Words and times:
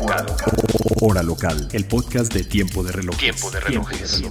Local. 0.00 0.26
Hora 1.00 1.22
local, 1.22 1.68
el 1.72 1.86
podcast 1.86 2.32
de 2.32 2.44
Tiempo 2.44 2.82
de 2.82 2.92
Relojes. 2.92 3.18
Tiempo 3.18 3.50
de 3.50 3.60
relojes. 3.60 4.22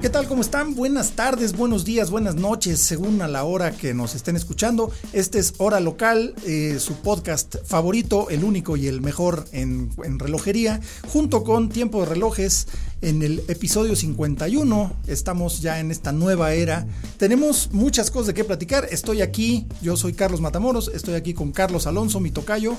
¿Qué 0.00 0.10
tal? 0.10 0.26
¿Cómo 0.26 0.40
están? 0.40 0.74
Buenas 0.74 1.12
tardes, 1.12 1.56
buenos 1.56 1.84
días, 1.84 2.10
buenas 2.10 2.34
noches, 2.34 2.80
según 2.80 3.20
a 3.22 3.28
la 3.28 3.44
hora 3.44 3.72
que 3.72 3.94
nos 3.94 4.14
estén 4.14 4.36
escuchando. 4.36 4.90
Este 5.12 5.38
es 5.38 5.54
Hora 5.58 5.80
Local, 5.80 6.34
eh, 6.46 6.78
su 6.80 6.94
podcast 6.96 7.56
favorito, 7.64 8.28
el 8.30 8.44
único 8.44 8.76
y 8.76 8.86
el 8.86 9.00
mejor 9.00 9.44
en, 9.52 9.90
en 10.04 10.18
relojería, 10.18 10.80
junto 11.08 11.44
con 11.44 11.68
Tiempo 11.68 12.00
de 12.00 12.06
Relojes 12.06 12.68
en 13.02 13.22
el 13.22 13.42
episodio 13.48 13.94
51. 13.94 14.92
Estamos 15.06 15.60
ya 15.60 15.78
en 15.80 15.90
esta 15.90 16.12
nueva 16.12 16.54
era. 16.54 16.86
Tenemos 17.18 17.70
muchas 17.72 18.10
cosas 18.10 18.28
de 18.28 18.34
qué 18.34 18.44
platicar. 18.44 18.88
Estoy 18.90 19.20
aquí, 19.20 19.66
yo 19.82 19.96
soy 19.96 20.12
Carlos 20.12 20.40
Matamoros, 20.40 20.90
estoy 20.94 21.14
aquí 21.14 21.34
con 21.34 21.52
Carlos 21.52 21.86
Alonso, 21.86 22.20
mi 22.20 22.30
tocayo. 22.30 22.76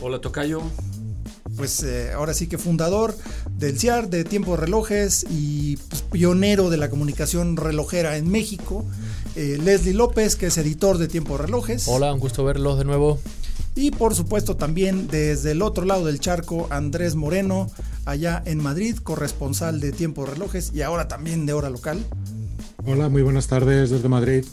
Hola 0.00 0.20
Tocayo. 0.20 0.62
pues 1.56 1.82
eh, 1.82 2.12
ahora 2.12 2.32
sí 2.32 2.46
que 2.46 2.56
fundador 2.58 3.14
del 3.58 3.78
CIAR, 3.78 4.08
de 4.08 4.24
Tiempo 4.24 4.52
de 4.52 4.58
Relojes 4.58 5.26
y 5.28 5.76
pues, 5.76 6.02
pionero 6.02 6.70
de 6.70 6.76
la 6.78 6.88
comunicación 6.88 7.56
relojera 7.56 8.16
en 8.16 8.30
México. 8.30 8.84
Eh, 9.36 9.58
Leslie 9.62 9.94
López, 9.94 10.36
que 10.36 10.46
es 10.46 10.58
editor 10.58 10.98
de 10.98 11.08
Tiempo 11.08 11.36
de 11.36 11.44
Relojes. 11.44 11.86
Hola, 11.86 12.12
un 12.14 12.20
gusto 12.20 12.44
verlos 12.44 12.78
de 12.78 12.84
nuevo. 12.84 13.18
Y 13.74 13.90
por 13.90 14.14
supuesto 14.14 14.56
también 14.56 15.06
desde 15.08 15.52
el 15.52 15.62
otro 15.62 15.84
lado 15.84 16.06
del 16.06 16.18
charco, 16.18 16.66
Andrés 16.70 17.14
Moreno, 17.14 17.70
allá 18.04 18.42
en 18.46 18.58
Madrid, 18.62 18.96
corresponsal 18.96 19.80
de 19.80 19.92
Tiempo 19.92 20.24
de 20.24 20.32
Relojes 20.32 20.72
y 20.74 20.82
ahora 20.82 21.08
también 21.08 21.46
de 21.46 21.52
Hora 21.52 21.70
Local. 21.70 21.98
Hola, 22.86 23.08
muy 23.08 23.22
buenas 23.22 23.46
tardes 23.46 23.90
desde 23.90 24.08
Madrid. 24.08 24.44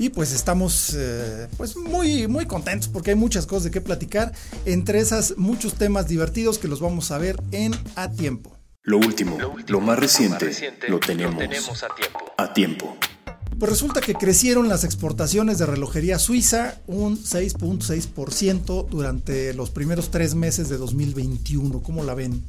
Y 0.00 0.08
pues 0.08 0.32
estamos 0.32 0.96
eh, 0.96 1.46
pues 1.58 1.76
muy, 1.76 2.26
muy 2.26 2.46
contentos 2.46 2.88
porque 2.88 3.10
hay 3.10 3.16
muchas 3.16 3.44
cosas 3.44 3.64
de 3.64 3.70
qué 3.70 3.82
platicar. 3.82 4.32
Entre 4.64 4.98
esas, 4.98 5.36
muchos 5.36 5.74
temas 5.74 6.08
divertidos 6.08 6.58
que 6.58 6.68
los 6.68 6.80
vamos 6.80 7.10
a 7.10 7.18
ver 7.18 7.38
en 7.52 7.74
A 7.96 8.10
Tiempo. 8.10 8.56
Lo 8.82 8.96
último, 8.96 9.36
lo 9.66 9.80
más 9.82 9.98
reciente, 9.98 10.46
reciente, 10.46 10.88
lo 10.88 11.00
tenemos, 11.00 11.34
lo 11.34 11.40
tenemos 11.40 11.82
a 11.82 11.94
tiempo. 11.94 12.18
a 12.38 12.52
tiempo. 12.54 12.96
Pues 13.58 13.70
resulta 13.70 14.00
que 14.00 14.14
crecieron 14.14 14.70
las 14.70 14.84
exportaciones 14.84 15.58
de 15.58 15.66
relojería 15.66 16.18
suiza 16.18 16.80
un 16.86 17.22
6.6% 17.22 18.88
durante 18.88 19.52
los 19.52 19.68
primeros 19.68 20.10
tres 20.10 20.34
meses 20.34 20.70
de 20.70 20.78
2021. 20.78 21.82
¿Cómo 21.82 22.04
la 22.04 22.14
ven? 22.14 22.42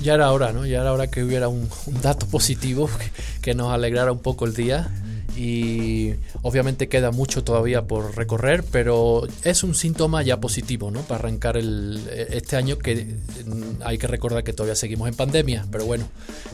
Ya 0.00 0.14
era 0.14 0.32
hora, 0.32 0.54
¿no? 0.54 0.64
Ya 0.64 0.80
era 0.80 0.94
hora 0.94 1.10
que 1.10 1.22
hubiera 1.22 1.48
un, 1.48 1.68
un 1.84 2.00
dato 2.00 2.26
positivo 2.26 2.88
que, 2.98 3.10
que 3.42 3.54
nos 3.54 3.70
alegrara 3.70 4.12
un 4.12 4.20
poco 4.20 4.46
el 4.46 4.54
día. 4.54 4.90
Y 5.36 6.14
obviamente 6.42 6.88
queda 6.88 7.10
mucho 7.10 7.42
todavía 7.42 7.86
por 7.86 8.16
recorrer, 8.16 8.64
pero 8.70 9.26
es 9.42 9.64
un 9.64 9.74
síntoma 9.74 10.22
ya 10.22 10.38
positivo, 10.40 10.90
¿no? 10.90 11.00
Para 11.02 11.20
arrancar 11.20 11.56
el, 11.56 12.00
este 12.30 12.56
año 12.56 12.78
que 12.78 13.16
mm, 13.44 13.82
hay 13.84 13.98
que 13.98 14.06
recordar 14.06 14.44
que 14.44 14.52
todavía 14.52 14.76
seguimos 14.76 15.08
en 15.08 15.14
pandemia, 15.14 15.66
pero 15.72 15.86
bueno, 15.86 16.06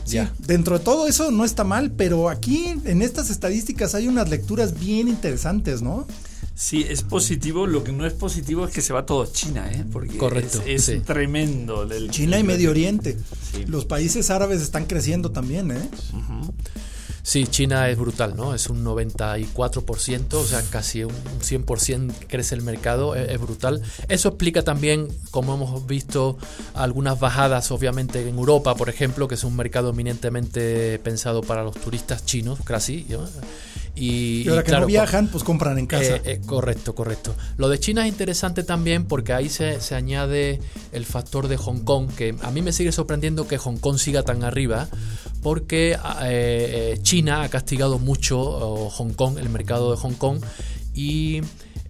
ya. 0.07 0.33
Dentro 0.39 0.79
de 0.79 0.83
todo 0.83 1.07
eso 1.07 1.29
no 1.31 1.45
está 1.45 1.63
mal, 1.63 1.91
pero 1.91 2.29
aquí 2.29 2.73
en 2.85 3.01
estas 3.01 3.29
estadísticas 3.29 3.93
hay 3.95 4.07
unas 4.07 4.29
lecturas 4.29 4.79
bien 4.79 5.07
interesantes, 5.07 5.81
¿no? 5.81 6.07
Sí, 6.55 6.85
es 6.87 7.01
positivo. 7.01 7.65
Lo 7.65 7.83
que 7.83 7.91
no 7.91 8.05
es 8.05 8.13
positivo 8.13 8.65
es 8.67 8.73
que 8.73 8.81
se 8.81 8.93
va 8.93 9.05
todo 9.05 9.23
a 9.23 9.31
China, 9.31 9.67
¿eh? 9.71 9.83
Porque 9.91 10.17
Correcto, 10.17 10.61
es, 10.65 10.87
es 10.89 10.97
sí. 10.97 10.99
tremendo. 11.03 11.83
el- 11.83 12.11
China 12.11 12.37
y 12.37 12.41
el- 12.41 12.45
Medio 12.47 12.69
Oriente. 12.69 13.17
Sí. 13.51 13.65
Los 13.65 13.85
países 13.85 14.29
árabes 14.29 14.61
están 14.61 14.85
creciendo 14.85 15.31
también, 15.31 15.71
¿eh? 15.71 15.89
Sí, 17.23 17.47
China 17.47 17.89
es 17.89 17.97
brutal, 17.97 18.35
¿no? 18.35 18.53
Es 18.53 18.67
un 18.69 18.83
94%, 18.83 20.33
o 20.33 20.45
sea, 20.45 20.61
casi 20.69 21.03
un 21.03 21.13
100% 21.13 22.13
crece 22.27 22.55
el 22.55 22.61
mercado, 22.61 23.15
es, 23.15 23.29
es 23.29 23.39
brutal. 23.39 23.81
Eso 24.07 24.29
explica 24.29 24.63
también, 24.63 25.07
como 25.29 25.53
hemos 25.53 25.85
visto, 25.85 26.37
algunas 26.73 27.19
bajadas, 27.19 27.71
obviamente, 27.71 28.27
en 28.27 28.37
Europa, 28.37 28.75
por 28.75 28.89
ejemplo, 28.89 29.27
que 29.27 29.35
es 29.35 29.43
un 29.43 29.55
mercado 29.55 29.91
eminentemente 29.91 30.99
pensado 30.99 31.41
para 31.41 31.63
los 31.63 31.75
turistas 31.75 32.25
chinos, 32.25 32.59
casi. 32.63 33.05
¿no? 33.09 33.27
Y, 33.95 34.43
Y 34.43 34.47
ahora 34.49 34.61
y 34.61 34.63
que 34.63 34.69
claro, 34.69 34.81
no 34.83 34.87
viajan, 34.87 35.27
pues 35.27 35.43
compran 35.43 35.77
en 35.77 35.85
casa. 35.85 36.15
eh, 36.15 36.21
eh, 36.25 36.41
correcto, 36.45 36.95
correcto. 36.95 37.35
Lo 37.57 37.67
de 37.69 37.79
China 37.79 38.03
es 38.05 38.11
interesante 38.11 38.63
también 38.63 39.05
porque 39.05 39.33
ahí 39.33 39.49
se, 39.49 39.81
se 39.81 39.95
añade 39.95 40.59
el 40.91 41.05
factor 41.05 41.47
de 41.47 41.57
Hong 41.57 41.79
Kong, 41.79 42.09
que 42.15 42.35
a 42.41 42.51
mí 42.51 42.61
me 42.61 42.71
sigue 42.71 42.91
sorprendiendo 42.91 43.47
que 43.47 43.57
Hong 43.57 43.77
Kong 43.77 43.97
siga 43.97 44.23
tan 44.23 44.43
arriba, 44.43 44.87
porque 45.43 45.91
eh, 45.91 45.97
eh, 46.23 46.99
China 47.01 47.43
ha 47.43 47.49
castigado 47.49 47.99
mucho 47.99 48.39
oh, 48.39 48.89
Hong 48.89 49.13
Kong, 49.13 49.37
el 49.37 49.49
mercado 49.49 49.91
de 49.91 49.97
Hong 49.97 50.13
Kong, 50.13 50.39
y 50.93 51.41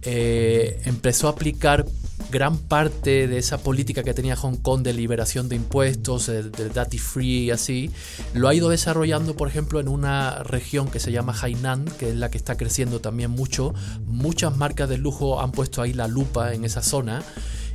eh, 0.02 0.80
empezó 0.84 1.28
a 1.28 1.30
aplicar 1.30 1.86
gran 2.30 2.56
parte 2.56 3.26
de 3.28 3.38
esa 3.38 3.58
política 3.58 4.02
que 4.02 4.14
tenía 4.14 4.36
Hong 4.36 4.56
Kong 4.56 4.82
de 4.82 4.92
liberación 4.92 5.48
de 5.48 5.56
impuestos, 5.56 6.26
de, 6.26 6.44
de 6.44 6.68
duty 6.68 6.98
free 6.98 7.44
y 7.44 7.50
así, 7.50 7.90
lo 8.32 8.48
ha 8.48 8.54
ido 8.54 8.68
desarrollando, 8.68 9.36
por 9.36 9.48
ejemplo, 9.48 9.80
en 9.80 9.88
una 9.88 10.42
región 10.42 10.90
que 10.90 10.98
se 10.98 11.12
llama 11.12 11.34
Hainan, 11.40 11.84
que 11.98 12.10
es 12.10 12.16
la 12.16 12.30
que 12.30 12.38
está 12.38 12.56
creciendo 12.56 13.00
también 13.00 13.30
mucho. 13.30 13.74
Muchas 14.06 14.56
marcas 14.56 14.88
de 14.88 14.98
lujo 14.98 15.40
han 15.40 15.52
puesto 15.52 15.82
ahí 15.82 15.92
la 15.92 16.08
lupa 16.08 16.54
en 16.54 16.64
esa 16.64 16.82
zona 16.82 17.22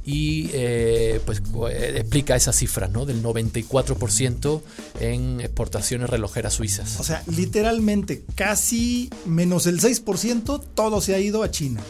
y 0.07 0.49
eh, 0.53 1.19
pues 1.25 1.43
eh, 1.69 1.95
explica 1.97 2.37
esas 2.37 2.55
cifras, 2.55 2.89
¿no? 2.89 3.05
Del 3.05 3.21
94% 3.21 4.61
en 5.01 5.41
exportaciones 5.41 6.09
relojeras 6.09 6.53
suizas. 6.53 6.97
O 7.01 7.03
sea, 7.03 7.21
literalmente 7.27 8.23
casi 8.35 9.09
menos 9.25 9.67
el 9.67 9.81
6%, 9.81 10.63
todo 10.73 11.01
se 11.01 11.13
ha 11.13 11.19
ido 11.19 11.43
a 11.43 11.51
China. 11.51 11.81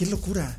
Qué 0.00 0.06
locura, 0.06 0.58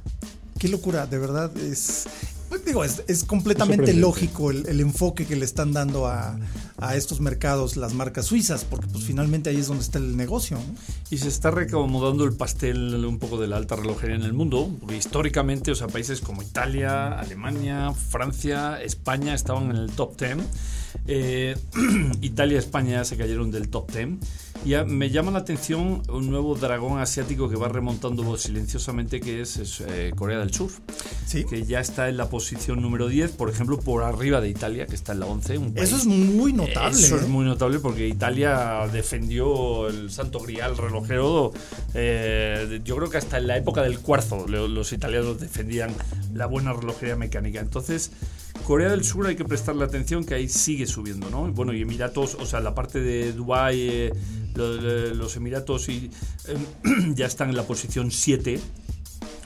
qué 0.59 0.67
locura, 0.67 1.07
de 1.07 1.17
verdad 1.17 1.51
es... 1.57 2.05
pues 2.47 2.63
digo, 2.63 2.83
es, 2.83 3.01
es 3.07 3.23
completamente 3.23 3.91
lógico 3.91 4.51
el, 4.51 4.67
el 4.67 4.79
enfoque 4.81 5.25
que 5.25 5.35
le 5.35 5.45
están 5.45 5.73
dando 5.73 6.05
a, 6.05 6.37
a 6.81 6.95
estos 6.95 7.21
mercados 7.21 7.77
las 7.77 7.93
marcas 7.93 8.25
suizas, 8.25 8.65
porque 8.65 8.87
pues 8.87 9.05
finalmente 9.05 9.49
ahí 9.49 9.57
es 9.57 9.67
donde 9.67 9.83
está 9.83 9.99
el 9.99 10.17
negocio. 10.17 10.57
¿no? 10.57 10.75
Y 11.09 11.17
se 11.19 11.27
está 11.29 11.51
reacomodando 11.51 12.23
el 12.25 12.33
pastel 12.33 13.05
un 13.05 13.19
poco 13.19 13.39
de 13.39 13.47
la 13.47 13.57
alta 13.57 13.75
relojería 13.75 14.15
en 14.15 14.23
el 14.23 14.33
mundo. 14.33 14.69
Porque 14.79 14.97
históricamente, 14.97 15.71
o 15.71 15.75
sea, 15.75 15.87
países 15.87 16.19
como 16.21 16.41
Italia, 16.41 17.17
Alemania, 17.19 17.93
Francia, 17.93 18.81
España 18.81 19.33
estaban 19.33 19.69
en 19.71 19.77
el 19.77 19.91
top 19.91 20.19
10. 20.19 20.37
Eh, 21.07 21.55
Italia 22.21 22.55
y 22.55 22.57
España 22.57 23.03
se 23.05 23.15
cayeron 23.17 23.51
del 23.51 23.69
top 23.69 23.91
10. 23.91 24.09
Y 24.65 24.69
ya 24.69 24.83
me 24.83 25.09
llama 25.09 25.31
la 25.31 25.39
atención 25.39 26.03
un 26.09 26.29
nuevo 26.29 26.53
dragón 26.55 26.99
asiático 26.99 27.49
que 27.49 27.55
va 27.55 27.67
remontando 27.67 28.37
silenciosamente, 28.37 29.19
que 29.19 29.41
es, 29.41 29.57
es, 29.57 29.81
eh, 29.81 30.11
Corea 30.15 30.37
del 30.39 30.53
Sur. 30.53 30.69
Sí. 31.25 31.45
Que 31.45 31.65
ya 31.65 31.79
está 31.79 32.09
en 32.09 32.17
la 32.17 32.29
posición 32.29 32.81
número 32.81 33.07
10, 33.07 33.31
por 33.31 33.49
ejemplo, 33.49 33.79
por 33.79 34.03
arriba 34.03 34.39
de 34.41 34.49
Italia, 34.49 34.85
que 34.85 34.93
está 34.95 35.13
en 35.13 35.21
la 35.21 35.25
11. 35.25 35.57
un 35.57 35.73
Eso 35.77 35.95
es 35.95 36.05
país- 36.05 36.05
muy 36.07 36.53
notable. 36.53 36.70
Eso 36.89 37.15
es 37.17 37.23
¿eh? 37.23 37.27
muy 37.27 37.45
notable 37.45 37.79
porque 37.79 38.07
Italia 38.07 38.87
defendió 38.91 39.87
el 39.87 40.09
santo 40.11 40.39
grial 40.39 40.77
relojero. 40.77 41.51
eh, 41.93 42.81
yo 42.83 42.95
creo 42.97 43.09
que 43.09 43.17
hasta 43.17 43.37
en 43.37 43.47
la 43.47 43.57
época 43.57 43.81
del 43.81 43.99
cuarzo 43.99 44.47
lo- 44.47 44.67
los 44.67 44.93
italianos 44.93 45.39
defendían 45.39 45.91
la 46.33 46.45
buena 46.45 46.73
relojería 46.73 47.15
mecánica. 47.15 47.59
Entonces, 47.59 48.11
Corea 48.65 48.89
del 48.89 49.03
Sur 49.03 49.25
hay 49.27 49.35
que 49.35 49.45
prestarle 49.45 49.83
atención 49.83 50.23
que 50.23 50.35
ahí 50.35 50.47
sigue 50.47 50.85
subiendo, 50.85 51.29
¿no? 51.29 51.51
Bueno, 51.51 51.73
y 51.73 51.81
Emiratos, 51.81 52.35
o 52.35 52.45
sea, 52.45 52.59
la 52.59 52.75
parte 52.75 52.99
de 53.01 53.33
Dubái, 53.33 53.79
eh, 53.89 54.13
lo- 54.55 54.73
lo- 54.73 55.13
los 55.15 55.35
Emiratos 55.35 55.89
y, 55.89 56.11
eh, 56.47 56.57
ya 57.15 57.25
están 57.25 57.49
en 57.49 57.55
la 57.55 57.63
posición 57.63 58.11
7. 58.11 58.59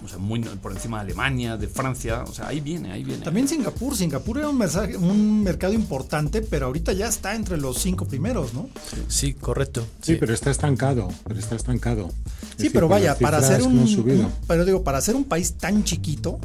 O 0.06 0.08
sea, 0.08 0.18
muy 0.20 0.40
por 0.40 0.72
encima 0.72 0.98
de 1.00 1.06
Alemania, 1.06 1.58
de 1.58 1.68
Francia. 1.68 2.24
O 2.28 2.34
sea, 2.34 2.48
ahí 2.48 2.60
viene, 2.62 2.92
ahí 2.92 3.04
viene. 3.04 3.24
También 3.26 3.48
Singapur, 3.48 3.98
Singapur 3.98 4.38
era 4.38 4.50
un, 4.50 4.58
mensaje- 4.58 4.96
un 4.98 5.44
mercado 5.44 5.74
importante, 5.74 6.42
pero 6.42 6.68
ahorita 6.68 6.94
ya 6.94 7.08
está 7.08 7.36
entre 7.36 7.58
los 7.58 7.80
cinco 7.80 8.06
primeros, 8.06 8.54
¿no? 8.54 8.70
Sí, 9.08 9.34
correcto. 9.34 9.86
Sí, 10.02 10.16
pero 10.20 10.34
está 10.34 10.52
estancado, 10.52 11.10
pero 11.28 11.40
está 11.40 11.56
estancado. 11.56 12.06
Es 12.08 12.14
Sí, 12.42 12.50
decir, 12.58 12.72
pero 12.74 12.88
vaya, 12.88 13.18
para 13.18 13.42
ser 13.42 13.64
un, 13.64 13.80
un- 13.80 14.32
pero 14.48 14.64
digo, 14.64 14.84
para 14.84 15.02
ser 15.02 15.16
un 15.16 15.26
país 15.26 15.54
tan 15.56 15.84
chiquito, 15.84 16.40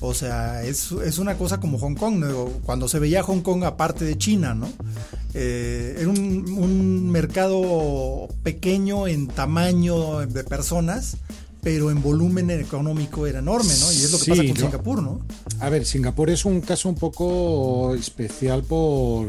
o 0.00 0.14
sea, 0.14 0.62
es, 0.64 0.92
es 0.92 1.18
una 1.18 1.36
cosa 1.38 1.58
como 1.60 1.78
Hong 1.78 1.94
Kong, 1.94 2.16
¿no? 2.16 2.44
Cuando 2.64 2.88
se 2.88 2.98
veía 2.98 3.22
Hong 3.22 3.40
Kong 3.40 3.64
aparte 3.64 4.04
de 4.04 4.18
China, 4.18 4.54
¿no? 4.54 4.68
Eh, 5.34 5.96
era 5.98 6.08
un, 6.08 6.18
un 6.52 7.10
mercado 7.10 8.28
pequeño 8.42 9.06
en 9.06 9.28
tamaño 9.28 10.20
de 10.26 10.44
personas, 10.44 11.16
pero 11.62 11.92
en 11.92 12.02
volumen 12.02 12.50
económico 12.50 13.26
era 13.26 13.38
enorme, 13.38 13.72
¿no? 13.78 13.92
Y 13.92 13.96
es 13.96 14.10
lo 14.10 14.18
que 14.18 14.24
Sí, 14.24 14.30
pasa 14.30 14.44
con. 14.44 14.56
Singapur, 14.56 15.02
¿no? 15.02 15.20
A 15.60 15.68
ver, 15.68 15.86
Singapur 15.86 16.28
es 16.28 16.44
un 16.44 16.60
caso 16.60 16.88
un 16.88 16.96
poco 16.96 17.94
especial 17.94 18.64
por, 18.64 19.28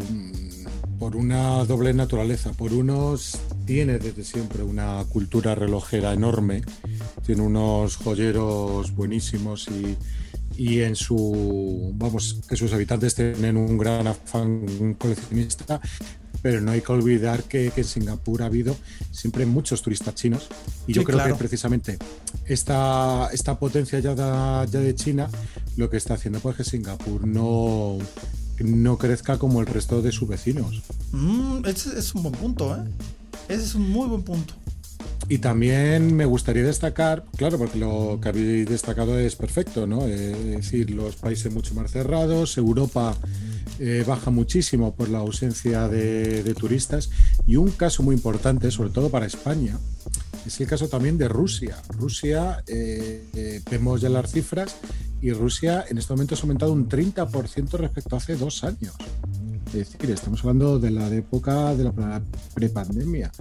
por 0.97 1.15
una 1.15 1.63
doble 1.65 1.93
naturaleza. 1.93 2.51
Por 2.51 2.73
unos 2.73 3.37
tiene 3.67 3.99
desde 3.99 4.23
siempre 4.23 4.63
una 4.63 5.05
cultura 5.09 5.53
relojera 5.53 6.11
enorme, 6.11 6.63
tiene 7.23 7.43
unos 7.43 7.97
joyeros 7.97 8.95
buenísimos 8.95 9.67
y, 9.67 9.95
y 10.57 10.81
en 10.81 10.95
su, 10.95 11.91
vamos, 11.95 12.41
que 12.49 12.55
sus 12.55 12.73
habitantes 12.73 13.13
tienen 13.13 13.57
un 13.57 13.77
gran 13.77 14.07
afán 14.07 14.95
coleccionista, 14.97 15.79
pero 16.43 16.61
no 16.61 16.71
hay 16.71 16.81
que 16.81 16.91
olvidar 16.91 17.43
que, 17.45 17.71
que 17.71 17.81
en 17.81 17.87
Singapur 17.87 18.43
ha 18.43 18.47
habido 18.47 18.75
siempre 19.11 19.47
muchos 19.47 19.81
turistas 19.81 20.13
chinos 20.13 20.49
y 20.85 20.93
yo 20.93 21.03
creo 21.03 21.17
claro. 21.17 21.33
que 21.33 21.39
precisamente 21.39 21.97
esta, 22.45 23.29
esta 23.31 23.57
potencia 23.57 23.97
ya 23.99 24.13
de, 24.13 24.69
ya 24.69 24.79
de 24.79 24.93
China 24.93 25.29
lo 25.77 25.89
que 25.89 25.97
está 25.97 26.15
haciendo 26.15 26.39
pues 26.41 26.57
que 26.57 26.65
Singapur 26.65 27.25
no, 27.25 27.97
no 28.59 28.97
crezca 28.97 29.39
como 29.39 29.61
el 29.61 29.67
resto 29.67 30.01
de 30.01 30.11
sus 30.11 30.27
vecinos. 30.27 30.83
Mm, 31.13 31.65
ese 31.65 31.97
es 31.97 32.13
un 32.13 32.23
buen 32.23 32.35
punto, 32.35 32.75
¿eh? 32.75 32.83
Ese 33.47 33.63
es 33.63 33.75
un 33.75 33.89
muy 33.89 34.07
buen 34.07 34.23
punto. 34.23 34.53
Y 35.29 35.37
también 35.37 36.15
me 36.15 36.25
gustaría 36.25 36.63
destacar, 36.63 37.25
claro, 37.37 37.57
porque 37.57 37.79
lo 37.79 38.19
que 38.21 38.29
habéis 38.29 38.67
destacado 38.67 39.17
es 39.17 39.35
perfecto, 39.35 39.87
¿no? 39.87 40.05
Eh, 40.07 40.31
Es 40.31 40.65
decir, 40.65 40.91
los 40.91 41.15
países 41.15 41.51
mucho 41.53 41.73
más 41.73 41.91
cerrados, 41.91 42.57
Europa 42.57 43.15
eh, 43.79 44.03
baja 44.05 44.31
muchísimo 44.31 44.93
por 44.93 45.09
la 45.09 45.19
ausencia 45.19 45.87
de, 45.87 46.43
de 46.43 46.53
turistas 46.53 47.09
y 47.47 47.55
un 47.55 47.71
caso 47.71 48.03
muy 48.03 48.15
importante, 48.15 48.69
sobre 48.69 48.89
todo 48.89 49.09
para 49.09 49.25
España, 49.25 49.79
es 50.45 50.59
el 50.59 50.67
caso 50.67 50.87
también 50.89 51.17
de 51.17 51.27
Rusia. 51.27 51.77
Rusia, 51.89 52.63
eh, 52.67 53.25
eh, 53.33 53.61
vemos 53.71 54.01
ya 54.01 54.09
las 54.09 54.31
cifras 54.31 54.75
y 55.21 55.31
Rusia 55.31 55.85
en 55.87 55.97
este 55.97 56.13
momento 56.13 56.35
ha 56.35 56.39
aumentado 56.39 56.73
un 56.73 56.89
30% 56.89 57.77
respecto 57.77 58.15
a 58.15 58.17
hace 58.17 58.35
dos 58.35 58.63
años. 58.63 58.93
Es 59.67 59.73
decir, 59.73 60.11
estamos 60.11 60.41
hablando 60.41 60.79
de 60.79 60.91
la 60.91 61.07
época 61.15 61.73
de 61.75 61.85
la 61.85 62.21
prepandemia. 62.53 63.31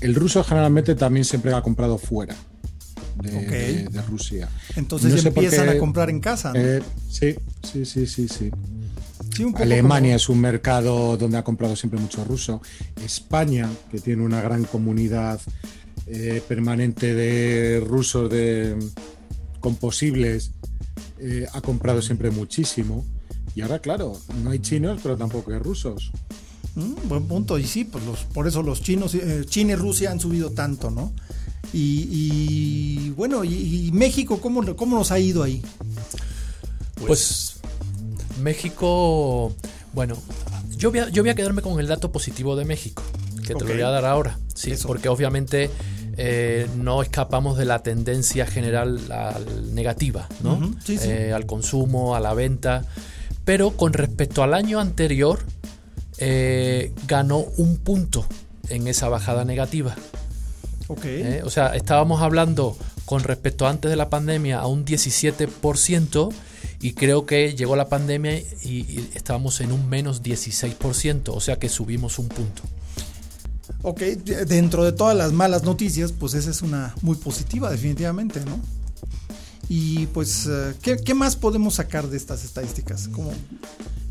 El 0.00 0.14
ruso 0.14 0.42
generalmente 0.44 0.94
también 0.94 1.24
siempre 1.24 1.52
ha 1.52 1.60
comprado 1.62 1.98
fuera 1.98 2.34
de, 3.16 3.36
Ok. 3.36 3.50
de- 3.50 3.88
de 3.90 4.02
Rusia. 4.02 4.48
Entonces 4.76 5.10
No 5.10 5.16
ya 5.16 5.28
empiezan 5.28 5.66
qué, 5.66 5.72
a 5.72 5.78
comprar 5.78 6.08
en 6.10 6.20
casa, 6.20 6.52
¿no? 6.52 6.58
Eh, 6.60 6.82
sí, 7.10 7.34
sí, 7.62 7.84
sí, 7.84 8.06
sí, 8.06 8.28
sí. 8.28 8.50
Sí, 9.36 9.44
un 9.44 9.52
poco 9.52 9.62
Alemania 9.64 10.10
como- 10.12 10.16
es 10.16 10.28
un 10.28 10.40
mercado 10.40 11.16
donde 11.16 11.36
ha 11.38 11.44
comprado 11.44 11.76
siempre 11.76 12.00
mucho 12.00 12.24
ruso. 12.24 12.60
España, 13.04 13.68
que 13.90 14.00
tiene 14.00 14.22
una 14.24 14.40
gran 14.40 14.64
comunidad 14.64 15.40
eh, 16.06 16.42
permanente 16.48 17.14
de 17.14 17.78
rusos 17.86 18.28
de, 18.30 18.76
con 19.60 19.76
posibles, 19.76 20.50
eh, 21.20 21.46
ha 21.52 21.60
comprado 21.60 22.02
siempre 22.02 22.30
muchísimo. 22.30 23.04
Y 23.54 23.60
ahora, 23.60 23.78
claro, 23.80 24.18
no 24.42 24.50
hay 24.50 24.58
chinos, 24.60 24.98
pero 25.02 25.16
tampoco 25.16 25.52
hay 25.52 25.58
rusos. 25.58 26.10
Mm, 26.74 27.08
buen 27.08 27.24
punto. 27.26 27.58
Y 27.58 27.66
sí, 27.66 27.84
pues 27.84 28.04
los, 28.04 28.20
por 28.24 28.46
eso 28.46 28.62
los 28.62 28.82
chinos, 28.82 29.14
eh, 29.14 29.44
China 29.48 29.72
y 29.72 29.76
Rusia 29.76 30.10
han 30.10 30.20
subido 30.20 30.50
tanto, 30.50 30.90
¿no? 30.90 31.12
Y, 31.72 32.08
y, 32.10 33.10
bueno, 33.10 33.44
y, 33.44 33.86
y 33.88 33.92
México, 33.92 34.40
¿cómo, 34.40 34.74
¿cómo 34.76 34.96
nos 34.96 35.10
ha 35.12 35.18
ido 35.18 35.42
ahí? 35.42 35.62
Pues 37.06 37.56
México, 38.42 39.54
bueno, 39.92 40.16
yo 40.76 40.90
voy, 40.90 41.00
a, 41.00 41.08
yo 41.08 41.22
voy 41.22 41.30
a 41.30 41.34
quedarme 41.34 41.62
con 41.62 41.78
el 41.80 41.86
dato 41.86 42.10
positivo 42.12 42.56
de 42.56 42.64
México, 42.64 43.02
que 43.46 43.54
te 43.54 43.64
lo 43.64 43.72
voy 43.72 43.82
a 43.82 43.88
dar 43.90 44.04
ahora. 44.04 44.38
Sí, 44.54 44.72
Eso. 44.72 44.86
porque 44.88 45.08
obviamente 45.08 45.70
eh, 46.16 46.68
no 46.76 47.02
escapamos 47.02 47.56
de 47.56 47.64
la 47.64 47.82
tendencia 47.82 48.46
general 48.46 49.00
al- 49.10 49.74
negativa, 49.74 50.28
¿no? 50.42 50.54
Ujú, 50.54 50.74
sí, 50.84 50.98
sí. 50.98 51.08
Eh, 51.08 51.32
al 51.32 51.46
consumo, 51.46 52.14
a 52.14 52.20
la 52.20 52.34
venta. 52.34 52.84
Pero 53.44 53.70
con 53.72 53.92
respecto 53.94 54.42
al 54.42 54.52
año 54.54 54.80
anterior, 54.80 55.40
eh, 56.20 56.92
ganó 57.06 57.38
un 57.56 57.76
punto 57.78 58.24
en 58.68 58.86
esa 58.86 59.08
bajada 59.08 59.44
negativa. 59.44 59.96
Ok. 60.88 61.04
¿eh? 61.04 61.42
O 61.44 61.50
sea, 61.50 61.74
estábamos 61.74 62.20
hablando 62.22 62.76
con 63.04 63.22
respecto 63.24 63.66
a 63.66 63.70
antes 63.70 63.90
de 63.90 63.96
la 63.96 64.08
pandemia 64.10 64.60
a 64.60 64.66
un 64.66 64.84
17% 64.84 66.32
y 66.82 66.92
creo 66.92 67.26
que 67.26 67.54
llegó 67.54 67.76
la 67.76 67.88
pandemia 67.88 68.38
y, 68.38 68.44
y 68.64 69.10
estábamos 69.14 69.60
en 69.60 69.72
un 69.72 69.88
menos 69.88 70.22
16%, 70.22 71.28
o 71.34 71.40
sea 71.40 71.56
que 71.58 71.68
subimos 71.68 72.18
un 72.18 72.28
punto. 72.28 72.62
Ok, 73.82 74.00
de- 74.00 74.44
dentro 74.46 74.84
de 74.84 74.92
todas 74.92 75.16
las 75.16 75.32
malas 75.32 75.62
noticias, 75.62 76.12
pues 76.12 76.34
esa 76.34 76.50
es 76.50 76.62
una 76.62 76.94
muy 77.02 77.16
positiva, 77.16 77.70
definitivamente, 77.70 78.40
¿no? 78.44 78.60
Y 79.72 80.08
pues, 80.08 80.48
eh, 80.50 80.74
¿qué, 80.82 81.14
más 81.14 81.36
podemos 81.36 81.74
sacar 81.74 82.08
de 82.08 82.16
estas 82.16 82.44
estadísticas? 82.44 83.06
Como, 83.06 83.30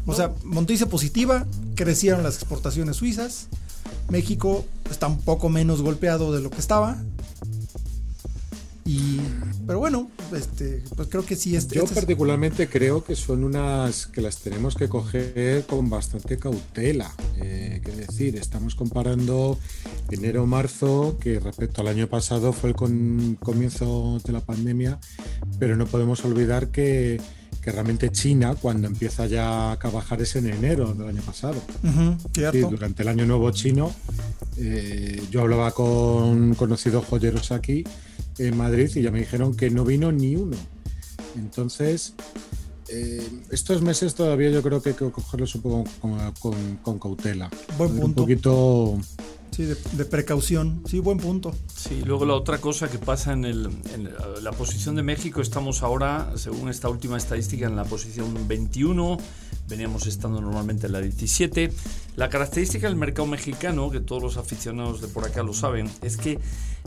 o 0.06 0.16
sea, 0.16 0.32
noticia 0.46 0.88
positiva, 0.88 1.46
crecieron 1.76 2.24
las 2.24 2.36
exportaciones 2.36 2.96
suizas, 2.96 3.48
México 4.08 4.66
está 4.90 5.08
un 5.08 5.20
poco 5.20 5.50
menos 5.50 5.82
golpeado 5.82 6.32
de 6.32 6.40
lo 6.40 6.50
que 6.50 6.60
estaba. 6.60 6.96
Y, 8.86 9.20
pero 9.69 9.77
bueno, 9.77 10.10
este, 10.36 10.81
pues 10.95 11.07
creo 11.10 11.24
que 11.24 11.36
sí, 11.36 11.56
este, 11.56 11.75
Yo 11.75 11.83
este 11.83 11.94
es- 11.94 12.00
particularmente 12.00 12.68
creo 12.68 13.04
que 13.04 13.16
son 13.16 13.44
unas 13.44 14.07
que 14.07 14.19
las 14.19 14.38
tenemos 14.39 14.74
que 14.74 14.89
coger 14.89 15.63
con 15.68 15.92
bastante 15.92 16.39
cautela. 16.39 17.13
Eh, 17.39 17.80
que 17.86 17.92
decir, 17.92 18.36
estamos 18.36 18.74
comparando 18.74 19.60
enero-marzo, 20.10 21.18
que 21.19 21.39
respecto 21.39 21.81
al 21.81 21.88
año 21.89 22.07
pasado 22.07 22.51
fue 22.51 22.71
el 22.71 22.75
con- 22.75 23.38
comienzo 23.39 24.19
de 24.25 24.33
la 24.33 24.42
pandemia, 24.42 24.98
pero 25.60 25.75
no 25.75 25.86
podemos 25.86 26.25
olvidar 26.25 26.69
que, 26.69 27.22
que 27.62 27.72
realmente 27.72 28.10
China, 28.12 28.56
cuando 28.60 28.88
empieza 28.88 29.27
ya 29.27 29.74
a 29.74 29.89
bajar, 29.92 30.19
es 30.24 30.36
en 30.36 30.48
enero 30.48 30.95
del 30.95 31.10
año 31.10 31.22
pasado. 31.22 31.62
Ujú, 31.83 32.15
Sí, 32.19 32.30
cierto. 32.33 32.69
durante 32.72 33.04
el 33.04 33.10
año 33.10 33.25
nuevo 33.27 33.51
chino, 33.51 33.94
eh, 34.57 35.22
yo 35.30 35.42
hablaba 35.42 35.72
con 35.74 36.56
conocidos 36.56 37.06
joyeros 37.06 37.51
aquí 37.51 37.83
en 38.39 38.57
Madrid 38.57 38.89
y 38.95 39.01
ya 39.01 39.12
me 39.12 39.19
dijeron 39.19 39.56
que 39.56 39.69
no 39.69 39.83
vino 39.86 40.12
ni 40.12 40.36
uno. 40.36 40.57
Entonces, 41.36 42.13
eh, 42.88 43.27
estos 43.51 43.81
meses 43.81 44.15
todavía 44.15 44.50
yo 44.50 44.62
creo 44.63 44.81
que 44.81 44.89
hay 44.89 44.95
que 44.95 45.09
cogerlos 45.12 45.53
un 45.56 45.62
poco 45.62 45.83
con, 46.01 46.31
con- 46.39 46.77
con 46.77 47.00
cautela. 47.00 47.50
Buen 47.77 48.01
Un 48.03 48.13
poquito. 48.13 48.97
Sí, 49.51 49.63
de, 49.65 49.75
de 49.94 50.06
precaución. 50.06 50.83
Sí, 50.88 51.00
buen 51.00 51.18
punto. 51.18 51.53
Sí, 51.75 52.01
luego 52.06 52.25
la 52.25 52.36
otra 52.36 52.59
cosa 52.59 52.88
que 52.89 52.97
pasa 53.00 53.33
en, 53.33 53.45
el, 53.45 53.65
en 53.94 54.09
la 54.44 54.51
posición 54.51 54.95
de 54.95 55.03
México, 55.03 55.41
estamos 55.41 55.81
ahora, 55.83 56.31
según 56.36 56.69
esta 56.69 56.88
última 56.88 57.18
estadística, 57.18 57.65
en 57.68 57.75
la 57.75 57.83
posición 57.83 58.47
21, 58.47 59.18
veníamos 59.68 60.06
estando 60.07 60.39
normalmente 60.39 60.86
en 60.86 60.94
la 60.94 61.01
17. 61.01 61.71
La 62.15 62.30
característica 62.30 62.88
del 62.88 62.96
mercado 62.96 63.27
mexicano, 63.27 63.89
que 63.89 64.00
todos 64.00 64.22
los 64.22 64.38
aficionados 64.38 65.01
de 65.01 65.08
por 65.08 65.25
acá 65.25 65.41
lo 65.43 65.53
saben, 65.53 65.89
es 66.03 66.15
que 66.17 66.39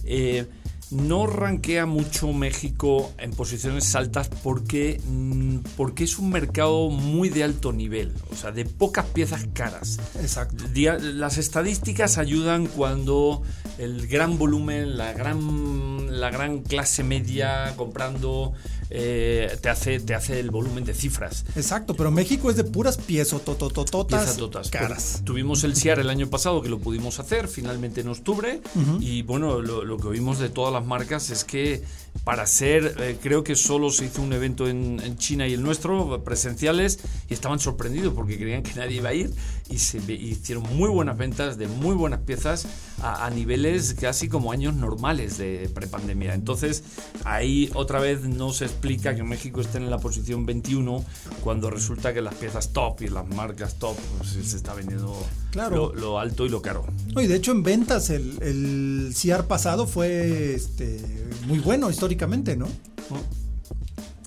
eh, 0.04 0.46
no 0.92 1.26
rankea 1.26 1.86
mucho 1.86 2.32
México 2.32 3.12
en 3.18 3.32
posiciones 3.32 3.94
altas 3.94 4.28
porque, 4.42 5.00
mm, 5.06 5.58
porque 5.76 6.04
es 6.04 6.18
un 6.18 6.30
mercado 6.30 6.90
muy 6.90 7.30
de 7.30 7.44
alto 7.44 7.72
nivel, 7.72 8.12
o 8.30 8.36
sea, 8.36 8.52
de 8.52 8.64
pocas 8.64 9.06
piezas 9.06 9.46
caras. 9.54 9.98
Exacto. 10.20 10.64
Las 11.00 11.38
estadísticas 11.38 12.18
ayudan 12.18 12.66
cuando 12.66 13.42
el 13.78 14.06
gran 14.06 14.38
volumen, 14.38 14.96
la 14.96 15.12
gran, 15.12 16.20
la 16.20 16.30
gran 16.30 16.60
clase 16.60 17.02
media 17.02 17.74
comprando 17.76 18.52
eh, 18.94 19.56
te, 19.60 19.68
hace, 19.68 20.00
te 20.00 20.14
hace 20.14 20.38
el 20.38 20.50
volumen 20.50 20.84
de 20.84 20.94
cifras. 20.94 21.44
Exacto, 21.56 21.94
pero 21.94 22.10
México 22.10 22.50
es 22.50 22.56
de 22.56 22.64
puras 22.64 22.98
piezas 22.98 23.42
tototototas 23.42 24.20
Piezas 24.20 24.36
totas. 24.36 24.70
caras. 24.70 25.10
Pues, 25.12 25.24
tuvimos 25.24 25.64
el 25.64 25.76
CIAR 25.76 25.98
el 25.98 26.10
año 26.10 26.28
pasado 26.28 26.60
que 26.62 26.68
lo 26.68 26.78
pudimos 26.78 27.18
hacer, 27.18 27.48
finalmente 27.48 28.02
en 28.02 28.08
octubre. 28.08 28.60
Y 29.00 29.22
bueno, 29.22 29.60
lo, 29.60 29.84
lo 29.84 29.96
que 29.96 30.08
oímos 30.08 30.38
de 30.38 30.48
todas 30.48 30.72
las 30.72 30.84
marcas 30.84 31.30
es 31.30 31.44
que 31.44 31.82
para 32.24 32.46
ser, 32.46 32.94
eh, 33.00 33.16
creo 33.22 33.42
que 33.42 33.56
solo 33.56 33.90
se 33.90 34.04
hizo 34.04 34.20
un 34.22 34.32
evento 34.32 34.68
en, 34.68 35.00
en 35.02 35.16
China 35.16 35.48
y 35.48 35.54
el 35.54 35.62
nuestro, 35.62 36.22
presenciales, 36.22 36.98
y 37.28 37.34
estaban 37.34 37.58
sorprendidos 37.58 38.12
porque 38.14 38.36
creían 38.36 38.62
que 38.62 38.74
nadie 38.74 38.96
iba 38.96 39.08
a 39.08 39.14
ir. 39.14 39.32
Y 39.72 39.78
se 39.78 39.98
hicieron 40.12 40.64
muy 40.76 40.90
buenas 40.90 41.16
ventas 41.16 41.56
de 41.56 41.66
muy 41.66 41.94
buenas 41.94 42.20
piezas 42.20 42.66
a, 43.00 43.24
a 43.24 43.30
niveles 43.30 43.94
casi 43.98 44.28
como 44.28 44.52
años 44.52 44.74
normales 44.74 45.38
de 45.38 45.70
prepandemia. 45.74 46.34
Entonces, 46.34 46.84
ahí 47.24 47.70
otra 47.74 47.98
vez 47.98 48.22
no 48.22 48.52
se 48.52 48.66
explica 48.66 49.14
que 49.16 49.22
México 49.22 49.60
esté 49.62 49.78
en 49.78 49.88
la 49.90 49.98
posición 49.98 50.44
21 50.44 51.04
cuando 51.42 51.70
resulta 51.70 52.12
que 52.12 52.20
las 52.20 52.34
piezas 52.34 52.72
top 52.72 53.00
y 53.02 53.08
las 53.08 53.26
marcas 53.28 53.76
top 53.78 53.96
pues, 54.18 54.30
se 54.46 54.56
está 54.56 54.74
vendiendo 54.74 55.16
Claro. 55.50 55.92
lo, 55.94 55.94
lo 55.94 56.18
alto 56.18 56.44
y 56.46 56.48
lo 56.48 56.60
caro. 56.62 56.84
No, 57.14 57.20
y 57.20 57.26
de 57.26 57.36
hecho 57.36 57.52
en 57.52 57.62
ventas 57.62 58.10
el, 58.10 58.38
el 58.42 59.12
CIAR 59.14 59.46
pasado 59.46 59.86
fue 59.86 60.54
este, 60.54 61.00
muy 61.46 61.58
bueno 61.60 61.90
históricamente, 61.90 62.56
¿no? 62.56 62.66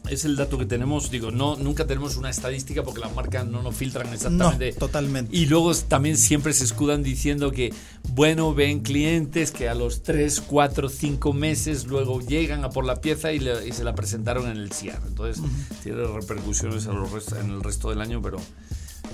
Es 0.09 0.25
el 0.25 0.35
dato 0.35 0.57
que 0.57 0.65
tenemos. 0.65 1.11
Digo, 1.11 1.31
no, 1.31 1.55
nunca 1.55 1.85
tenemos 1.85 2.17
una 2.17 2.29
estadística 2.29 2.83
porque 2.83 3.01
las 3.01 3.13
marcas 3.13 3.45
no 3.45 3.61
nos 3.61 3.75
filtran 3.75 4.11
exactamente. 4.13 4.71
No, 4.71 4.77
totalmente. 4.77 5.35
Y 5.35 5.45
luego 5.45 5.73
también 5.75 6.17
siempre 6.17 6.53
se 6.53 6.63
escudan 6.63 7.03
diciendo 7.03 7.51
que, 7.51 7.73
bueno, 8.09 8.53
ven 8.53 8.81
clientes 8.81 9.51
que 9.51 9.69
a 9.69 9.75
los 9.75 10.03
3, 10.03 10.41
4, 10.41 10.89
5 10.89 11.33
meses 11.33 11.85
luego 11.85 12.21
llegan 12.21 12.63
a 12.63 12.69
por 12.69 12.85
la 12.85 13.01
pieza 13.01 13.31
y, 13.31 13.39
se 13.39 13.83
la 13.83 13.95
presentaron 13.95 14.49
en 14.49 14.57
el 14.57 14.71
CIAR. 14.71 15.01
Entonces, 15.07 15.43
tiene 15.83 16.05
repercusiones 16.05 16.85
en 16.85 17.49
el 17.51 17.63
resto 17.63 17.89
del 17.89 18.01
año, 18.01 18.21
pero 18.21 18.39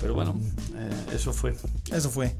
pero 0.02 0.14
bueno, 0.14 0.34
eh, 0.74 1.14
eso 1.14 1.32
fue. 1.32 1.54
Eso 1.92 2.10
fue. 2.10 2.34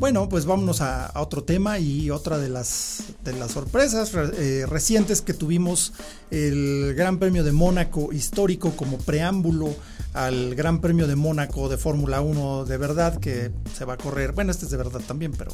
Bueno, 0.00 0.30
pues 0.30 0.46
vámonos 0.46 0.80
a, 0.80 1.12
otro 1.16 1.44
tema 1.44 1.78
y 1.78 2.08
otra 2.08 2.38
de 2.38 2.48
las, 2.48 3.02
de 3.22 3.34
las 3.34 3.50
sorpresas 3.50 4.10
eh, 4.14 4.64
recientes 4.66 5.20
que 5.20 5.34
tuvimos 5.34 5.92
el 6.30 6.94
Gran 6.94 7.18
Premio 7.18 7.44
de 7.44 7.52
Mónaco 7.52 8.10
histórico 8.10 8.70
como 8.70 8.96
preámbulo 8.96 9.68
al 10.14 10.54
Gran 10.54 10.80
Premio 10.80 11.06
de 11.06 11.16
Mónaco 11.16 11.68
de 11.68 11.76
Fórmula 11.76 12.22
1 12.22 12.64
de 12.64 12.78
verdad 12.78 13.20
que 13.20 13.50
se 13.76 13.84
va 13.84 13.92
a 13.92 13.96
correr, 13.98 14.32
bueno, 14.32 14.52
este 14.52 14.64
es 14.64 14.70
de 14.70 14.78
verdad 14.78 15.02
también, 15.06 15.32
pero 15.36 15.52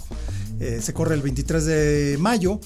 eh, 0.60 0.80
se 0.82 0.92
corre 0.92 1.14
el 1.14 1.22
23 1.22 1.64
de 1.64 2.16
mayo. 2.18 2.60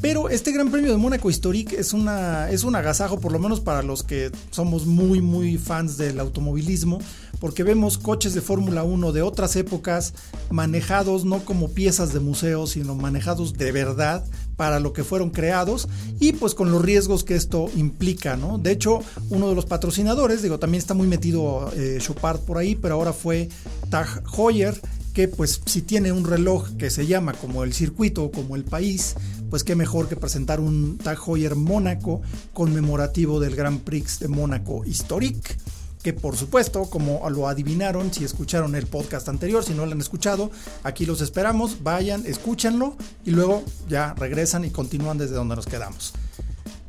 Pero 0.00 0.28
este 0.28 0.52
Gran 0.52 0.70
Premio 0.70 0.90
de 0.90 0.98
Mónaco 0.98 1.30
Historique 1.30 1.78
es, 1.78 1.92
una, 1.92 2.50
es 2.50 2.64
un 2.64 2.76
agasajo, 2.76 3.20
por 3.20 3.32
lo 3.32 3.38
menos 3.38 3.60
para 3.60 3.82
los 3.82 4.02
que 4.02 4.30
somos 4.50 4.86
muy, 4.86 5.20
muy 5.20 5.56
fans 5.56 5.96
del 5.96 6.20
automovilismo, 6.20 6.98
porque 7.40 7.62
vemos 7.62 7.98
coches 7.98 8.34
de 8.34 8.40
Fórmula 8.40 8.84
1 8.84 9.12
de 9.12 9.22
otras 9.22 9.56
épocas 9.56 10.14
manejados 10.50 11.24
no 11.24 11.44
como 11.44 11.70
piezas 11.70 12.12
de 12.12 12.20
museo, 12.20 12.66
sino 12.66 12.94
manejados 12.94 13.54
de 13.54 13.72
verdad 13.72 14.24
para 14.56 14.80
lo 14.80 14.92
que 14.92 15.04
fueron 15.04 15.30
creados 15.30 15.88
y 16.20 16.32
pues 16.32 16.54
con 16.54 16.70
los 16.70 16.82
riesgos 16.82 17.24
que 17.24 17.34
esto 17.34 17.70
implica, 17.76 18.36
¿no? 18.36 18.58
De 18.58 18.72
hecho, 18.72 19.00
uno 19.30 19.48
de 19.48 19.54
los 19.54 19.66
patrocinadores, 19.66 20.42
digo, 20.42 20.58
también 20.58 20.80
está 20.80 20.94
muy 20.94 21.08
metido 21.08 21.72
eh, 21.76 21.98
Chopard 22.00 22.40
por 22.40 22.58
ahí, 22.58 22.74
pero 22.74 22.94
ahora 22.94 23.12
fue 23.12 23.48
Tag 23.90 24.22
Heuer, 24.36 24.80
que 25.14 25.28
pues 25.28 25.62
si 25.64 25.80
tiene 25.80 26.12
un 26.12 26.24
reloj 26.24 26.68
que 26.76 26.90
se 26.90 27.06
llama 27.06 27.32
como 27.32 27.64
el 27.64 27.72
circuito 27.72 28.24
o 28.24 28.32
como 28.32 28.56
el 28.56 28.64
país, 28.64 29.14
pues 29.48 29.64
qué 29.64 29.76
mejor 29.76 30.08
que 30.08 30.16
presentar 30.16 30.60
un 30.60 30.98
Tag 30.98 31.18
Mónaco 31.56 32.20
conmemorativo 32.52 33.40
del 33.40 33.54
Grand 33.54 33.80
Prix 33.80 34.18
de 34.18 34.28
Mónaco 34.28 34.84
Historique 34.84 35.56
que 36.02 36.12
por 36.12 36.36
supuesto, 36.36 36.84
como 36.84 37.28
lo 37.30 37.48
adivinaron, 37.48 38.12
si 38.12 38.24
escucharon 38.24 38.74
el 38.74 38.86
podcast 38.86 39.26
anterior, 39.30 39.64
si 39.64 39.72
no 39.72 39.86
lo 39.86 39.92
han 39.92 40.00
escuchado, 40.02 40.50
aquí 40.82 41.06
los 41.06 41.22
esperamos, 41.22 41.82
vayan, 41.82 42.26
escúchenlo 42.26 42.94
y 43.24 43.30
luego 43.30 43.64
ya 43.88 44.12
regresan 44.12 44.66
y 44.66 44.70
continúan 44.70 45.16
desde 45.16 45.34
donde 45.34 45.56
nos 45.56 45.64
quedamos. 45.64 46.12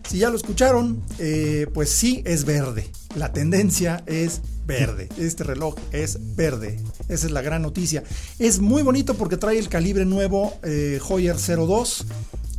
Si 0.08 0.20
ya 0.20 0.30
lo 0.30 0.36
escucharon, 0.36 1.02
eh, 1.20 1.68
pues 1.74 1.90
sí 1.90 2.22
es 2.26 2.46
verde. 2.46 2.90
La 3.16 3.34
tendencia 3.34 4.04
es 4.06 4.42
verde. 4.66 5.10
Este 5.18 5.44
reloj 5.44 5.76
es 5.92 6.36
verde. 6.36 6.80
Esa 7.10 7.26
es 7.28 7.32
la 7.32 7.42
gran 7.42 7.62
noticia. 7.62 8.04
Es 8.40 8.60
muy 8.60 8.84
bonito 8.84 9.16
porque 9.16 9.38
trae 9.38 9.58
el 9.58 9.70
calibre 9.70 10.06
nuevo 10.06 10.54
eh, 10.64 11.00
Hoyer 11.08 11.36
02 11.38 12.06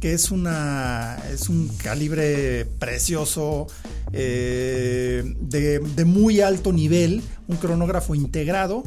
que 0.00 0.12
es, 0.12 0.30
una, 0.30 1.16
es 1.32 1.48
un 1.48 1.68
calibre 1.82 2.66
precioso, 2.78 3.66
eh, 4.12 5.22
de, 5.40 6.04
muy 6.04 6.40
alto 6.40 6.72
nivel, 6.72 7.22
un 7.48 7.56
cronógrafo 7.56 8.14
integrado, 8.14 8.84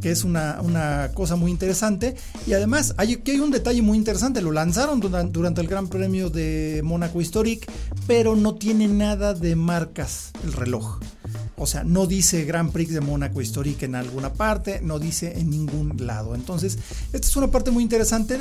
que 0.00 0.10
es 0.10 0.24
una, 0.24 1.10
cosa 1.14 1.36
muy 1.36 1.50
interesante. 1.50 2.14
Y 2.46 2.52
además, 2.52 2.94
aquí 2.96 3.18
hay 3.30 3.40
un 3.40 3.50
detalle 3.50 3.82
muy 3.82 3.98
interesante, 3.98 4.42
lo 4.42 4.52
lanzaron 4.52 5.00
durante, 5.00 5.60
el 5.60 5.68
Gran 5.68 5.88
Premio 5.88 6.30
de 6.30 6.80
Mónaco 6.84 7.20
Historic, 7.20 7.70
pero 8.06 8.36
no 8.36 8.54
tiene 8.54 8.88
nada 8.88 9.34
de 9.34 9.56
marcas 9.56 10.32
el 10.44 10.52
reloj. 10.52 11.00
O 11.58 11.66
sea, 11.66 11.84
no 11.84 12.06
dice 12.06 12.44
Grand 12.44 12.70
Prix 12.70 12.92
de 12.92 13.00
Mónaco 13.00 13.40
Historique 13.40 13.86
en 13.86 13.94
alguna 13.94 14.32
parte, 14.34 14.80
no 14.82 14.98
dice 14.98 15.38
en 15.38 15.50
ningún 15.50 16.06
lado. 16.06 16.34
Entonces, 16.34 16.78
esta 17.12 17.26
es 17.26 17.36
una 17.36 17.50
parte 17.50 17.70
muy 17.70 17.82
interesante, 17.82 18.38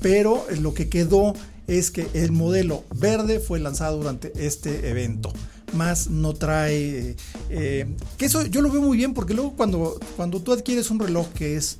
pero 0.00 0.46
lo 0.60 0.72
que 0.72 0.88
quedó 0.88 1.34
es 1.66 1.90
que 1.90 2.08
el 2.14 2.32
modelo 2.32 2.84
verde 2.94 3.40
fue 3.40 3.58
lanzado 3.58 3.98
durante 3.98 4.32
este 4.46 4.88
evento. 4.88 5.32
Más 5.76 6.08
no 6.08 6.34
trae... 6.34 7.16
Eh, 7.50 7.86
que 8.16 8.26
eso 8.26 8.44
yo 8.46 8.60
lo 8.62 8.70
veo 8.70 8.82
muy 8.82 8.96
bien 8.96 9.14
porque 9.14 9.34
luego 9.34 9.52
cuando, 9.52 9.98
cuando 10.16 10.40
tú 10.40 10.52
adquieres 10.52 10.90
un 10.90 10.98
reloj 10.98 11.28
que 11.28 11.56
es 11.56 11.78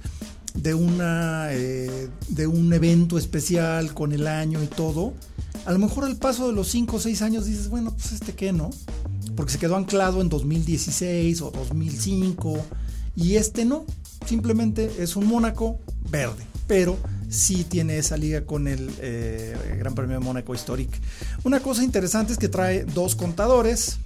de, 0.54 0.74
una, 0.74 1.48
eh, 1.50 2.08
de 2.28 2.46
un 2.46 2.72
evento 2.72 3.18
especial 3.18 3.94
con 3.94 4.12
el 4.12 4.26
año 4.26 4.62
y 4.62 4.66
todo, 4.66 5.14
a 5.64 5.72
lo 5.72 5.78
mejor 5.78 6.04
al 6.04 6.16
paso 6.16 6.46
de 6.46 6.52
los 6.52 6.68
5 6.68 6.96
o 6.96 7.00
6 7.00 7.22
años 7.22 7.46
dices, 7.46 7.68
bueno, 7.68 7.92
pues 7.92 8.12
este 8.12 8.34
qué, 8.34 8.52
¿no? 8.52 8.70
porque 9.36 9.52
se 9.52 9.58
quedó 9.58 9.76
anclado 9.76 10.20
en 10.20 10.28
2016 10.28 11.42
o 11.42 11.50
2005 11.50 12.58
y 13.14 13.36
este 13.36 13.64
no, 13.64 13.84
simplemente 14.26 14.90
es 14.98 15.14
un 15.14 15.26
Mónaco 15.26 15.78
verde, 16.10 16.44
pero 16.66 16.96
sí 17.28 17.64
tiene 17.64 17.98
esa 17.98 18.16
liga 18.16 18.44
con 18.44 18.68
el 18.68 18.90
eh, 19.00 19.76
Gran 19.78 19.94
Premio 19.94 20.18
de 20.18 20.24
Mónaco 20.24 20.54
Historic. 20.54 20.90
Una 21.44 21.60
cosa 21.60 21.82
interesante 21.84 22.32
es 22.32 22.38
que 22.38 22.48
trae 22.48 22.84
dos 22.84 23.16
contadores, 23.16 23.98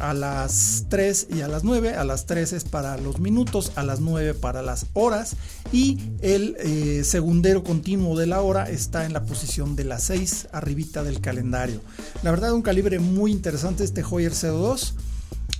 a 0.00 0.14
las 0.14 0.86
3 0.88 1.28
y 1.36 1.42
a 1.42 1.48
las 1.48 1.62
9. 1.62 1.94
A 1.94 2.04
las 2.04 2.26
3 2.26 2.54
es 2.54 2.64
para 2.64 2.96
los 2.96 3.20
minutos, 3.20 3.72
a 3.76 3.82
las 3.82 4.00
9 4.00 4.34
para 4.34 4.62
las 4.62 4.86
horas. 4.94 5.36
Y 5.72 5.98
el 6.20 6.56
eh, 6.58 7.02
segundero 7.04 7.62
continuo 7.62 8.18
de 8.18 8.26
la 8.26 8.40
hora 8.40 8.68
está 8.68 9.04
en 9.04 9.12
la 9.12 9.24
posición 9.24 9.76
de 9.76 9.84
las 9.84 10.04
6, 10.04 10.48
arribita 10.52 11.04
del 11.04 11.20
calendario. 11.20 11.80
La 12.22 12.30
verdad, 12.30 12.52
un 12.52 12.62
calibre 12.62 12.98
muy 12.98 13.30
interesante 13.30 13.84
este 13.84 14.02
Hoyer 14.02 14.32
CO2. 14.32 14.94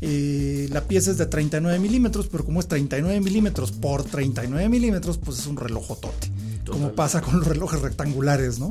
Eh, 0.03 0.69
la 0.73 0.81
pieza 0.83 1.11
es 1.11 1.19
de 1.19 1.27
39 1.27 1.79
milímetros, 1.79 2.27
pero 2.29 2.45
como 2.45 2.61
es 2.61 2.67
39 2.67 3.21
milímetros 3.21 3.73
por 3.73 4.03
39 4.03 4.69
milímetros, 4.69 5.19
pues 5.19 5.39
es 5.39 5.47
un 5.47 5.59
relojotote. 5.59 6.31
Como 6.67 6.93
pasa 6.93 7.21
con 7.21 7.39
los 7.39 7.47
relojes 7.47 7.81
rectangulares, 7.81 8.59
¿no? 8.59 8.71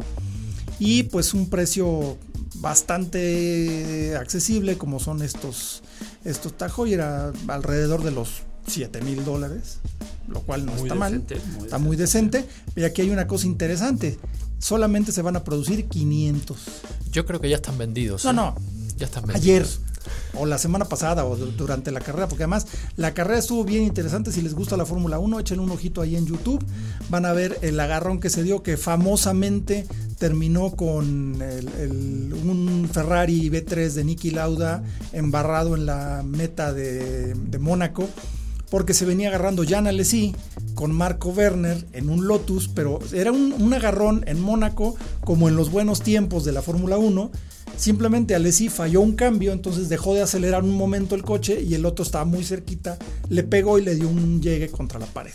Y 0.80 1.04
pues 1.04 1.34
un 1.34 1.50
precio 1.50 2.18
bastante 2.56 4.16
accesible 4.18 4.78
como 4.78 5.00
son 5.00 5.22
estos, 5.22 5.84
estos 6.24 6.54
y 6.88 6.94
era 6.94 7.32
alrededor 7.48 8.04
de 8.04 8.12
los 8.12 8.44
7 8.68 9.02
mil 9.02 9.26
dólares, 9.26 9.80
lo 10.28 10.42
cual 10.42 10.66
no 10.66 10.74
está 10.76 10.96
mal, 10.96 11.26
está 11.64 11.78
muy 11.78 11.98
decente. 11.98 12.46
Y 12.76 12.84
aquí 12.84 13.02
hay 13.02 13.10
una 13.10 13.28
cosa 13.28 13.48
interesante, 13.48 14.20
solamente 14.60 15.12
se 15.12 15.22
van 15.22 15.36
a 15.36 15.44
producir 15.44 15.88
500. 15.88 16.58
Yo 17.12 17.26
creo 17.26 17.42
que 17.42 17.50
ya 17.50 17.58
están 17.58 17.78
vendidos. 17.78 18.24
No, 18.26 18.32
¿eh? 18.32 18.34
no, 18.34 18.56
ya 18.98 19.06
están 19.06 19.26
vendidos. 19.26 19.42
Ayer 19.42 19.68
o 20.34 20.46
la 20.46 20.58
semana 20.58 20.86
pasada 20.86 21.26
o 21.26 21.36
durante 21.36 21.92
la 21.92 22.00
carrera, 22.00 22.28
porque 22.28 22.44
además 22.44 22.68
la 22.96 23.14
carrera 23.14 23.40
estuvo 23.40 23.64
bien 23.64 23.84
interesante. 23.84 24.32
Si 24.32 24.42
les 24.42 24.54
gusta 24.54 24.78
la 24.78 24.86
Fórmula 24.86 25.20
1, 25.20 25.40
echen 25.40 25.60
un 25.60 25.72
ojito 25.72 26.02
ahí 26.02 26.16
en 26.16 26.26
YouTube. 26.26 26.64
Van 27.10 27.26
a 27.26 27.34
ver 27.34 27.58
el 27.62 27.80
agarrón 27.80 28.20
que 28.20 28.30
se 28.30 28.44
dio, 28.44 28.64
que 28.64 28.78
famosamente 28.78 29.88
terminó 30.20 30.72
con 30.72 31.42
un 31.42 32.90
Ferrari 32.92 33.50
V3 33.50 33.94
de 33.94 34.04
Niki 34.04 34.32
Lauda 34.32 34.84
embarrado 35.14 35.76
en 35.76 35.86
la 35.86 36.24
meta 36.24 36.74
de, 36.74 37.36
Mónaco, 37.60 38.08
porque 38.70 38.94
se 38.94 39.06
venía 39.06 39.30
agarrando 39.30 39.64
Jan 39.68 39.88
Alesi 39.88 40.36
con 40.76 40.92
Marco 40.92 41.30
Werner 41.30 41.86
en 41.94 42.10
un 42.10 42.28
Lotus, 42.28 42.68
pero 42.68 43.00
era 43.14 43.32
un, 43.32 43.54
un 43.54 43.74
agarrón 43.74 44.24
en 44.28 44.40
Mónaco 44.40 44.96
como 45.22 45.50
en 45.50 45.56
los 45.56 45.72
buenos 45.72 46.02
tiempos 46.02 46.46
de 46.46 46.52
la 46.52 46.62
Fórmula 46.62 46.98
1 46.98 47.32
Simplemente 47.80 48.36
Alessi 48.36 48.68
falló 48.68 49.00
un 49.00 49.14
cambio, 49.14 49.54
entonces 49.54 49.88
dejó 49.88 50.14
de 50.14 50.22
acelerar 50.22 50.64
un 50.64 50.76
momento 50.76 51.16
el 51.16 51.24
coche 51.24 51.62
y 51.62 51.76
el 51.76 51.86
otro 51.86 52.04
estaba 52.04 52.26
muy 52.26 52.44
cerquita, 52.44 52.98
le 53.30 53.44
pegó 53.44 53.80
y 53.80 53.84
le 53.84 53.96
dio 53.96 54.10
un 54.10 54.42
llegue 54.42 54.68
contra 54.70 55.00
la 55.00 55.06
pared 55.06 55.32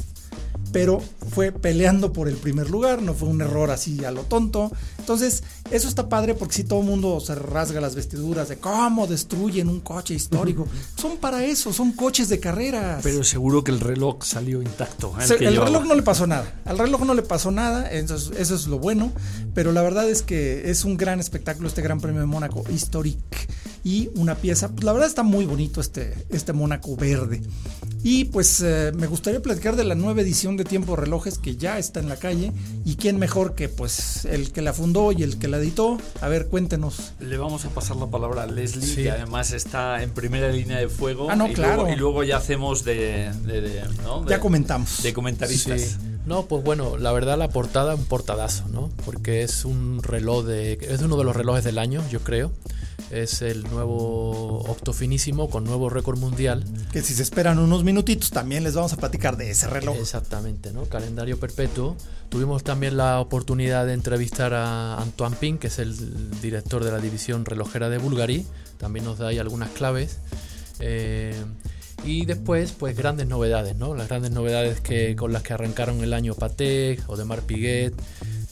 pero 0.74 1.00
fue 1.30 1.52
peleando 1.52 2.12
por 2.12 2.28
el 2.28 2.34
primer 2.34 2.68
lugar, 2.68 3.00
no 3.00 3.14
fue 3.14 3.28
un 3.28 3.40
error 3.40 3.70
así 3.70 4.04
a 4.04 4.10
lo 4.10 4.22
tonto. 4.22 4.72
Entonces, 4.98 5.44
eso 5.70 5.88
está 5.88 6.08
padre 6.08 6.34
porque 6.34 6.54
si 6.54 6.64
todo 6.64 6.80
el 6.80 6.86
mundo 6.86 7.20
se 7.20 7.34
rasga 7.34 7.80
las 7.80 7.94
vestiduras 7.94 8.48
de 8.48 8.58
cómo 8.58 9.06
destruyen 9.06 9.68
un 9.68 9.80
coche 9.80 10.14
histórico. 10.14 10.68
son 10.96 11.16
para 11.16 11.44
eso, 11.44 11.72
son 11.72 11.92
coches 11.92 12.28
de 12.28 12.38
carreras. 12.38 13.00
Pero 13.02 13.24
seguro 13.24 13.64
que 13.64 13.70
el 13.70 13.80
reloj 13.80 14.22
salió 14.24 14.62
intacto. 14.62 15.14
El, 15.18 15.42
el 15.42 15.56
reloj 15.56 15.84
no 15.84 15.94
le 15.94 16.02
pasó 16.02 16.26
nada. 16.26 16.60
Al 16.64 16.78
reloj 16.78 17.02
no 17.04 17.14
le 17.14 17.22
pasó 17.22 17.50
nada, 17.50 17.90
eso 17.90 18.14
es, 18.14 18.30
eso 18.38 18.54
es 18.54 18.66
lo 18.66 18.78
bueno. 18.78 19.12
Pero 19.54 19.72
la 19.72 19.82
verdad 19.82 20.08
es 20.08 20.22
que 20.22 20.70
es 20.70 20.84
un 20.84 20.96
gran 20.96 21.20
espectáculo 21.20 21.68
este 21.68 21.82
Gran 21.82 22.00
Premio 22.00 22.20
de 22.20 22.26
Mónaco, 22.26 22.64
Historic. 22.70 23.18
Y 23.84 24.08
una 24.14 24.34
pieza, 24.34 24.70
pues 24.70 24.84
la 24.84 24.92
verdad 24.92 25.08
está 25.08 25.22
muy 25.22 25.44
bonito 25.44 25.80
este, 25.80 26.14
este 26.30 26.54
Mónaco 26.54 26.96
verde. 26.96 27.42
Y 28.02 28.24
pues 28.26 28.60
eh, 28.62 28.92
me 28.94 29.06
gustaría 29.06 29.40
platicar 29.40 29.76
de 29.76 29.84
la 29.84 29.94
nueva 29.94 30.22
edición 30.22 30.56
de 30.56 30.64
Tiempo 30.64 30.96
Relojes 30.96 31.38
que 31.38 31.56
ya 31.56 31.78
está 31.78 32.00
en 32.00 32.08
la 32.08 32.16
calle. 32.16 32.52
Y 32.84 32.96
quién 32.96 33.18
mejor 33.18 33.54
que 33.54 33.68
pues 33.68 34.24
el 34.24 34.52
que 34.52 34.62
la 34.62 34.72
fundó 34.72 35.12
y 35.12 35.22
el 35.22 35.38
que 35.38 35.48
la 35.48 35.53
editó. 35.56 35.98
A 36.20 36.28
ver, 36.28 36.46
cuéntenos. 36.46 37.12
Le 37.20 37.36
vamos 37.36 37.64
a 37.64 37.70
pasar 37.70 37.96
la 37.96 38.06
palabra 38.06 38.44
a 38.44 38.46
Leslie, 38.46 38.94
que 38.94 39.10
además 39.10 39.52
está 39.52 40.02
en 40.02 40.10
primera 40.10 40.48
línea 40.48 40.78
de 40.78 40.88
fuego. 40.88 41.30
Ah, 41.30 41.36
no, 41.36 41.48
y 41.48 41.54
claro. 41.54 41.82
Luego, 41.82 41.92
y 41.92 41.96
luego 41.96 42.24
ya 42.24 42.36
hacemos 42.38 42.84
de. 42.84 43.30
ya 44.28 44.40
comentamos. 44.40 45.02
De 45.02 45.12
comentaristas. 45.12 45.98
No, 46.26 46.46
pues 46.46 46.64
bueno, 46.64 46.96
la 46.96 47.12
verdad 47.12 47.36
la 47.36 47.48
portada 47.48 47.92
es 47.92 47.98
un 47.98 48.06
portadazo, 48.06 48.66
¿no? 48.68 48.90
Porque 49.04 49.42
es 49.42 49.64
un 49.64 50.02
reloj 50.02 50.44
de. 50.44 50.78
Es 50.80 51.02
uno 51.02 51.16
de 51.16 51.24
los 51.24 51.36
relojes 51.36 51.64
del 51.64 51.78
año, 51.78 52.02
yo 52.10 52.20
creo. 52.20 52.50
es 53.10 53.42
el 53.42 53.62
nuevo 53.64 54.60
Octo 54.60 54.92
Finísimo 54.92 55.50
con 55.50 55.64
nuevo 55.64 55.90
récord 55.90 56.18
mundial. 56.18 56.64
Que 56.92 57.02
si 57.02 57.14
se 57.14 57.22
esperan 57.22 57.58
unos 57.58 57.84
minutitos 57.84 58.30
también 58.30 58.64
les 58.64 58.74
vamos 58.74 58.92
a 58.92 58.96
platicar 58.96 59.36
de 59.36 59.50
ese 59.50 59.68
reloj. 59.68 59.96
Exactamente, 59.98 60.72
¿no? 60.72 60.84
Calendario 60.84 61.38
perpetuo. 61.38 61.96
Tuvimos 62.30 62.64
también 62.64 62.96
la 62.96 63.20
oportunidad 63.20 63.86
de 63.86 63.92
entrevistar 63.92 64.54
a 64.54 64.96
Antoine 65.00 65.36
Pin, 65.36 65.58
que 65.58 65.66
es 65.66 65.78
el 65.78 66.40
director 66.40 66.82
de 66.82 66.90
la 66.90 66.98
división 66.98 67.44
relojera 67.44 67.90
de 67.90 67.98
Bulgari. 67.98 68.46
También 68.78 69.04
nos 69.04 69.18
da 69.18 69.28
ahí 69.28 69.38
algunas 69.38 69.70
claves. 69.70 70.18
Eh, 70.80 71.34
y 72.02 72.26
después, 72.26 72.72
pues 72.72 72.96
grandes 72.96 73.26
novedades, 73.26 73.76
¿no? 73.76 73.94
Las 73.94 74.08
grandes 74.08 74.30
novedades 74.32 74.80
que, 74.80 75.14
con 75.16 75.32
las 75.32 75.42
que 75.42 75.54
arrancaron 75.54 76.02
el 76.02 76.12
año 76.12 76.34
Patek, 76.34 77.08
Odemar 77.08 77.42
Piguet, 77.42 77.94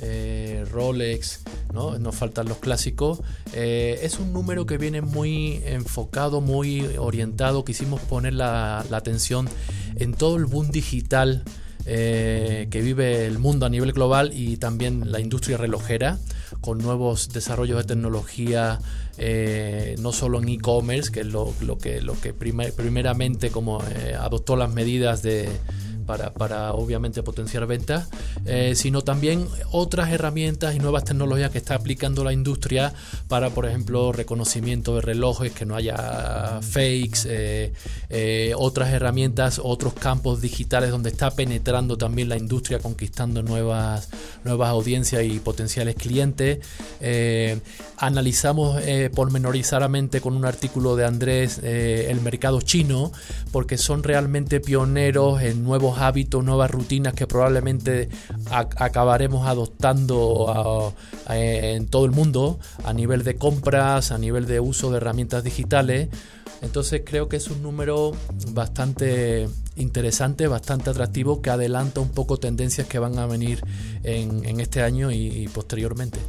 eh, 0.00 0.64
Rolex, 0.70 1.40
¿no? 1.72 1.98
Nos 1.98 2.14
faltan 2.14 2.48
los 2.48 2.58
clásicos. 2.58 3.20
Eh, 3.52 4.00
es 4.02 4.18
un 4.18 4.32
número 4.32 4.66
que 4.66 4.78
viene 4.78 5.00
muy 5.00 5.60
enfocado, 5.64 6.40
muy 6.40 6.86
orientado. 6.98 7.64
Quisimos 7.64 8.00
poner 8.02 8.34
la, 8.34 8.84
la 8.90 8.96
atención 8.96 9.48
en 9.96 10.14
todo 10.14 10.36
el 10.36 10.46
boom 10.46 10.70
digital 10.70 11.44
eh, 11.84 12.68
que 12.70 12.80
vive 12.80 13.26
el 13.26 13.38
mundo 13.38 13.66
a 13.66 13.68
nivel 13.68 13.92
global 13.92 14.30
y 14.32 14.56
también 14.56 15.10
la 15.10 15.20
industria 15.20 15.56
relojera 15.56 16.18
con 16.60 16.78
nuevos 16.78 17.30
desarrollos 17.30 17.78
de 17.78 17.84
tecnología, 17.84 18.78
eh, 19.18 19.96
no 19.98 20.12
solo 20.12 20.40
en 20.40 20.48
e-commerce, 20.48 21.10
que 21.10 21.20
es 21.20 21.26
lo, 21.26 21.52
que, 21.80 22.00
lo 22.00 22.20
que 22.20 22.32
primeramente 22.32 23.50
como 23.50 23.82
eh, 23.82 24.14
adoptó 24.18 24.56
las 24.56 24.72
medidas 24.72 25.22
de, 25.22 25.48
para, 26.16 26.72
obviamente 26.72 27.22
potenciar 27.22 27.66
ventas, 27.66 28.08
eh, 28.44 28.74
sino 28.76 29.02
también 29.02 29.46
otras 29.70 30.10
herramientas 30.10 30.74
y 30.74 30.78
nuevas 30.78 31.04
tecnologías 31.04 31.50
que 31.50 31.58
está 31.58 31.74
aplicando 31.74 32.24
la 32.24 32.32
industria 32.32 32.92
para, 33.28 33.50
por 33.50 33.66
ejemplo, 33.66 34.12
reconocimiento 34.12 34.96
de 34.96 35.00
relojes, 35.00 35.52
que 35.52 35.64
no 35.66 35.76
haya 35.76 36.60
fakes, 36.62 37.20
eh, 37.26 37.72
eh, 38.10 38.52
otras 38.56 38.92
herramientas, 38.92 39.60
otros 39.62 39.94
campos 39.94 40.40
digitales 40.40 40.90
donde 40.90 41.10
está 41.10 41.30
penetrando 41.30 41.96
también 41.96 42.28
la 42.28 42.36
industria, 42.36 42.78
conquistando 42.78 43.42
nuevas, 43.42 44.08
nuevas 44.44 44.68
audiencias 44.68 45.24
y 45.24 45.38
potenciales 45.38 45.96
clientes. 45.96 46.58
analizamos 47.98 48.80
pormenorizadamente 49.14 50.20
con 50.20 50.36
un 50.36 50.44
artículo 50.44 50.96
de 50.96 51.04
Andrés 51.04 51.60
el 51.62 52.20
mercado 52.20 52.60
chino, 52.60 53.12
porque 53.50 53.78
son 53.78 54.02
realmente 54.02 54.60
pioneros 54.60 55.42
en 55.42 55.62
nuevos 55.62 55.98
hábitos, 56.02 56.44
nuevas 56.44 56.70
rutinas 56.70 57.14
que 57.14 57.26
probablemente 57.26 58.08
acabaremos 58.50 59.46
adoptando 59.46 60.94
en 61.28 61.86
todo 61.86 62.04
el 62.04 62.10
mundo 62.10 62.58
a 62.84 62.92
nivel 62.92 63.24
de 63.24 63.36
compras, 63.36 64.12
a 64.12 64.18
nivel 64.18 64.46
de 64.46 64.60
uso 64.60 64.90
de 64.90 64.98
herramientas 64.98 65.44
digitales. 65.44 66.08
Entonces 66.60 67.02
creo 67.04 67.28
que 67.28 67.36
es 67.36 67.48
un 67.48 67.62
número 67.62 68.12
bastante 68.50 69.48
interesante, 69.76 70.46
bastante 70.46 70.90
atractivo, 70.90 71.42
que 71.42 71.50
adelanta 71.50 72.00
un 72.00 72.10
poco 72.10 72.38
tendencias 72.38 72.86
que 72.86 72.98
van 72.98 73.18
a 73.18 73.26
venir 73.26 73.62
en, 74.04 74.60
este 74.60 74.82
año 74.82 75.10
y 75.10 75.48
posteriormente. 75.52 76.20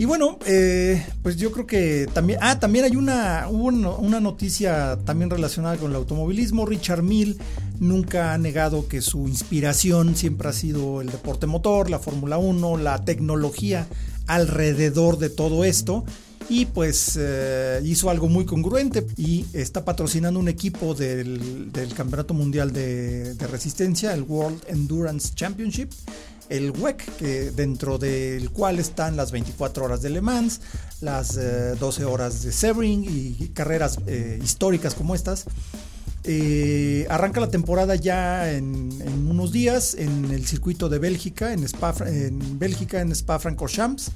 Y 0.00 0.06
bueno, 0.06 0.38
eh, 0.46 1.04
pues 1.22 1.36
yo 1.36 1.52
creo 1.52 1.66
que 1.66 2.08
también. 2.14 2.38
Ah, 2.40 2.58
también 2.58 2.86
hay 2.86 2.96
una, 2.96 3.48
una 3.48 4.18
noticia 4.18 4.98
también 5.04 5.28
relacionada 5.28 5.76
con 5.76 5.90
el 5.90 5.96
automovilismo. 5.98 6.64
Richard 6.64 7.02
Mill 7.02 7.36
nunca 7.80 8.32
ha 8.32 8.38
negado 8.38 8.88
que 8.88 9.02
su 9.02 9.28
inspiración 9.28 10.16
siempre 10.16 10.48
ha 10.48 10.54
sido 10.54 11.02
el 11.02 11.10
deporte 11.10 11.46
motor, 11.46 11.90
la 11.90 11.98
Fórmula 11.98 12.38
1, 12.38 12.78
la 12.78 13.04
tecnología 13.04 13.86
alrededor 14.26 15.18
de 15.18 15.28
todo 15.28 15.64
esto. 15.64 16.06
Y 16.48 16.64
pues 16.64 17.18
eh, 17.20 17.82
hizo 17.84 18.08
algo 18.08 18.30
muy 18.30 18.46
congruente 18.46 19.06
y 19.18 19.44
está 19.52 19.84
patrocinando 19.84 20.40
un 20.40 20.48
equipo 20.48 20.94
del, 20.94 21.70
Campeonato 21.94 22.32
Mundial 22.32 22.72
de 22.72 23.46
Resistencia, 23.50 24.14
el 24.14 24.22
World 24.22 24.62
Endurance 24.66 25.34
Championship 25.34 25.90
el 26.50 26.72
WEC, 26.72 27.16
que 27.16 27.50
dentro 27.52 27.96
del 27.96 28.50
cual 28.50 28.78
están 28.78 29.16
las 29.16 29.32
24 29.32 29.84
horas 29.84 30.02
de 30.02 30.10
Le 30.10 30.20
Mans, 30.20 30.60
las 31.00 31.34
12 31.34 32.02
eh, 32.02 32.04
horas 32.04 32.42
de 32.42 32.52
Sebring 32.52 33.04
y 33.04 33.48
carreras 33.54 33.98
eh, 34.06 34.38
históricas 34.42 34.94
como 34.94 35.14
estas. 35.14 35.46
Eh, 36.24 37.06
arranca 37.08 37.40
la 37.40 37.48
temporada 37.48 37.94
ya 37.94 38.52
en, 38.52 38.90
unos 39.26 39.52
días 39.52 39.94
en 39.94 40.30
el 40.30 40.46
circuito 40.46 40.90
de 40.90 40.98
Bélgica, 40.98 41.54
en, 41.54 41.64
Spa, 41.64 41.94
en 42.06 42.58
Bélgica, 42.58 43.00
en 43.00 43.10
Spa-Francorchamps, 43.12 44.10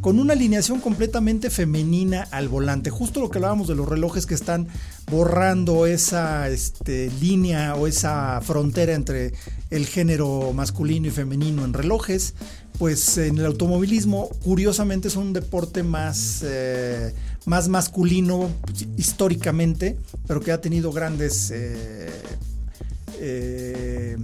con 0.00 0.18
una 0.18 0.32
alineación 0.32 0.80
completamente 0.80 1.50
femenina 1.50 2.26
al 2.32 2.48
volante. 2.48 2.90
Justo 2.90 3.20
lo 3.20 3.30
que 3.30 3.38
hablábamos 3.38 3.68
de 3.68 3.76
los 3.76 3.88
relojes 3.88 4.26
que 4.26 4.34
están 4.34 4.66
borrando 5.10 5.86
esa 5.86 6.48
este, 6.48 7.10
línea 7.20 7.76
o 7.76 7.86
esa 7.86 8.40
frontera 8.40 8.94
entre 8.94 9.32
el 9.70 9.86
género 9.86 10.52
masculino 10.52 11.06
y 11.06 11.10
femenino 11.10 11.64
en 11.64 11.72
relojes. 11.72 12.34
Pues 12.78 13.18
en 13.18 13.38
el 13.38 13.46
automovilismo, 13.46 14.28
curiosamente, 14.42 15.06
es 15.06 15.14
un 15.14 15.32
deporte 15.32 15.84
más, 15.84 16.42
eh, 16.44 17.14
más 17.46 17.68
masculino 17.68 18.50
históricamente, 18.96 19.98
pero 20.26 20.40
que 20.40 20.52
ha 20.52 20.60
tenido 20.60 20.92
grandes 20.92 21.50
eh, 21.50 22.10
eh. 23.20 24.16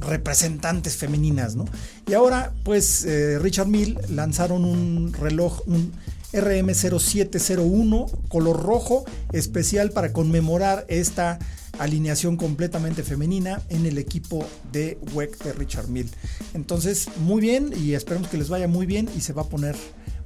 Representantes 0.00 0.96
femeninas, 0.96 1.56
¿no? 1.56 1.64
Y 2.06 2.12
ahora, 2.12 2.52
pues, 2.62 3.06
Richard 3.40 3.68
Mill 3.68 3.98
lanzaron 4.10 4.66
un 4.66 5.14
reloj, 5.14 5.62
un 5.66 5.92
RM0701, 6.32 8.28
color 8.28 8.62
rojo, 8.62 9.04
especial 9.32 9.90
para 9.90 10.12
conmemorar 10.12 10.84
esta 10.88 11.38
alineación 11.78 12.36
completamente 12.36 13.02
femenina 13.02 13.62
en 13.70 13.86
el 13.86 13.98
equipo 13.98 14.46
de 14.72 14.98
WEC 15.14 15.42
de 15.42 15.52
Richard 15.54 15.88
Mill. 15.88 16.10
Entonces, 16.54 17.08
muy 17.20 17.40
bien 17.40 17.72
y 17.76 17.94
esperemos 17.94 18.28
que 18.28 18.36
les 18.36 18.48
vaya 18.48 18.68
muy 18.68 18.86
bien 18.86 19.08
y 19.16 19.22
se 19.22 19.32
va 19.32 19.42
a 19.42 19.48
poner 19.48 19.76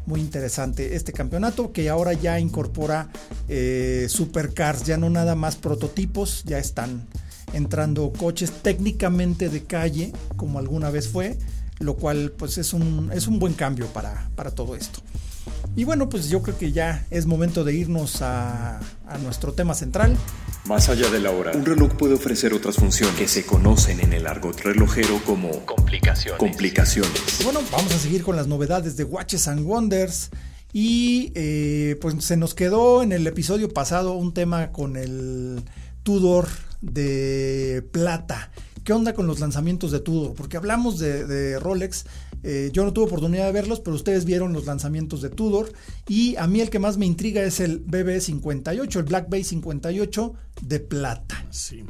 muy 0.06 0.20
interesante 0.20 0.96
este 0.96 1.12
campeonato 1.12 1.72
que 1.72 1.88
ahora 1.88 2.12
ya 2.12 2.38
incorpora 2.38 3.08
eh, 3.48 4.06
supercars, 4.08 4.84
ya 4.84 4.96
no 4.96 5.10
nada 5.10 5.34
más 5.34 5.56
prototipos, 5.56 6.42
ya 6.44 6.58
están 6.58 7.06
entrando 7.52 8.12
coches 8.12 8.50
técnicamente 8.62 9.48
de 9.48 9.64
calle 9.64 10.12
como 10.36 10.58
alguna 10.58 10.90
vez 10.90 11.08
fue, 11.08 11.38
lo 11.78 11.94
cual 11.96 12.32
pues 12.36 12.58
es 12.58 12.72
un, 12.72 13.10
es 13.12 13.26
un 13.26 13.38
buen 13.38 13.54
cambio 13.54 13.86
para, 13.88 14.30
para 14.34 14.50
todo 14.50 14.76
esto. 14.76 15.00
Y 15.76 15.84
bueno, 15.84 16.08
pues 16.08 16.28
yo 16.28 16.40
creo 16.42 16.56
que 16.56 16.70
ya 16.70 17.04
es 17.10 17.26
momento 17.26 17.64
de 17.64 17.74
irnos 17.74 18.22
a, 18.22 18.80
nuestro 19.22 19.52
tema 19.52 19.74
central. 19.74 20.16
Más 20.66 20.88
allá 20.88 21.10
de 21.10 21.20
la 21.20 21.30
hora, 21.30 21.52
un 21.54 21.64
reloj 21.64 21.94
puede 21.94 22.14
ofrecer 22.14 22.54
otras 22.54 22.76
funciones 22.76 23.16
que 23.16 23.28
se 23.28 23.44
conocen 23.44 24.00
en 24.00 24.12
el 24.12 24.26
argot 24.26 24.58
relojero 24.60 25.20
como 25.24 25.50
complicaciones. 25.66 26.38
complicaciones. 26.38 27.40
Bueno, 27.42 27.60
vamos 27.70 27.92
a 27.92 27.98
seguir 27.98 28.22
con 28.22 28.36
las 28.36 28.46
novedades 28.46 28.96
de 28.96 29.04
Watches 29.04 29.48
and 29.48 29.66
Wonders. 29.66 30.30
Y 30.72 31.30
eh, 31.36 31.96
pues 32.00 32.16
se 32.24 32.36
nos 32.36 32.54
quedó 32.54 33.02
en 33.02 33.12
el 33.12 33.26
episodio 33.26 33.72
pasado 33.72 34.14
un 34.14 34.34
tema 34.34 34.72
con 34.72 34.96
el 34.96 35.62
Tudor 36.02 36.48
de 36.80 37.86
plata. 37.92 38.50
¿Qué 38.82 38.92
onda 38.92 39.14
con 39.14 39.26
los 39.26 39.38
lanzamientos 39.38 39.92
de 39.92 40.00
Tudor? 40.00 40.34
Porque 40.34 40.56
hablamos 40.56 40.98
de 40.98 41.58
Rolex 41.60 42.06
eh, 42.44 42.70
yo 42.72 42.84
no 42.84 42.92
tuve 42.92 43.06
oportunidad 43.06 43.46
de 43.46 43.52
verlos, 43.52 43.80
pero 43.80 43.96
ustedes 43.96 44.26
vieron 44.26 44.52
los 44.52 44.66
lanzamientos 44.66 45.22
de 45.22 45.30
Tudor. 45.30 45.72
Y 46.06 46.36
a 46.36 46.46
mí 46.46 46.60
el 46.60 46.68
que 46.68 46.78
más 46.78 46.98
me 46.98 47.06
intriga 47.06 47.42
es 47.42 47.58
el 47.58 47.84
BB58, 47.86 48.96
el 48.96 49.02
Black 49.04 49.30
Bay 49.30 49.42
58 49.42 50.34
de 50.60 50.80
plata. 50.80 51.46
Sí. 51.50 51.84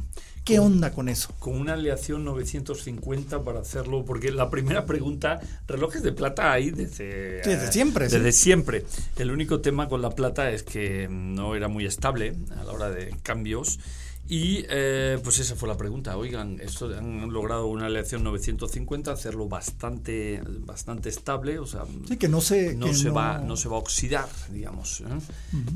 ¿Qué 0.45 0.59
onda 0.59 0.93
con 0.93 1.09
eso? 1.09 1.33
Con 1.39 1.59
una 1.59 1.73
aleación 1.73 2.23
950 2.25 3.43
para 3.43 3.61
hacerlo, 3.61 4.05
porque 4.05 4.31
la 4.31 4.51
primera 4.51 4.85
pregunta, 4.85 5.41
relojes 5.67 6.03
de 6.03 6.13
plata 6.13 6.53
hay 6.53 6.71
desde, 6.71 7.41
desde 7.41 7.73
siempre. 7.73 8.09
Desde 8.09 8.31
siempre. 8.31 8.85
El 9.17 9.31
único 9.31 9.61
tema 9.61 9.89
con 9.89 10.03
la 10.03 10.11
plata 10.11 10.51
es 10.51 10.63
que 10.63 11.09
no 11.11 11.57
era 11.57 11.69
muy 11.69 11.87
estable 11.87 12.35
a 12.57 12.63
la 12.63 12.73
hora 12.73 12.91
de 12.91 13.17
cambios 13.23 13.81
y 14.27 14.65
eh, 14.71 15.19
pues 15.23 15.39
esa 15.39 15.55
fue 15.55 15.69
la 15.69 15.77
pregunta. 15.77 16.17
Oigan, 16.17 16.59
esto 16.61 16.87
han 16.97 17.31
logrado 17.31 17.67
una 17.67 17.87
aleación 17.87 18.25
950, 18.25 19.13
hacerlo 19.13 19.49
bastante, 19.49 20.43
bastante 20.61 21.11
estable, 21.11 21.59
o 21.59 21.67
sea, 21.67 21.85
sí, 22.09 22.17
que 22.17 22.29
no 22.29 22.41
se, 22.41 22.75
no 22.75 22.93
se 22.95 23.11
va, 23.11 23.39
no 23.39 23.57
se 23.57 23.69
va 23.69 23.77
a 23.77 23.81
oxidar, 23.81 24.29
digamos. 24.51 25.03
¿eh? 25.03 25.05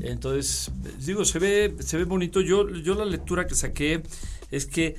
Entonces, 0.01 0.71
digo, 1.05 1.25
se 1.25 1.37
ve, 1.37 1.75
se 1.79 1.97
ve 1.97 2.05
bonito. 2.05 2.41
Yo, 2.41 2.69
yo 2.69 2.95
la 2.95 3.05
lectura 3.05 3.45
que 3.45 3.55
saqué 3.55 4.01
es 4.49 4.65
que 4.65 4.95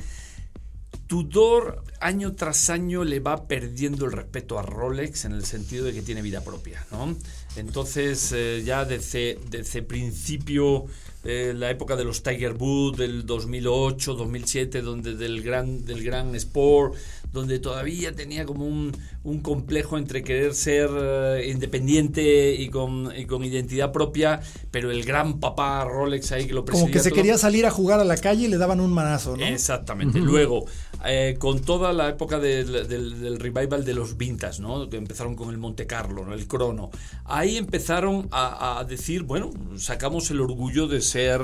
Tudor 1.10 1.82
año 2.00 2.36
tras 2.36 2.70
año 2.70 3.02
le 3.02 3.18
va 3.18 3.48
perdiendo 3.48 4.04
el 4.04 4.12
respeto 4.12 4.60
a 4.60 4.62
Rolex 4.62 5.24
en 5.24 5.32
el 5.32 5.44
sentido 5.44 5.84
de 5.84 5.92
que 5.92 6.02
tiene 6.02 6.22
vida 6.22 6.44
propia, 6.44 6.86
¿no? 6.92 7.16
Entonces, 7.56 8.32
eh, 8.32 8.62
ya 8.64 8.84
desde, 8.84 9.38
desde 9.50 9.82
principio, 9.82 10.86
eh, 11.24 11.52
la 11.54 11.70
época 11.70 11.96
de 11.96 12.04
los 12.04 12.22
Tiger 12.22 12.54
Woods, 12.54 12.96
del 12.96 13.26
2008, 13.26 14.14
2007, 14.14 14.80
donde 14.82 15.16
del 15.16 15.42
gran, 15.42 15.84
del 15.84 16.02
gran 16.02 16.34
Sport, 16.34 16.94
donde 17.32 17.58
todavía 17.58 18.14
tenía 18.14 18.46
como 18.46 18.66
un, 18.66 18.92
un 19.22 19.40
complejo 19.40 19.98
entre 19.98 20.22
querer 20.24 20.54
ser 20.54 20.88
eh, 20.94 21.50
independiente 21.50 22.54
y 22.54 22.68
con, 22.70 23.12
y 23.14 23.26
con 23.26 23.44
identidad 23.44 23.92
propia, 23.92 24.40
pero 24.70 24.90
el 24.90 25.04
gran 25.04 25.40
papá 25.40 25.84
Rolex 25.84 26.32
ahí 26.32 26.46
que 26.46 26.54
lo 26.54 26.64
presidía 26.64 26.84
Como 26.86 26.92
que 26.92 27.00
se 27.00 27.10
todo. 27.10 27.16
quería 27.16 27.36
salir 27.36 27.66
a 27.66 27.70
jugar 27.70 28.00
a 28.00 28.04
la 28.04 28.16
calle 28.16 28.46
y 28.46 28.48
le 28.48 28.56
daban 28.56 28.80
un 28.80 28.92
manazo, 28.92 29.36
¿no? 29.36 29.44
Exactamente. 29.44 30.18
Luego, 30.20 30.64
eh, 31.04 31.36
con 31.38 31.60
toda 31.60 31.92
la 31.92 32.08
época 32.08 32.38
del, 32.38 32.88
del- 32.88 33.20
del 33.20 33.38
revival 33.38 33.84
de 33.84 33.92
los 33.92 34.16
vintage, 34.16 34.62
¿no? 34.62 34.88
Que 34.88 34.96
empezaron 34.96 35.34
con 35.36 35.50
el 35.50 35.58
Monte 35.58 35.86
Carlo, 35.86 36.24
¿no? 36.24 36.32
El 36.32 36.46
Crono. 36.46 36.90
Ahí 37.26 37.58
empezaron 37.58 38.28
a, 38.30 38.78
a 38.78 38.84
decir, 38.84 39.24
bueno, 39.24 39.50
sacamos 39.76 40.30
el 40.30 40.40
orgullo 40.40 40.86
de 40.88 41.02
ser, 41.02 41.42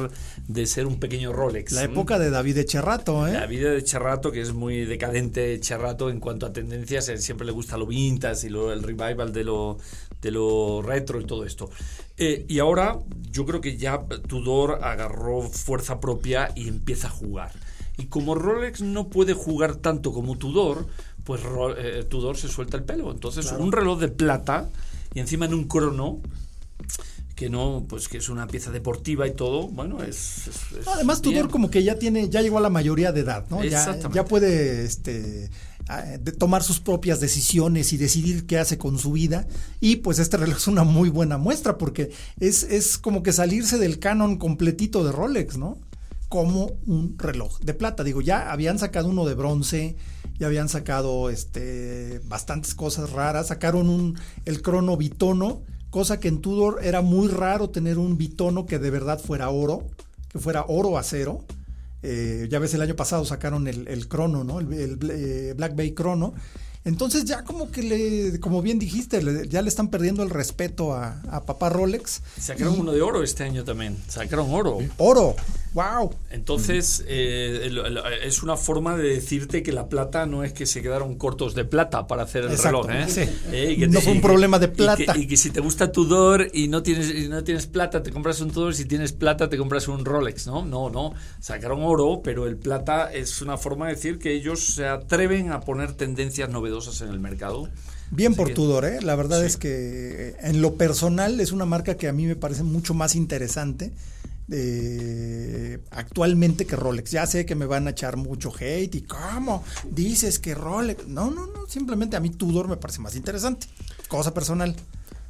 de 0.48 0.66
ser 0.66 0.86
un 0.86 0.98
pequeño 0.98 1.32
Rolex. 1.32 1.72
La 1.72 1.84
época 1.84 2.18
de 2.18 2.30
David 2.30 2.56
Echerrato, 2.58 3.26
¿eh? 3.26 3.32
La 3.34 3.46
vida 3.46 3.70
de 3.70 3.84
Cherrato, 3.84 4.32
que 4.32 4.40
es 4.40 4.54
muy 4.54 4.84
decadente 4.86 5.60
Cherrato 5.60 6.08
en 6.08 6.20
cuanto 6.20 6.46
a 6.46 6.52
tendencias, 6.54 7.10
siempre 7.18 7.44
le 7.46 7.52
gusta 7.52 7.65
lo 7.76 7.86
vintage 7.86 8.46
y 8.46 8.50
lo, 8.50 8.72
el 8.72 8.82
revival 8.82 9.32
de 9.32 9.44
lo, 9.44 9.78
de 10.22 10.30
lo 10.30 10.82
retro 10.82 11.20
y 11.20 11.24
todo 11.24 11.44
esto. 11.44 11.70
Eh, 12.18 12.46
y 12.48 12.58
ahora 12.60 12.98
yo 13.30 13.44
creo 13.44 13.60
que 13.60 13.76
ya 13.76 14.04
Tudor 14.28 14.78
agarró 14.84 15.42
fuerza 15.42 16.00
propia 16.00 16.50
y 16.54 16.68
empieza 16.68 17.08
a 17.08 17.10
jugar. 17.10 17.52
Y 17.98 18.06
como 18.06 18.34
Rolex 18.34 18.80
no 18.82 19.08
puede 19.08 19.32
jugar 19.34 19.76
tanto 19.76 20.12
como 20.12 20.36
Tudor, 20.38 20.86
pues 21.24 21.40
eh, 21.78 22.04
Tudor 22.08 22.36
se 22.36 22.48
suelta 22.48 22.76
el 22.76 22.84
pelo. 22.84 23.10
Entonces 23.10 23.52
un 23.58 23.72
reloj 23.72 23.98
de 23.98 24.08
plata 24.08 24.68
y 25.14 25.20
encima 25.20 25.46
en 25.46 25.54
un 25.54 25.64
crono 25.64 26.20
que 27.34 27.50
no, 27.50 27.84
pues 27.86 28.08
que 28.08 28.16
es 28.16 28.30
una 28.30 28.46
pieza 28.46 28.70
deportiva 28.70 29.26
y 29.26 29.32
todo, 29.32 29.68
bueno, 29.68 30.02
es... 30.02 30.48
es- 30.48 30.72
es 30.80 30.88
Además, 30.88 31.20
bien. 31.20 31.34
Tudor 31.34 31.50
como 31.50 31.70
que 31.70 31.82
ya 31.82 31.98
tiene, 31.98 32.30
ya 32.30 32.40
llegó 32.40 32.56
a 32.56 32.62
la 32.62 32.70
mayoría 32.70 33.12
de 33.12 33.20
edad, 33.20 33.44
¿no? 33.50 33.62
Ya, 33.62 33.78
Exactamente. 33.78 34.14
ya 34.16 34.24
puede 34.24 34.84
este, 34.86 35.50
de- 36.20 36.32
tomar 36.32 36.62
sus 36.62 36.80
propias 36.80 37.20
decisiones 37.20 37.92
y 37.92 37.96
decidir 37.96 38.46
qué 38.46 38.58
hace 38.58 38.78
con 38.78 38.98
su 38.98 39.12
vida. 39.12 39.46
Y 39.80 39.96
pues 39.96 40.18
este 40.18 40.36
reloj 40.42 40.56
es 40.58 40.66
una 40.68 40.84
muy 40.84 41.08
buena 41.10 41.38
muestra 41.38 41.78
porque 41.78 42.10
es, 42.40 42.62
es 42.64 42.98
como 42.98 43.22
que 43.22 43.32
salirse 43.32 43.78
del 43.78 43.98
canon 43.98 44.36
completito 44.36 45.04
de 45.04 45.12
Rolex, 45.12 45.56
¿no? 45.56 45.78
Como 46.28 46.72
un 46.86 47.16
reloj 47.18 47.60
de 47.60 47.74
plata. 47.74 48.02
Digo, 48.02 48.20
ya 48.20 48.50
habían 48.50 48.78
sacado 48.78 49.08
uno 49.08 49.24
de 49.26 49.34
bronce, 49.34 49.96
ya 50.38 50.48
habían 50.48 50.68
sacado 50.68 51.30
este, 51.30 52.20
bastantes 52.24 52.74
cosas 52.74 53.10
raras. 53.10 53.46
Sacaron 53.48 53.88
un, 53.88 54.18
el 54.44 54.60
crono 54.60 54.96
bitono, 54.96 55.62
cosa 55.90 56.18
que 56.18 56.26
en 56.28 56.40
Tudor 56.40 56.80
era 56.82 57.00
muy 57.00 57.28
raro 57.28 57.70
tener 57.70 57.96
un 57.98 58.18
bitono 58.18 58.66
que 58.66 58.78
de 58.80 58.90
verdad 58.90 59.20
fuera 59.20 59.50
oro 59.50 59.84
que 60.28 60.40
fuera 60.40 60.64
oro 60.68 60.98
acero. 60.98 61.44
Eh, 62.08 62.46
ya 62.48 62.60
ves, 62.60 62.72
el 62.74 62.82
año 62.82 62.94
pasado 62.94 63.24
sacaron 63.24 63.66
el, 63.66 63.88
el 63.88 64.06
Crono, 64.06 64.44
¿no? 64.44 64.60
El, 64.60 64.72
el, 64.72 65.10
eh, 65.10 65.54
Black 65.56 65.74
Bay 65.74 65.92
Crono. 65.92 66.34
Entonces 66.86 67.24
ya 67.24 67.42
como 67.42 67.70
que 67.70 67.82
le, 67.82 68.40
como 68.40 68.62
bien 68.62 68.78
dijiste, 68.78 69.20
le- 69.22 69.48
ya 69.48 69.60
le 69.60 69.68
están 69.68 69.88
perdiendo 69.88 70.22
el 70.22 70.30
respeto 70.30 70.94
a, 70.94 71.20
a 71.30 71.44
papá 71.44 71.68
Rolex. 71.68 72.22
Sacaron 72.40 72.78
uno 72.80 72.92
de 72.92 73.02
oro 73.02 73.22
este 73.24 73.42
año 73.42 73.64
también. 73.64 73.96
Sacaron 74.08 74.54
oro. 74.54 74.78
Oro, 74.96 75.34
wow. 75.74 76.14
Entonces, 76.30 77.04
eh, 77.08 77.62
el- 77.64 77.78
el- 77.78 77.98
es 78.22 78.42
una 78.44 78.56
forma 78.56 78.96
de 78.96 79.08
decirte 79.14 79.64
que 79.64 79.72
la 79.72 79.88
plata 79.88 80.26
no 80.26 80.44
es 80.44 80.52
que 80.52 80.64
se 80.64 80.80
quedaron 80.80 81.16
cortos 81.16 81.56
de 81.56 81.64
plata 81.64 82.06
para 82.06 82.22
hacer 82.22 82.44
el 82.44 82.52
Exacto, 82.52 82.84
reloj. 82.84 83.08
¿eh? 83.08 83.10
sí. 83.12 83.30
Eh, 83.50 83.72
y 83.72 83.80
que 83.80 83.88
No 83.88 84.00
fue 84.00 84.12
un 84.12 84.20
problema 84.20 84.60
de 84.60 84.66
y 84.66 84.68
que- 84.68 84.74
plata. 84.76 85.18
Y 85.18 85.26
que, 85.26 85.36
si 85.36 85.50
te 85.50 85.58
gusta 85.60 85.90
Tudor 85.90 86.48
y 86.52 86.68
no 86.68 86.84
tienes 86.84 87.10
y 87.12 87.28
no 87.28 87.42
tienes 87.42 87.66
plata, 87.66 88.00
te 88.04 88.12
compras 88.12 88.40
un 88.40 88.52
Tudor. 88.52 88.76
Si 88.76 88.84
tienes 88.84 89.12
plata, 89.12 89.48
te 89.48 89.58
compras 89.58 89.88
un 89.88 90.04
Rolex. 90.04 90.46
No, 90.46 90.64
no, 90.64 90.88
no. 90.88 91.14
Sacaron 91.40 91.82
oro, 91.82 92.20
pero 92.22 92.46
el 92.46 92.56
plata 92.56 93.12
es 93.12 93.42
una 93.42 93.56
forma 93.58 93.88
de 93.88 93.96
decir 93.96 94.20
que 94.20 94.32
ellos 94.34 94.60
se 94.64 94.86
atreven 94.86 95.50
a 95.50 95.58
poner 95.62 95.92
tendencias 95.94 96.48
novedosas 96.48 96.75
en 97.02 97.08
el 97.08 97.18
mercado. 97.20 97.68
Bien 98.10 98.32
Así 98.32 98.36
por 98.38 98.48
que- 98.48 98.54
Tudor, 98.54 98.84
¿eh? 98.84 99.00
La 99.02 99.16
verdad 99.16 99.40
Sí. 99.40 99.46
es 99.46 99.56
que 99.56 100.28
eh, 100.30 100.36
en 100.42 100.60
lo 100.62 100.74
personal 100.76 101.40
es 101.40 101.52
una 101.52 101.64
marca 101.64 101.96
que 101.96 102.06
a 102.08 102.12
mí 102.12 102.26
me 102.26 102.36
parece 102.36 102.62
mucho 102.62 102.94
más 102.94 103.14
interesante 103.16 103.92
eh, 104.50 105.78
actualmente 105.90 106.66
que 106.66 106.76
Rolex. 106.76 107.10
Ya 107.10 107.26
sé 107.26 107.44
que 107.46 107.54
me 107.54 107.66
van 107.66 107.86
a 107.86 107.90
echar 107.90 108.16
mucho 108.16 108.52
hate 108.58 108.94
y 108.94 109.02
¿cómo? 109.02 109.64
Dices 109.90 110.38
que 110.38 110.54
Rolex. 110.54 111.06
No, 111.08 111.30
no, 111.30 111.46
no. 111.46 111.66
Simplemente 111.68 112.16
a 112.16 112.20
mí 112.20 112.30
Tudor 112.30 112.68
me 112.68 112.76
parece 112.76 113.00
más 113.00 113.16
interesante. 113.16 113.66
Cosa 114.08 114.32
personal. 114.34 114.76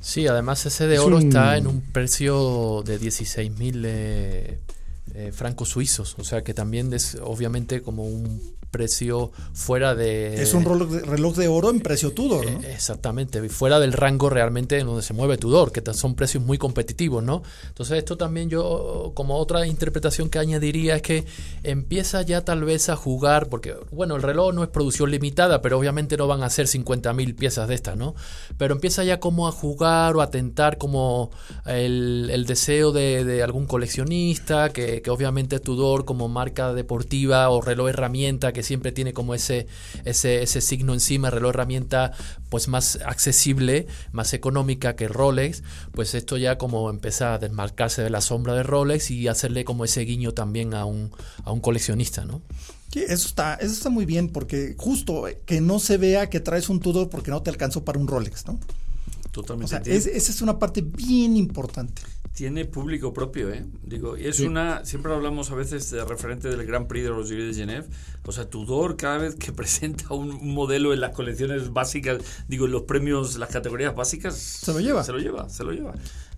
Sí, 0.01 0.27
además 0.27 0.65
ese 0.67 0.87
de 0.87 0.97
Es 0.97 1.01
oro 1.01 1.17
un- 1.17 1.29
está 1.29 1.57
en 1.57 1.67
un 1.67 1.81
precio 1.81 2.83
de 2.85 2.99
16 2.99 3.51
mil 3.59 3.83
eh, 3.87 4.59
eh, 5.15 5.33
francos 5.33 5.71
suizos, 5.71 6.15
o 6.19 6.25
sea 6.25 6.45
que 6.45 6.53
también 6.53 6.93
es 6.93 7.17
obviamente 7.23 7.81
como 7.81 8.05
un 8.05 8.56
precio 8.71 9.33
fuera 9.53 9.95
de... 9.95 10.43
Es 10.43 10.55
un 10.55 10.65
reloj 10.65 10.91
de, 10.91 11.01
reloj 11.01 11.37
de 11.37 11.49
oro 11.49 11.71
en 11.71 11.81
precio 11.81 12.13
Tudor, 12.13 12.51
¿no? 12.51 12.61
Eh, 12.63 12.73
Exactamente, 12.75 13.45
y 13.45 13.49
fuera 13.49 13.81
del 13.81 13.93
rango 13.93 14.31
realmente 14.31 14.79
en 14.79 14.87
donde 14.87 15.03
se 15.03 15.15
mueve 15.15 15.39
Tudor, 15.39 15.73
que 15.73 15.83
son 15.95 16.15
precios 16.15 16.45
muy 16.45 16.59
competitivos, 16.59 17.23
¿no? 17.23 17.43
Entonces 17.69 17.99
esto 17.99 18.17
también 18.17 18.49
yo, 18.49 19.13
como 19.15 19.37
otra 19.37 19.67
interpretación 19.67 20.29
que 20.29 20.39
añadiría 20.39 20.97
es 20.97 21.03
que 21.03 21.25
empieza 21.63 22.23
ya 22.23 22.45
tal 22.45 22.65
vez 22.65 22.89
a 22.89 22.97
jugar, 22.97 23.49
porque 23.49 23.75
bueno, 23.91 24.17
el 24.17 24.23
reloj 24.23 24.55
no 24.55 24.63
es 24.63 24.69
producción 24.69 25.11
limitada, 25.11 25.63
pero 25.63 25.79
obviamente 25.79 26.17
no 26.17 26.27
van 26.27 26.43
a 26.43 26.51
ser 26.51 26.67
50.000 26.67 27.35
piezas 27.37 27.69
de 27.69 27.75
estas, 27.75 27.97
¿no? 27.97 28.15
Pero 28.59 28.75
empieza 28.75 29.05
ya 29.05 29.21
como 29.21 29.49
a 29.49 29.53
jugar 29.53 30.17
o 30.17 30.21
a 30.21 30.31
tentar 30.31 30.79
como 30.79 31.31
el, 31.65 32.29
el 32.33 32.47
deseo 32.47 32.93
de, 32.93 33.25
de 33.25 33.43
algún 33.43 33.67
coleccionista, 33.67 34.73
que, 34.73 35.03
que 35.03 35.11
obviamente 35.11 35.61
Tudor 35.61 36.05
como 36.05 36.29
marca 36.29 36.73
deportiva 36.73 37.49
o 37.51 37.61
reloj 37.61 37.89
herramienta, 37.89 38.53
que 38.57 38.62
siempre 38.62 38.90
tiene 38.90 39.12
como 39.12 39.35
ese, 39.35 39.66
ese, 40.07 40.42
ese 40.42 40.62
signo 40.62 40.95
encima, 40.95 41.29
reloj 41.29 41.51
herramienta 41.51 42.12
pues 42.49 42.69
más 42.69 42.99
accesible, 43.05 43.87
más 44.12 44.33
económica 44.33 44.97
que 44.97 45.09
Rolex, 45.09 45.62
pues 45.92 46.14
esto 46.14 46.38
ya 46.38 46.57
como 46.57 46.88
empieza 46.88 47.35
a 47.35 47.38
desmarcarse 47.38 48.01
de 48.03 48.09
la 48.09 48.23
sombra 48.23 48.55
de 48.55 48.62
Rolex 48.62 49.11
y 49.11 49.29
hacerle 49.29 49.66
como 49.66 49.85
ese 49.85 50.01
guiño 50.01 50.33
también 50.33 50.73
a 50.73 50.87
un, 50.87 51.12
a 51.45 51.53
un 51.53 51.61
coleccionista, 51.61 52.25
¿no? 52.25 52.40
Sí, 52.92 53.01
eso 53.07 53.29
está, 53.29 53.57
eso 53.57 53.73
está 53.75 53.90
muy 53.90 54.07
bien, 54.07 54.31
porque 54.31 54.75
justo 54.79 55.29
eh, 55.29 55.38
que 55.45 55.61
no 55.61 55.79
se 55.79 55.99
vea 55.99 56.31
que 56.31 56.40
traes 56.40 56.71
un 56.71 56.81
Tudor 56.81 57.11
porque 57.11 57.31
no 57.31 57.42
te 57.42 57.51
alcanzó 57.51 57.85
para 57.85 57.99
un 57.99 58.09
Rolex, 58.09 58.47
¿no? 58.47 58.59
Totalmente. 59.33 59.77
O 59.77 59.85
sea, 59.85 59.95
es- 59.95 60.07
esa 60.07 60.33
es 60.33 60.40
una 60.40 60.59
parte 60.59 60.81
bien 60.81 61.37
importante. 61.37 62.01
Tiene 62.37 62.66
público 62.66 63.14
propio, 63.14 63.51
¿eh? 63.51 63.64
Digo, 63.83 64.14
es 64.14 64.40
una. 64.40 64.85
Siempre 64.85 65.11
hablamos 65.11 65.51
a 65.51 65.55
veces 65.55 65.90
de 65.90 66.05
referente 66.05 66.51
del 66.51 66.66
Gran 66.66 66.87
Prix 66.87 67.05
de 67.05 67.09
los 67.09 67.31
de 67.31 67.55
Genève. 67.55 67.87
O 68.27 68.33
sea, 68.33 68.51
Tudor, 68.51 68.99
cada 68.99 69.16
vez 69.16 69.37
que 69.37 69.53
presenta 69.55 70.12
un, 70.12 70.33
un 70.33 70.53
modelo 70.53 70.92
en 70.92 71.01
las 71.01 71.14
colecciones 71.14 71.72
básicas, 71.72 72.22
digo, 72.46 72.66
en 72.66 72.72
los 72.72 72.83
premios, 72.83 73.38
las 73.38 73.49
categorías 73.49 73.96
básicas. 73.96 74.37
Se 74.37 74.70
lo 74.70 74.81
lleva. 74.81 75.03
Se 75.03 75.12
lo 75.12 75.18
lleva, 75.18 75.49
se 75.49 75.64
lo 75.64 75.72
lleva. 75.72 75.94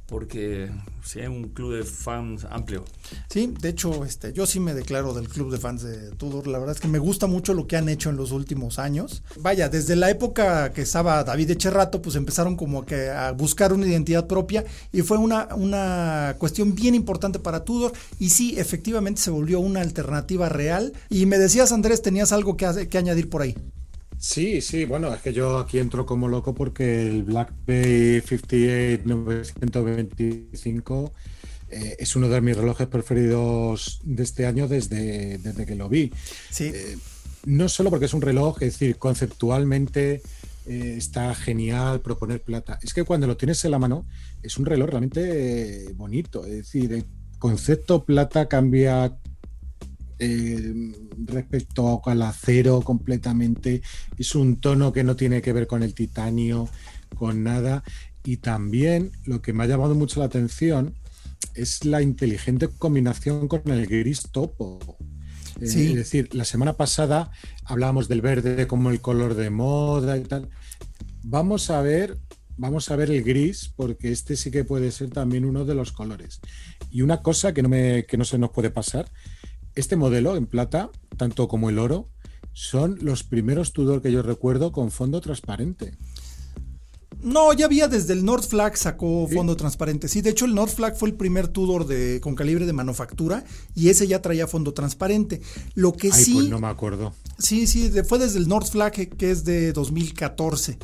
Porque 0.08 0.70
sí 1.04 1.20
hay 1.20 1.26
un 1.26 1.48
club 1.50 1.74
de 1.74 1.84
fans 1.84 2.46
amplio. 2.48 2.82
Sí, 3.28 3.52
de 3.60 3.68
hecho, 3.68 4.06
este, 4.06 4.32
yo 4.32 4.46
sí 4.46 4.58
me 4.58 4.72
declaro 4.72 5.12
del 5.12 5.28
club 5.28 5.52
de 5.52 5.58
fans 5.58 5.82
de 5.82 6.12
Tudor. 6.12 6.46
La 6.46 6.58
verdad 6.58 6.74
es 6.74 6.80
que 6.80 6.88
me 6.88 6.98
gusta 6.98 7.26
mucho 7.26 7.52
lo 7.52 7.66
que 7.66 7.76
han 7.76 7.90
hecho 7.90 8.08
en 8.08 8.16
los 8.16 8.32
últimos 8.32 8.78
años. 8.78 9.22
Vaya, 9.38 9.68
desde 9.68 9.96
la 9.96 10.08
época 10.08 10.72
que 10.72 10.80
estaba 10.80 11.22
David 11.24 11.50
Echerrato, 11.50 12.00
pues 12.00 12.16
empezaron 12.16 12.56
como 12.56 12.86
que 12.86 13.10
a 13.10 13.32
buscar 13.32 13.74
una 13.74 13.86
identidad 13.86 14.26
propia 14.26 14.64
y 14.92 15.02
fue 15.02 15.18
una, 15.18 15.54
una 15.54 16.36
cuestión 16.38 16.74
bien 16.74 16.94
importante 16.94 17.38
para 17.38 17.64
Tudor. 17.64 17.92
Y 18.18 18.30
sí, 18.30 18.58
efectivamente 18.58 19.20
se 19.20 19.30
volvió 19.30 19.60
una 19.60 19.82
alternativa 19.82 20.48
real. 20.48 20.94
Y 21.10 21.26
me 21.26 21.36
decías, 21.38 21.70
Andrés, 21.70 22.00
tenías 22.00 22.32
algo 22.32 22.56
que, 22.56 22.88
que 22.88 22.96
añadir 22.96 23.28
por 23.28 23.42
ahí. 23.42 23.54
Sí, 24.18 24.60
sí, 24.60 24.84
bueno, 24.84 25.14
es 25.14 25.22
que 25.22 25.32
yo 25.32 25.58
aquí 25.58 25.78
entro 25.78 26.04
como 26.04 26.28
loco 26.28 26.54
porque 26.54 27.06
el 27.06 27.22
Black 27.22 27.54
Bay 27.66 28.20
58925 28.20 31.12
eh, 31.70 31.96
es 31.98 32.16
uno 32.16 32.28
de 32.28 32.40
mis 32.40 32.56
relojes 32.56 32.88
preferidos 32.88 34.00
de 34.02 34.22
este 34.22 34.46
año 34.46 34.68
desde, 34.68 35.36
desde 35.38 35.66
que 35.66 35.74
lo 35.76 35.88
vi. 35.88 36.12
Sí. 36.50 36.72
Eh, 36.74 36.96
no 37.46 37.68
solo 37.68 37.90
porque 37.90 38.06
es 38.06 38.14
un 38.14 38.22
reloj, 38.22 38.62
es 38.62 38.72
decir, 38.72 38.96
conceptualmente 38.96 40.22
eh, 40.66 40.94
está 40.98 41.34
genial 41.34 42.00
proponer 42.00 42.42
plata. 42.42 42.78
Es 42.82 42.92
que 42.92 43.04
cuando 43.04 43.26
lo 43.26 43.38
tienes 43.38 43.64
en 43.64 43.70
la 43.70 43.78
mano 43.78 44.06
es 44.42 44.58
un 44.58 44.66
reloj 44.66 44.90
realmente 44.90 45.86
eh, 45.86 45.92
bonito. 45.94 46.44
Es 46.44 46.52
decir, 46.52 46.92
el 46.92 47.06
concepto 47.38 48.04
plata 48.04 48.48
cambia 48.48 49.16
eh, 50.18 50.92
respecto 51.26 52.02
al 52.04 52.22
acero 52.22 52.80
completamente. 52.82 53.82
Es 54.16 54.34
un 54.34 54.60
tono 54.60 54.92
que 54.92 55.04
no 55.04 55.16
tiene 55.16 55.42
que 55.42 55.52
ver 55.52 55.66
con 55.66 55.82
el 55.82 55.94
titanio, 55.94 56.68
con 57.16 57.42
nada. 57.42 57.82
Y 58.24 58.38
también 58.38 59.12
lo 59.24 59.40
que 59.40 59.52
me 59.52 59.64
ha 59.64 59.66
llamado 59.66 59.94
mucho 59.94 60.20
la 60.20 60.26
atención 60.26 60.94
es 61.54 61.84
la 61.84 62.02
inteligente 62.02 62.68
combinación 62.68 63.48
con 63.48 63.62
el 63.66 63.86
gris 63.86 64.22
topo. 64.30 64.78
Eh, 65.60 65.66
Sí. 65.66 65.88
Es 65.88 65.94
decir, 65.96 66.34
la 66.34 66.44
semana 66.44 66.74
pasada 66.74 67.30
hablábamos 67.64 68.06
del 68.06 68.20
verde 68.20 68.66
como 68.66 68.90
el 68.90 69.00
color 69.00 69.34
de 69.34 69.50
moda 69.50 70.16
y 70.16 70.22
tal. 70.22 70.48
Vamos 71.24 71.70
a 71.70 71.82
ver 71.82 72.16
vamos 72.58 72.90
a 72.90 72.96
ver 72.96 73.10
el 73.10 73.22
gris, 73.22 73.72
porque 73.74 74.12
este 74.12 74.36
sí 74.36 74.50
que 74.50 74.64
puede 74.64 74.90
ser 74.90 75.10
también 75.10 75.44
uno 75.44 75.64
de 75.64 75.74
los 75.74 75.92
colores. 75.92 76.40
Y 76.90 77.02
una 77.02 77.22
cosa 77.22 77.54
que 77.54 77.62
no, 77.62 77.68
me, 77.68 78.04
que 78.04 78.18
no 78.18 78.24
se 78.24 78.36
nos 78.36 78.50
puede 78.50 78.70
pasar, 78.70 79.08
este 79.78 79.96
modelo 79.96 80.36
en 80.36 80.46
plata, 80.46 80.90
tanto 81.16 81.48
como 81.48 81.70
el 81.70 81.78
oro, 81.78 82.08
son 82.52 82.98
los 83.00 83.22
primeros 83.22 83.72
Tudor 83.72 84.02
que 84.02 84.10
yo 84.10 84.22
recuerdo 84.22 84.72
con 84.72 84.90
fondo 84.90 85.20
transparente. 85.20 85.94
No, 87.20 87.52
ya 87.52 87.66
había 87.66 87.88
desde 87.88 88.12
el 88.12 88.24
North 88.24 88.48
Flag 88.48 88.76
sacó 88.76 89.26
fondo 89.26 89.56
transparente. 89.56 90.06
Sí, 90.06 90.20
de 90.20 90.30
hecho 90.30 90.44
el 90.44 90.54
North 90.54 90.74
Flag 90.74 90.96
fue 90.96 91.08
el 91.08 91.16
primer 91.16 91.48
Tudor 91.48 91.86
de, 91.86 92.20
con 92.20 92.34
calibre 92.34 92.64
de 92.64 92.72
manufactura 92.72 93.44
y 93.74 93.88
ese 93.88 94.06
ya 94.06 94.22
traía 94.22 94.46
fondo 94.46 94.72
transparente. 94.72 95.40
Lo 95.74 95.92
que 95.92 96.10
Ay, 96.12 96.24
sí... 96.24 96.34
Pues 96.34 96.48
no 96.48 96.60
me 96.60 96.68
acuerdo. 96.68 97.14
Sí, 97.38 97.66
sí, 97.66 97.90
fue 98.06 98.18
desde 98.18 98.38
el 98.38 98.48
North 98.48 98.70
Flag 98.70 98.92
que 98.92 99.30
es 99.30 99.44
de 99.44 99.72
2014. 99.72 100.78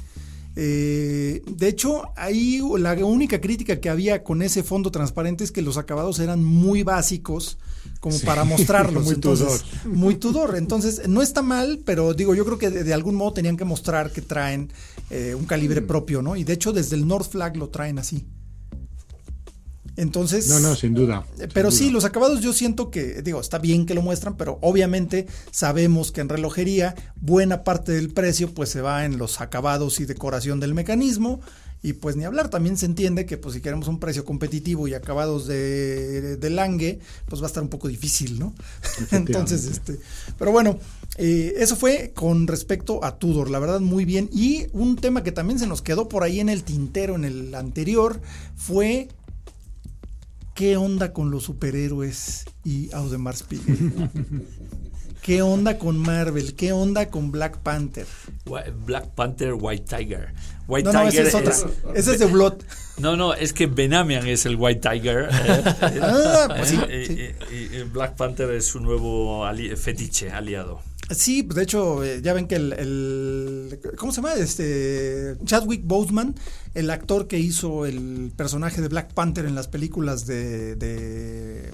Eh, 0.57 1.43
de 1.47 1.69
hecho, 1.69 2.05
ahí 2.17 2.61
la 2.79 2.95
única 3.05 3.41
crítica 3.41 3.81
que 3.81 3.89
había 3.89 4.23
con 4.23 4.43
ese 4.43 4.63
fondo 4.63 4.91
transparente 4.91 5.45
es 5.45 5.53
que 5.53 5.63
los 5.63 5.77
acabados 5.77 6.21
eran 6.21 6.45
muy 6.45 6.83
básicos 6.83 7.59
como 8.01 8.17
Sí, 8.19 8.25
para 8.27 8.45
mostrarlos. 8.55 9.05
muy 9.05 9.15
entonces, 9.15 9.63
Tudor. 9.63 9.95
muy 9.95 10.15
Tudor. 10.17 10.57
Entonces, 10.57 11.09
no 11.09 11.23
está 11.23 11.43
mal, 11.43 11.81
pero 11.85 12.15
digo, 12.15 12.35
yo 12.35 12.45
creo 12.45 12.59
que 12.59 12.71
de, 12.71 12.85
de 12.85 12.95
algún 12.95 13.15
modo 13.15 13.33
tenían 13.35 13.57
que 13.57 13.65
mostrar 13.65 14.11
que 14.13 14.23
traen 14.23 14.71
eh, 15.11 15.35
un 15.35 15.45
calibre 15.45 15.81
Mm. 15.81 15.87
propio, 15.87 16.23
¿no? 16.23 16.37
Y 16.37 16.45
de 16.45 16.53
hecho, 16.55 16.73
desde 16.73 16.97
el 16.97 17.07
North 17.07 17.31
Flag 17.31 17.57
lo 17.57 17.69
traen 17.69 17.99
así. 17.99 18.27
Entonces. 19.97 20.49
No, 20.49 20.59
no, 20.59 20.75
sin 20.75 20.93
duda. 20.93 21.25
Eh, 21.35 21.41
sin 21.43 21.49
Pero 21.51 21.69
duda. 21.71 21.79
sí, 21.79 21.91
los 21.91 22.05
acabados 22.05 22.41
yo 22.41 22.53
siento 22.53 22.91
que, 22.91 23.23
digo, 23.23 23.41
está 23.41 23.59
bien 23.59 23.87
que 23.87 23.95
lo 23.95 24.03
muestran, 24.03 24.37
pero 24.37 24.59
obviamente 24.61 25.27
sabemos 25.53 26.11
que 26.11 26.21
en 26.21 26.29
relojería 26.29 26.97
buena 27.21 27.63
parte 27.63 27.93
del 27.93 28.13
precio 28.13 28.53
pues 28.53 28.71
se 28.71 28.81
va 28.81 29.05
en 29.05 29.19
los 29.19 29.41
acabados 29.41 30.01
y 30.01 30.05
decoración 30.05 30.59
del 30.59 30.75
mecanismo. 30.75 31.41
Y 31.85 31.93
pues 31.93 32.17
ni 32.17 32.25
hablar, 32.25 32.49
también 32.49 32.79
se 32.79 32.87
entiende 32.87 33.27
que 33.27 33.37
pues 33.37 33.55
si 33.55 33.61
queremos 33.61 33.89
un 33.89 34.01
precio 34.01 34.25
competitivo 34.25 34.89
y 34.89 34.95
acabados 34.95 35.47
de, 35.47 36.39
de 36.39 36.51
langue, 36.51 36.99
pues 37.27 37.43
va 37.43 37.45
a 37.45 37.49
estar 37.49 37.63
un 37.63 37.69
poco 37.69 37.89
difícil, 37.89 38.39
¿no? 38.39 38.55
Entonces, 39.11 39.67
este, 39.67 40.01
pero 40.39 40.51
bueno, 40.51 40.79
eh, 41.19 41.53
eso 41.59 41.77
fue 41.77 42.13
con 42.15 42.47
respecto 42.47 43.05
a 43.05 43.19
Tudor, 43.19 43.51
la 43.51 43.59
verdad 43.59 43.81
muy 43.81 44.07
bien. 44.07 44.31
Y 44.33 44.65
un 44.73 44.97
tema 44.97 45.23
que 45.23 45.31
también 45.31 45.59
se 45.59 45.67
nos 45.67 45.83
quedó 45.83 46.09
por 46.09 46.23
ahí 46.23 46.41
en 46.41 46.49
el 46.49 46.65
tintero 46.65 47.17
en 47.17 47.27
el 47.27 47.55
anterior 47.55 48.19
fue 48.57 49.09
¿Qué 50.55 50.79
onda 50.79 51.13
con 51.13 51.31
los 51.31 51.43
superhéroes 51.43 52.47
y 52.65 52.91
Audemars 52.95 53.43
Piguet? 53.43 53.77
¿Qué 55.25 55.43
onda 55.43 55.79
con 55.79 55.99
Marvel? 55.99 56.55
¿Qué 56.55 56.73
onda 56.73 57.11
con 57.11 57.33
Black 57.33 57.59
Panther? 57.59 58.07
Black 58.87 59.09
Panther, 59.15 59.55
White 59.55 59.97
Tiger. 59.97 60.35
White 60.67 60.87
No, 60.87 60.93
no, 60.93 61.01
esa 61.09 61.11
Tiger 61.11 61.27
es 61.27 61.35
otra. 61.35 61.55
Ese 61.95 62.13
es 62.13 62.19
de 62.19 62.27
Blood. 62.27 62.55
No, 62.99 63.17
no, 63.17 63.35
es 63.35 63.53
que 63.53 63.67
Benamian 63.67 64.27
es 64.27 64.47
el 64.47 64.57
White 64.57 64.89
Tiger. 64.89 65.29
eh, 65.31 65.63
eh, 65.83 66.01
Ah, 66.03 66.55
pues 66.57 66.69
sí, 66.71 66.79
eh, 66.89 67.05
sí. 67.07 67.17
eh, 67.19 67.37
y- 67.73 67.77
y 67.77 67.83
Black 67.85 68.17
Panther 68.17 68.51
es 68.53 68.67
su 68.67 68.81
nuevo 68.81 69.45
ali- 69.45 69.75
fetiche, 69.77 70.31
aliado. 70.31 70.81
Sí, 71.11 71.43
pues, 71.43 71.57
de 71.57 71.63
hecho, 71.65 72.03
eh, 72.03 72.21
ya 72.23 72.33
ven 72.33 72.47
que 72.49 72.55
el, 72.55 72.73
el- 72.73 73.81
¿Cómo 73.99 74.11
se 74.13 74.17
llama? 74.23 74.35
Este. 74.35 75.35
Chadwick 75.45 75.83
Boseman, 75.85 76.35
el 76.75 76.89
actor 76.89 77.27
que 77.29 77.39
hizo 77.39 77.85
el 77.85 78.33
personaje 78.35 78.81
de 78.81 78.89
Black 78.89 79.13
Panther 79.13 79.45
en 79.45 79.55
las 79.55 79.69
películas 79.69 80.25
de, 80.27 80.77
de 80.77 81.71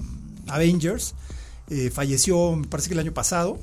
Avengers, 0.47 1.13
eh, 1.69 1.89
falleció, 1.93 2.55
me 2.57 2.67
parece 2.67 2.89
que 2.89 2.95
el 2.95 2.99
año 2.99 3.13
pasado. 3.13 3.57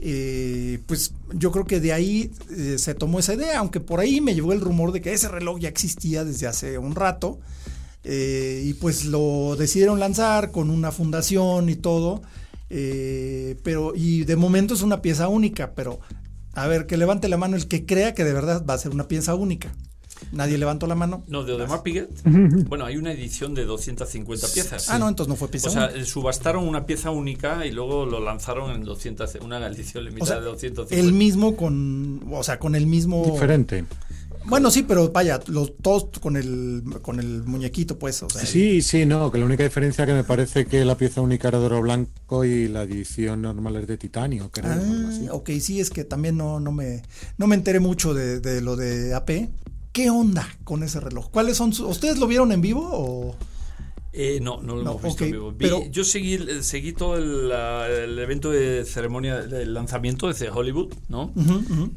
Eh, 0.00 0.78
pues 0.86 1.12
yo 1.34 1.50
creo 1.50 1.64
que 1.64 1.80
de 1.80 1.92
ahí 1.92 2.30
eh, 2.56 2.76
se 2.78 2.94
tomó 2.94 3.18
esa 3.18 3.34
idea, 3.34 3.58
aunque 3.58 3.80
por 3.80 4.00
ahí 4.00 4.20
me 4.20 4.34
llegó 4.34 4.52
el 4.52 4.60
rumor 4.60 4.92
de 4.92 5.00
que 5.00 5.12
ese 5.12 5.28
reloj 5.28 5.58
ya 5.60 5.68
existía 5.68 6.24
desde 6.24 6.46
hace 6.46 6.78
un 6.78 6.94
rato. 6.94 7.38
eh, 8.04 8.62
y 8.64 8.74
pues 8.74 9.04
lo 9.04 9.56
decidieron 9.56 9.98
lanzar 10.00 10.50
con 10.52 10.70
una 10.70 10.92
fundación 10.92 11.68
y 11.68 11.76
todo. 11.76 12.22
eh, 12.70 13.56
pero, 13.64 13.92
y 13.94 14.24
de 14.24 14.36
momento 14.36 14.74
es 14.74 14.82
una 14.82 15.02
pieza 15.02 15.28
única, 15.28 15.72
pero 15.74 16.00
a 16.54 16.66
ver, 16.66 16.86
que 16.86 16.96
levante 16.96 17.28
la 17.28 17.36
mano 17.36 17.56
el 17.56 17.66
que 17.68 17.86
crea 17.86 18.14
que 18.14 18.24
de 18.24 18.32
verdad 18.32 18.64
va 18.68 18.74
a 18.74 18.78
ser 18.78 18.92
una 18.92 19.08
pieza 19.08 19.34
única. 19.34 19.72
Nadie 20.32 20.58
levantó 20.58 20.86
la 20.86 20.94
mano. 20.94 21.24
No, 21.28 21.44
de 21.44 21.52
Odemar 21.52 21.82
Piguet. 21.82 22.08
Bueno, 22.68 22.84
hay 22.84 22.96
una 22.96 23.12
edición 23.12 23.54
de 23.54 23.64
250 23.64 24.46
piezas. 24.48 24.88
Ah, 24.90 24.98
no, 24.98 25.08
entonces 25.08 25.28
no 25.28 25.36
fue 25.36 25.48
pieza 25.48 25.68
O 25.68 25.72
sea, 25.72 25.86
única. 25.88 26.04
subastaron 26.04 26.66
una 26.66 26.86
pieza 26.86 27.10
única 27.10 27.64
y 27.66 27.72
luego 27.72 28.06
lo 28.06 28.20
lanzaron 28.20 28.70
en 28.72 28.84
200, 28.84 29.36
una 29.42 29.66
edición 29.66 30.04
limitada 30.04 30.24
O 30.24 30.26
sea, 30.34 30.40
de 30.40 30.44
250. 30.46 30.94
el 31.06 31.12
mismo 31.12 31.56
con, 31.56 32.22
o 32.32 32.42
sea, 32.42 32.58
con 32.58 32.74
el 32.74 32.86
mismo. 32.86 33.24
Diferente. 33.32 33.84
Bueno, 34.44 34.70
sí, 34.70 34.82
pero 34.82 35.10
vaya, 35.10 35.40
los 35.48 35.76
todos 35.76 36.08
con 36.20 36.36
el 36.36 36.82
con 37.02 37.20
el 37.20 37.42
muñequito, 37.44 37.98
pues. 37.98 38.22
O 38.22 38.30
sea, 38.30 38.46
Sí, 38.46 38.80
sí, 38.80 39.04
no, 39.04 39.30
que 39.30 39.36
la 39.36 39.44
única 39.44 39.62
diferencia 39.62 40.06
que 40.06 40.14
me 40.14 40.24
parece 40.24 40.64
que 40.64 40.86
la 40.86 40.96
pieza 40.96 41.20
única 41.20 41.48
era 41.48 41.58
de 41.58 41.66
oro 41.66 41.82
blanco 41.82 42.44
y 42.46 42.66
la 42.68 42.84
edición 42.84 43.42
normal 43.42 43.76
es 43.76 43.86
de 43.88 43.98
titanio, 43.98 44.50
creo. 44.50 44.72
algo 44.72 45.08
así. 45.08 45.26
Ah, 45.28 45.34
ok, 45.34 45.50
sí, 45.60 45.80
es 45.80 45.90
que 45.90 46.04
también 46.04 46.38
no, 46.38 46.60
no 46.60 46.72
me 46.72 47.02
no 47.36 47.46
me 47.46 47.56
enteré 47.56 47.78
mucho 47.78 48.14
de, 48.14 48.40
de 48.40 48.62
lo 48.62 48.76
de 48.76 49.14
AP. 49.14 49.50
¿Qué 49.98 50.10
onda 50.10 50.48
con 50.62 50.84
ese 50.84 51.00
reloj? 51.00 51.28
¿Cuáles 51.32 51.56
son 51.56 51.72
sus- 51.72 51.90
¿Ustedes 51.90 52.18
lo 52.18 52.28
vieron 52.28 52.52
en 52.52 52.60
vivo 52.60 52.88
o...? 52.88 53.36
Eh, 54.12 54.38
no, 54.40 54.62
no 54.62 54.76
lo 54.76 54.84
No, 54.84 54.90
hemos 54.92 55.02
visto 55.02 55.24
en 55.24 55.32
vivo. 55.32 55.50
Vi- 55.50 55.56
pero- 55.58 55.82
yo 55.90 56.04
seguí, 56.04 56.34
eh, 56.34 56.62
seguí 56.62 56.92
todo 56.92 57.16
el, 57.16 58.16
evento 58.20 58.52
de 58.52 58.84
ceremonia 58.84 59.42
del 59.42 59.74
lanzamiento 59.74 60.28
de 60.28 60.34
The 60.34 60.50
Hollywood, 60.50 60.94
¿no? 61.08 61.32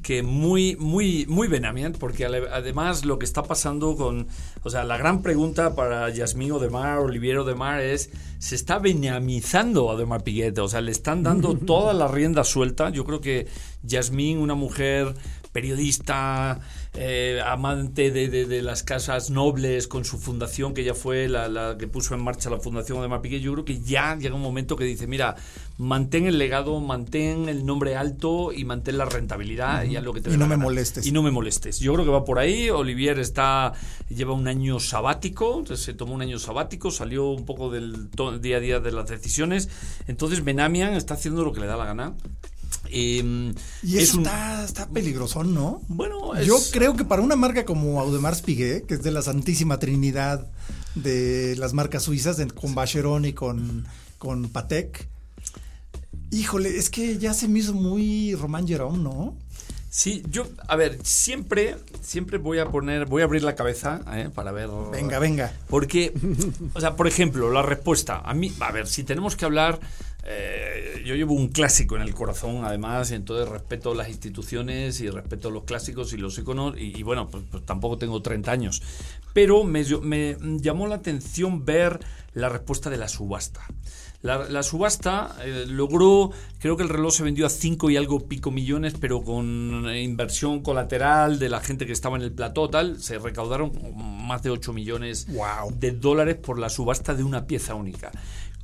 Que 0.01 0.23
muy, 0.23 0.75
muy, 0.77 1.27
muy 1.27 1.47
Benamian, 1.47 1.93
porque 1.93 2.25
además 2.25 3.05
lo 3.05 3.19
que 3.19 3.25
está 3.25 3.43
pasando 3.43 3.95
con. 3.95 4.27
O 4.63 4.71
sea, 4.71 4.83
la 4.83 4.97
gran 4.97 5.21
pregunta 5.21 5.75
para 5.75 6.09
Yasmín 6.09 6.53
Odemar, 6.53 6.97
Olivier 6.97 7.37
Odemar 7.37 7.81
es: 7.81 8.09
¿se 8.39 8.55
está 8.55 8.79
benamizando 8.79 9.91
a 9.91 9.93
Odemar 9.93 10.23
Piguet? 10.23 10.57
O 10.57 10.67
sea, 10.67 10.81
le 10.81 10.91
están 10.91 11.21
dando 11.21 11.55
toda 11.55 11.93
la 11.93 12.07
rienda 12.07 12.43
suelta. 12.43 12.89
Yo 12.89 13.05
creo 13.05 13.21
que 13.21 13.47
Yasmín, 13.83 14.39
una 14.39 14.55
mujer 14.55 15.13
periodista, 15.51 16.61
eh, 16.93 17.41
amante 17.45 18.11
de, 18.11 18.27
de- 18.27 18.45
de 18.45 18.61
las 18.61 18.83
casas 18.83 19.29
nobles, 19.29 19.87
con 19.87 20.03
su 20.03 20.17
fundación, 20.19 20.73
que 20.73 20.83
ya 20.83 20.93
fue 20.93 21.29
la, 21.29 21.47
la 21.47 21.77
que 21.77 21.87
puso 21.87 22.13
en 22.15 22.21
marcha 22.21 22.49
la 22.49 22.59
Fundación 22.59 23.01
de 23.01 23.07
Mapiqué, 23.07 23.39
yo 23.39 23.53
creo 23.53 23.63
que 23.65 23.79
ya 23.81 24.17
llega 24.17 24.35
un 24.35 24.41
momento 24.41 24.75
que 24.75 24.83
dice, 24.83 25.07
mira, 25.07 25.35
mantén 25.77 26.25
el 26.27 26.37
legado, 26.37 26.79
mantén 26.81 27.47
el 27.47 27.65
nombre 27.65 27.95
alto 27.95 28.51
y 28.51 28.65
mantén 28.65 28.97
la 28.97 29.05
rentabilidad 29.05 29.83
y 29.85 29.95
haz 29.95 30.03
lo 30.03 30.11
que 30.13 30.19
te 30.21 30.29
Y 30.29 30.33
dé 30.33 30.37
no 30.37 30.45
me 30.47 30.55
gana. 30.55 30.63
molestes. 30.63 31.05
Y 31.07 31.11
no 31.13 31.23
me 31.23 31.31
molestes. 31.31 31.79
Yo 31.79 31.93
creo 31.93 32.03
que 32.05 32.11
va 32.11 32.25
por 32.25 32.39
ahí. 32.39 32.69
Olivier 32.69 33.19
está 33.19 33.71
lleva 34.09 34.33
un 34.33 34.47
año 34.49 34.79
sabático, 34.79 35.63
se 35.75 35.93
tomó 35.93 36.13
un 36.15 36.21
año 36.21 36.39
sabático, 36.39 36.91
salió 36.91 37.29
un 37.29 37.45
poco 37.45 37.71
del 37.71 38.09
día 38.41 38.57
a 38.57 38.59
día 38.59 38.79
de 38.81 38.91
las 38.91 39.07
decisiones. 39.09 39.69
Entonces 40.07 40.43
Benamian 40.43 40.93
está 40.93 41.13
haciendo 41.13 41.43
lo 41.45 41.53
que 41.53 41.61
le 41.61 41.67
da 41.67 41.77
la 41.77 41.85
gana. 41.85 42.13
Eh, 42.89 43.53
Y 43.83 43.97
es 43.97 44.03
eso 44.03 44.17
un- 44.17 44.25
está, 44.25 44.63
está 44.65 44.87
peligrosón, 44.89 45.53
¿no? 45.53 45.81
Bueno, 45.87 46.35
es- 46.35 46.45
Yo 46.47 46.57
creo 46.71 46.95
que 46.95 47.05
para 47.05 47.21
una 47.21 47.35
marca 47.35 47.65
como 47.65 47.99
Audemars 48.01 48.41
Piguet, 48.41 48.85
que 48.85 48.95
es 48.95 49.03
de 49.03 49.11
la 49.11 49.21
santísima 49.21 49.79
trinidad 49.79 50.47
de 50.95 51.55
las 51.57 51.73
marcas 51.73 52.03
suizas, 52.03 52.37
de- 52.37 52.47
con 52.47 52.75
Vacheron 52.75 53.25
y 53.25 53.33
con, 53.33 53.85
con 54.17 54.49
Patek, 54.49 55.07
híjole, 56.31 56.77
es 56.77 56.89
que 56.89 57.17
ya 57.17 57.33
se 57.33 57.47
me 57.47 57.59
hizo 57.59 57.73
muy 57.73 58.35
Román 58.35 58.67
Jerome, 58.67 58.97
¿no? 58.97 59.35
Sí, 59.89 60.23
yo, 60.31 60.47
a 60.69 60.77
ver, 60.77 60.99
siempre, 61.03 61.75
siempre 62.01 62.37
voy 62.37 62.59
a 62.59 62.65
poner, 62.69 63.07
voy 63.07 63.23
a 63.23 63.25
abrir 63.25 63.43
la 63.43 63.55
cabeza 63.55 63.99
¿eh? 64.13 64.29
para 64.33 64.53
ver. 64.53 64.69
Venga, 64.89 65.19
venga. 65.19 65.51
Porque, 65.67 66.13
o 66.73 66.79
sea, 66.79 66.95
por 66.95 67.07
ejemplo, 67.09 67.51
la 67.51 67.61
respuesta. 67.61 68.21
A 68.23 68.33
mí, 68.33 68.53
a 68.61 68.71
ver, 68.71 68.87
si 68.87 69.03
tenemos 69.03 69.35
que 69.35 69.43
hablar. 69.43 69.81
Eh, 70.23 71.01
yo 71.05 71.15
llevo 71.15 71.33
un 71.33 71.47
clásico 71.49 71.95
en 71.95 72.03
el 72.03 72.13
corazón, 72.13 72.63
además, 72.63 73.11
y 73.11 73.15
entonces 73.15 73.47
respeto 73.49 73.93
las 73.95 74.09
instituciones 74.09 74.99
y 75.01 75.09
respeto 75.09 75.49
los 75.49 75.63
clásicos 75.63 76.13
y 76.13 76.17
los 76.17 76.37
iconos. 76.37 76.77
Y, 76.77 76.97
y 76.97 77.03
bueno, 77.03 77.27
pues, 77.29 77.43
pues 77.49 77.65
tampoco 77.65 77.97
tengo 77.97 78.21
30 78.21 78.51
años. 78.51 78.81
Pero 79.33 79.63
me, 79.63 79.83
me 80.01 80.37
llamó 80.59 80.87
la 80.87 80.95
atención 80.95 81.65
ver 81.65 81.99
la 82.33 82.49
respuesta 82.49 82.89
de 82.89 82.97
la 82.97 83.07
subasta. 83.07 83.61
La, 84.21 84.47
la 84.47 84.61
subasta 84.61 85.35
eh, 85.43 85.65
logró, 85.67 86.29
creo 86.59 86.77
que 86.77 86.83
el 86.83 86.89
reloj 86.89 87.11
se 87.11 87.23
vendió 87.23 87.47
a 87.47 87.49
5 87.49 87.89
y 87.89 87.97
algo 87.97 88.27
pico 88.27 88.51
millones, 88.51 88.93
pero 88.99 89.23
con 89.23 89.89
eh, 89.89 90.03
inversión 90.03 90.61
colateral 90.61 91.39
de 91.39 91.49
la 91.49 91.59
gente 91.59 91.87
que 91.87 91.91
estaba 91.93 92.17
en 92.17 92.21
el 92.21 92.31
plató, 92.31 92.69
tal, 92.69 93.01
se 93.01 93.17
recaudaron 93.17 93.71
más 93.95 94.43
de 94.43 94.51
8 94.51 94.73
millones 94.73 95.25
Wow. 95.33 95.71
de 95.75 95.91
dólares 95.93 96.35
por 96.35 96.59
la 96.59 96.69
subasta 96.69 97.15
de 97.15 97.23
una 97.23 97.47
pieza 97.47 97.73
única. 97.73 98.11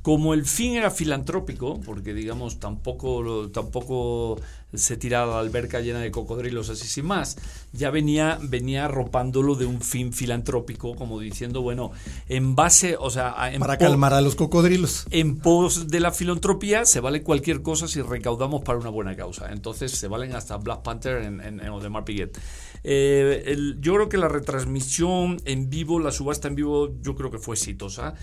Como 0.02 0.32
el 0.32 0.44
fin 0.46 0.74
era 0.74 0.90
filantrópico, 0.90 1.80
porque 1.80 2.14
digamos 2.14 2.60
tampoco, 2.60 3.50
tampoco 3.50 4.40
se 4.74 4.96
tira 4.96 5.22
a 5.22 5.26
la 5.26 5.38
alberca 5.38 5.80
llena 5.80 6.00
de 6.00 6.10
cocodrilos 6.10 6.68
así 6.68 6.86
sin 6.86 7.06
más. 7.06 7.36
Ya 7.72 7.90
venía, 7.90 8.38
venía 8.42 8.86
arropándolo 8.86 9.54
de 9.54 9.66
un 9.66 9.80
fin 9.80 10.12
filantrópico, 10.12 10.94
como 10.94 11.18
diciendo, 11.20 11.62
bueno, 11.62 11.90
en 12.28 12.54
base, 12.54 12.96
o 12.98 13.10
sea, 13.10 13.34
para 13.58 13.78
calmar 13.78 14.14
a 14.14 14.20
los 14.20 14.34
cocodrilos. 14.34 15.06
En 15.10 15.38
pos 15.38 15.88
de 15.88 16.00
la 16.00 16.12
filantropía 16.12 16.84
se 16.84 17.00
vale 17.00 17.22
cualquier 17.22 17.62
cosa 17.62 17.88
si 17.88 18.02
recaudamos 18.02 18.62
para 18.62 18.78
una 18.78 18.90
buena 18.90 19.16
causa. 19.16 19.52
Entonces 19.52 19.92
se 19.92 20.08
valen 20.08 20.34
hasta 20.34 20.56
Black 20.56 20.82
Panther 20.82 21.22
en, 21.22 21.40
en, 21.40 21.60
en 21.60 21.68
Odemar 21.68 22.04
Piguet. 22.04 22.38
Eh, 22.84 23.56
yo 23.80 23.94
creo 23.94 24.08
que 24.08 24.18
la 24.18 24.28
retransmisión 24.28 25.40
en 25.44 25.68
vivo, 25.68 25.98
la 25.98 26.12
subasta 26.12 26.48
en 26.48 26.54
vivo, 26.54 26.94
yo 27.02 27.14
creo 27.14 27.30
que 27.30 27.38
fue 27.38 27.54
exitosa. 27.56 28.14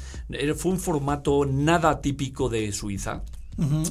Fue 0.56 0.72
un 0.72 0.80
formato 0.80 1.46
nada 1.46 2.02
típico 2.02 2.50
de 2.50 2.72
Suiza. 2.72 3.24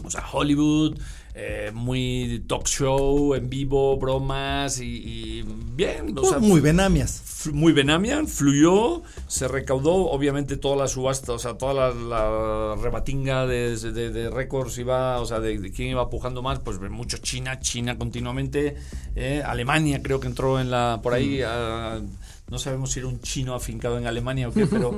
O 0.05 0.11
sea, 0.11 0.25
Hollywood, 0.31 0.99
eh, 1.37 1.73
muy 1.75 2.45
talk 2.47 2.65
show, 2.69 3.35
en 3.35 3.51
vivo, 3.51 3.97
bromas 3.99 4.81
y, 4.81 5.43
bien. 5.75 6.15
muy 6.41 6.61
benamias. 6.61 7.51
Muy 7.53 7.73
benamian, 7.73 8.29
fluyó, 8.29 9.03
se 9.27 9.49
recaudó, 9.49 10.11
obviamente 10.13 10.57
toda 10.57 10.77
la 10.77 10.87
subasta, 10.87 11.33
o 11.33 11.39
sea, 11.41 11.59
toda 11.59 11.93
la, 11.93 12.77
rebatinga 12.81 13.47
de, 13.47 14.31
récords 14.33 14.79
iba, 14.79 15.21
o 15.21 15.27
sea, 15.27 15.41
de, 15.41 15.73
quién 15.73 15.89
iba 15.91 16.09
pujando 16.09 16.41
más, 16.41 16.61
pues 16.61 16.79
mucho 16.81 17.19
China, 17.19 17.59
China 17.59 17.99
continuamente, 17.99 18.77
eh, 19.17 19.43
Alemania 19.45 20.01
creo 20.03 20.21
que 20.21 20.29
entró 20.29 20.61
en 20.61 20.71
la, 20.71 21.01
por 21.03 21.15
ahí, 21.15 21.41
mm. 21.43 22.51
no 22.51 22.59
sabemos 22.59 22.93
si 22.93 23.01
era 23.01 23.09
un 23.09 23.21
chino 23.21 23.55
afincado 23.55 23.99
en 23.99 24.07
Alemania 24.07 24.49
o 24.49 24.53
qué, 24.53 24.67
pero... 24.67 24.97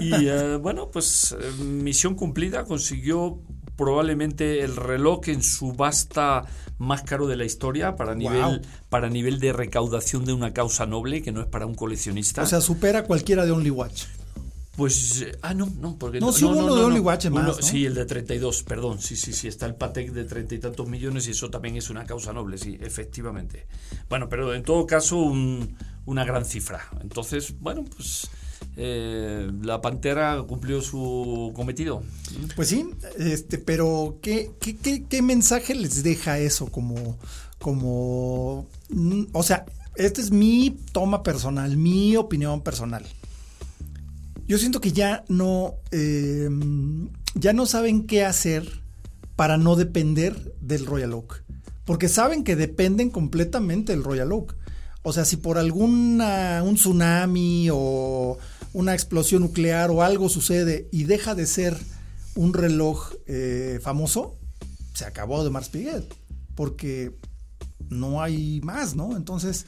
Y 0.00 0.12
eh, 0.26 0.56
bueno, 0.56 0.90
pues 0.90 1.36
misión 1.60 2.16
cumplida, 2.16 2.64
consiguió 2.64 3.38
probablemente 3.78 4.62
el 4.62 4.76
reloj 4.76 5.28
en 5.28 5.42
subasta 5.42 6.44
más 6.76 7.02
caro 7.02 7.26
de 7.26 7.36
la 7.36 7.44
historia 7.44 7.96
para 7.96 8.14
nivel 8.14 8.60
para 8.90 9.08
nivel 9.08 9.40
de 9.40 9.52
recaudación 9.52 10.24
de 10.24 10.32
una 10.34 10.52
causa 10.52 10.84
noble 10.84 11.22
que 11.22 11.32
no 11.32 11.40
es 11.40 11.46
para 11.46 11.64
un 11.64 11.74
coleccionista. 11.74 12.42
O 12.42 12.46
sea, 12.46 12.60
supera 12.60 13.04
cualquiera 13.04 13.46
de 13.46 13.52
Only 13.52 13.70
Watch. 13.70 14.04
Pues, 14.76 15.22
eh, 15.22 15.36
ah, 15.42 15.54
no, 15.54 15.66
no, 15.80 15.98
porque... 15.98 16.20
No, 16.20 16.30
sí 16.30 16.44
hubo 16.44 16.56
uno 16.56 16.76
de 16.76 16.84
Only 16.84 17.00
Watch 17.00 17.26
más, 17.30 17.56
Sí, 17.64 17.84
el 17.84 17.94
de 17.94 18.04
32, 18.04 18.62
perdón, 18.62 19.00
sí, 19.00 19.16
sí, 19.16 19.32
sí, 19.32 19.48
está 19.48 19.66
el 19.66 19.74
Patek 19.74 20.12
de 20.12 20.24
treinta 20.24 20.54
y 20.54 20.58
tantos 20.58 20.86
millones 20.86 21.26
y 21.26 21.32
eso 21.32 21.50
también 21.50 21.74
es 21.76 21.90
una 21.90 22.04
causa 22.04 22.32
noble, 22.32 22.58
sí, 22.58 22.78
efectivamente. 22.80 23.66
Bueno, 24.08 24.28
pero 24.28 24.54
en 24.54 24.62
todo 24.62 24.86
caso 24.86 25.18
una 25.18 26.24
gran 26.24 26.44
cifra. 26.44 26.80
Entonces, 27.00 27.54
bueno, 27.58 27.84
pues 27.84 28.30
eh, 28.76 29.50
la 29.62 29.80
Pantera 29.80 30.42
cumplió 30.46 30.80
su 30.82 31.52
cometido. 31.54 32.02
Pues 32.54 32.68
sí, 32.68 32.88
este, 33.18 33.58
pero 33.58 34.18
¿qué, 34.22 34.50
qué, 34.60 35.04
qué, 35.08 35.22
mensaje 35.22 35.74
les 35.74 36.02
deja 36.02 36.38
eso 36.38 36.66
como, 36.66 37.18
como, 37.58 38.66
mm, 38.90 39.24
o 39.32 39.42
sea, 39.42 39.66
esta 39.96 40.20
es 40.20 40.30
mi 40.30 40.76
toma 40.92 41.22
personal, 41.22 41.76
mi 41.76 42.16
opinión 42.16 42.62
personal. 42.62 43.04
Yo 44.46 44.56
siento 44.56 44.80
que 44.80 44.92
ya 44.92 45.24
no, 45.28 45.74
em, 45.90 47.10
ya 47.34 47.52
no 47.52 47.66
saben 47.66 48.06
qué 48.06 48.24
hacer 48.24 48.80
para 49.36 49.58
no 49.58 49.76
depender 49.76 50.54
del 50.60 50.86
Royal 50.86 51.12
Oak. 51.12 51.44
Porque 51.84 52.08
saben 52.08 52.44
que 52.44 52.56
dependen 52.56 53.10
completamente 53.10 53.92
del 53.92 54.04
Royal 54.04 54.32
Oak. 54.32 54.56
O 55.02 55.12
sea, 55.12 55.24
si 55.24 55.36
por 55.36 55.58
alguna, 55.58 56.62
un 56.64 56.74
tsunami 56.74 57.68
o 57.72 58.38
una 58.72 58.94
explosión 58.94 59.42
nuclear 59.42 59.90
o 59.90 60.02
algo 60.02 60.28
sucede 60.28 60.88
y 60.92 61.04
deja 61.04 61.34
de 61.34 61.46
ser 61.46 61.76
un 62.34 62.54
reloj 62.54 63.14
eh, 63.26 63.80
famoso, 63.82 64.36
se 64.94 65.04
acabó 65.04 65.44
de 65.44 65.50
Mars 65.50 65.68
Piguet, 65.68 66.04
porque 66.54 67.12
no 67.88 68.22
hay 68.22 68.60
más, 68.62 68.94
¿no? 68.94 69.16
Entonces, 69.16 69.66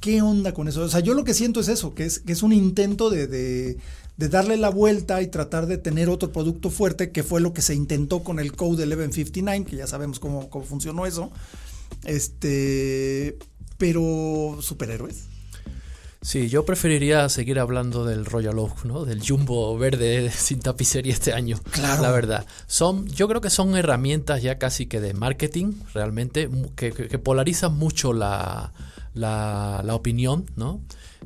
¿qué 0.00 0.22
onda 0.22 0.52
con 0.52 0.68
eso? 0.68 0.82
O 0.82 0.88
sea, 0.88 1.00
yo 1.00 1.14
lo 1.14 1.24
que 1.24 1.34
siento 1.34 1.60
es 1.60 1.68
eso, 1.68 1.94
que 1.94 2.04
es, 2.04 2.20
que 2.20 2.32
es 2.32 2.42
un 2.42 2.52
intento 2.52 3.10
de, 3.10 3.26
de, 3.26 3.78
darle 4.16 4.56
la 4.56 4.70
vuelta 4.70 5.22
y 5.22 5.28
tratar 5.28 5.66
de 5.66 5.78
tener 5.78 6.08
otro 6.08 6.32
producto 6.32 6.70
fuerte, 6.70 7.10
que 7.10 7.22
fue 7.22 7.40
lo 7.40 7.52
que 7.52 7.62
se 7.62 7.74
intentó 7.74 8.22
con 8.22 8.38
el 8.38 8.52
Code 8.52 8.86
1159, 8.86 9.64
que 9.64 9.76
ya 9.76 9.86
sabemos 9.86 10.20
cómo, 10.20 10.50
cómo 10.50 10.64
funcionó 10.64 11.06
eso. 11.06 11.30
Este, 12.04 13.38
pero 13.78 14.58
superhéroes. 14.60 15.26
Sí, 16.20 16.48
yo 16.48 16.64
preferiría 16.64 17.28
seguir 17.28 17.60
hablando 17.60 18.04
del 18.04 18.24
Royal 18.24 18.58
Oak, 18.58 18.84
¿no? 18.84 19.04
Del 19.04 19.22
jumbo 19.26 19.78
verde 19.78 20.30
sin 20.36 20.60
tapicería 20.60 21.12
este 21.12 21.32
año. 21.32 21.60
Claro. 21.70 22.02
La 22.02 22.10
verdad. 22.10 22.46
Son, 22.66 23.06
yo 23.06 23.28
creo 23.28 23.40
que 23.40 23.50
son 23.50 23.76
herramientas 23.76 24.42
ya 24.42 24.58
casi 24.58 24.86
que 24.86 25.00
de 25.00 25.14
marketing, 25.14 25.74
realmente, 25.94 26.50
que, 26.74 26.92
que 26.92 27.18
polarizan 27.18 27.78
mucho 27.78 28.12
la, 28.12 28.72
la, 29.14 29.82
la 29.84 29.94
opinión, 29.94 30.46
¿no? 30.56 30.80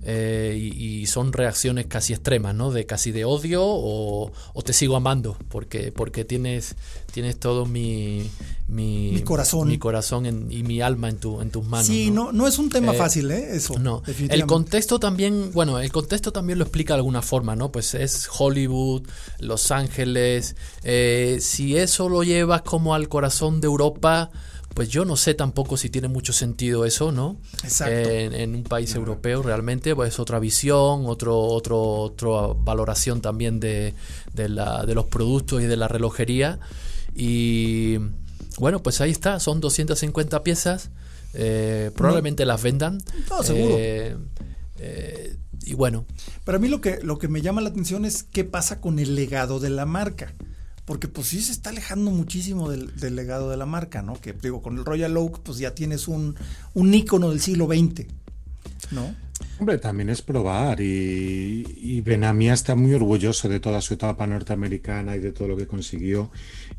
Eh, 0.04 0.56
y, 0.58 1.06
son 1.06 1.32
reacciones 1.32 1.86
casi 1.86 2.12
extremas, 2.12 2.54
¿no? 2.54 2.70
De 2.70 2.86
casi 2.86 3.12
de 3.12 3.24
odio 3.24 3.62
o, 3.64 4.32
te 4.64 4.72
sigo 4.72 4.96
amando, 4.96 5.36
porque, 5.48 5.92
porque 5.92 6.24
tienes, 6.24 6.74
tienes 7.12 7.38
todo 7.38 7.66
mi, 7.66 8.28
mi, 8.68 9.20
corazón, 9.22 9.68
mi 9.68 9.78
corazón 9.78 10.50
y 10.50 10.62
mi 10.62 10.80
alma 10.80 11.08
en, 11.08 11.18
tu, 11.18 11.40
en 11.40 11.50
tus 11.50 11.64
manos. 11.66 11.86
Sí, 11.86 12.10
¿no? 12.10 12.32
no, 12.32 12.48
es 12.48 12.58
un 12.58 12.70
tema 12.70 12.94
eh, 12.94 12.96
fácil, 12.96 13.30
¿eh? 13.30 13.56
Eso. 13.56 13.78
No. 13.78 14.02
El 14.28 14.46
contexto 14.46 14.98
también, 14.98 15.52
bueno, 15.52 15.78
el 15.78 15.92
contexto 15.92 16.32
también 16.32 16.58
lo 16.58 16.64
explica 16.64 16.94
de 16.94 16.98
alguna 16.98 17.22
forma, 17.22 17.54
¿no? 17.54 17.70
Pues 17.70 17.94
es 17.94 18.28
Hollywood, 18.36 19.02
Los 19.40 19.70
Ángeles. 19.70 20.56
Eh, 20.82 21.38
si 21.40 21.76
eso 21.76 22.08
lo 22.08 22.22
llevas 22.22 22.62
como 22.62 22.94
al 22.94 23.08
corazón 23.08 23.60
de 23.60 23.66
Europa 23.66 24.30
pues 24.74 24.88
yo 24.88 25.04
no 25.04 25.16
sé 25.16 25.34
tampoco 25.34 25.76
si 25.76 25.90
tiene 25.90 26.08
mucho 26.08 26.32
sentido 26.32 26.84
eso, 26.84 27.12
¿no? 27.12 27.38
Exacto. 27.62 27.92
en 27.92 28.54
un 28.54 28.62
país 28.64 28.94
europeo 28.94 29.42
realmente, 29.42 29.94
pues 29.94 30.14
es 30.14 30.18
otra 30.18 30.38
visión, 30.38 31.04
otro, 31.06 31.38
otro, 31.38 31.80
otra 31.80 32.54
valoración 32.56 33.20
también 33.20 33.60
de, 33.60 33.94
de, 34.32 34.48
la, 34.48 34.84
de 34.86 34.94
los 34.94 35.06
productos 35.06 35.62
y 35.62 35.66
de 35.66 35.76
la 35.76 35.88
relojería. 35.88 36.58
Y 37.14 37.98
bueno, 38.58 38.82
pues 38.82 39.00
ahí 39.00 39.10
está, 39.10 39.40
son 39.40 39.60
250 39.60 40.42
piezas, 40.42 40.90
eh, 41.34 41.90
probablemente 41.94 42.46
las 42.46 42.62
vendan. 42.62 42.98
No, 43.30 43.42
seguro. 43.42 43.74
Eh, 43.78 44.16
eh, 44.78 45.36
y 45.64 45.74
bueno. 45.74 46.06
Para 46.44 46.58
mí 46.58 46.68
lo 46.68 46.80
que, 46.80 46.98
lo 47.02 47.18
que 47.18 47.28
me 47.28 47.40
llama 47.40 47.60
la 47.60 47.68
atención 47.68 48.04
es 48.04 48.22
qué 48.22 48.44
pasa 48.44 48.80
con 48.80 48.98
el 48.98 49.14
legado 49.14 49.60
de 49.60 49.70
la 49.70 49.86
marca 49.86 50.34
porque 50.84 51.08
pues 51.08 51.28
sí 51.28 51.40
se 51.40 51.52
está 51.52 51.70
alejando 51.70 52.10
muchísimo 52.10 52.70
del, 52.70 52.92
legado 53.14 53.50
de 53.50 53.56
la 53.56 53.66
marca, 53.66 54.02
¿no? 54.02 54.20
Que 54.20 54.32
digo, 54.32 54.62
con 54.62 54.78
el 54.78 54.84
Royal 54.84 55.16
Oak 55.16 55.40
pues 55.40 55.58
ya 55.58 55.74
tienes 55.74 56.08
un, 56.08 56.34
un 56.74 56.94
ícono 56.94 57.30
del 57.30 57.40
siglo 57.40 57.66
XX, 57.66 58.06
¿no? 58.90 59.14
Hombre, 59.58 59.78
también 59.78 60.08
es 60.08 60.22
probar 60.22 60.80
y, 60.80 61.64
y 61.76 62.00
Benamia 62.00 62.54
está 62.54 62.74
muy 62.74 62.94
orgulloso 62.94 63.48
de 63.48 63.60
toda 63.60 63.80
su 63.80 63.94
etapa 63.94 64.26
norteamericana 64.26 65.16
y 65.16 65.20
de 65.20 65.32
todo 65.32 65.48
lo 65.48 65.56
que 65.56 65.66
consiguió 65.66 66.30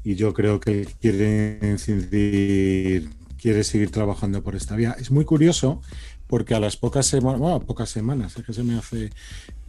y 0.04 0.16
yo 0.16 0.34
creo 0.34 0.60
que 0.60 0.88
quiere 1.00 1.60
incidir, 1.62 3.10
quiere 3.42 3.64
seguir 3.64 3.90
trabajando 3.90 4.44
por 4.44 4.56
esta 4.56 4.76
vía. 4.76 4.96
Es 5.00 5.12
muy 5.12 5.26
curioso 5.26 5.82
porque 6.28 6.56
a 6.56 6.60
las 6.60 6.78
pocas 6.78 7.06
semanas, 7.06 7.40
bueno, 7.40 7.60
pocas 7.62 7.90
semanas, 7.90 8.36
es 8.38 8.44
que 8.44 8.54
se 8.54 8.64
me 8.64 8.78
hace 8.78 9.12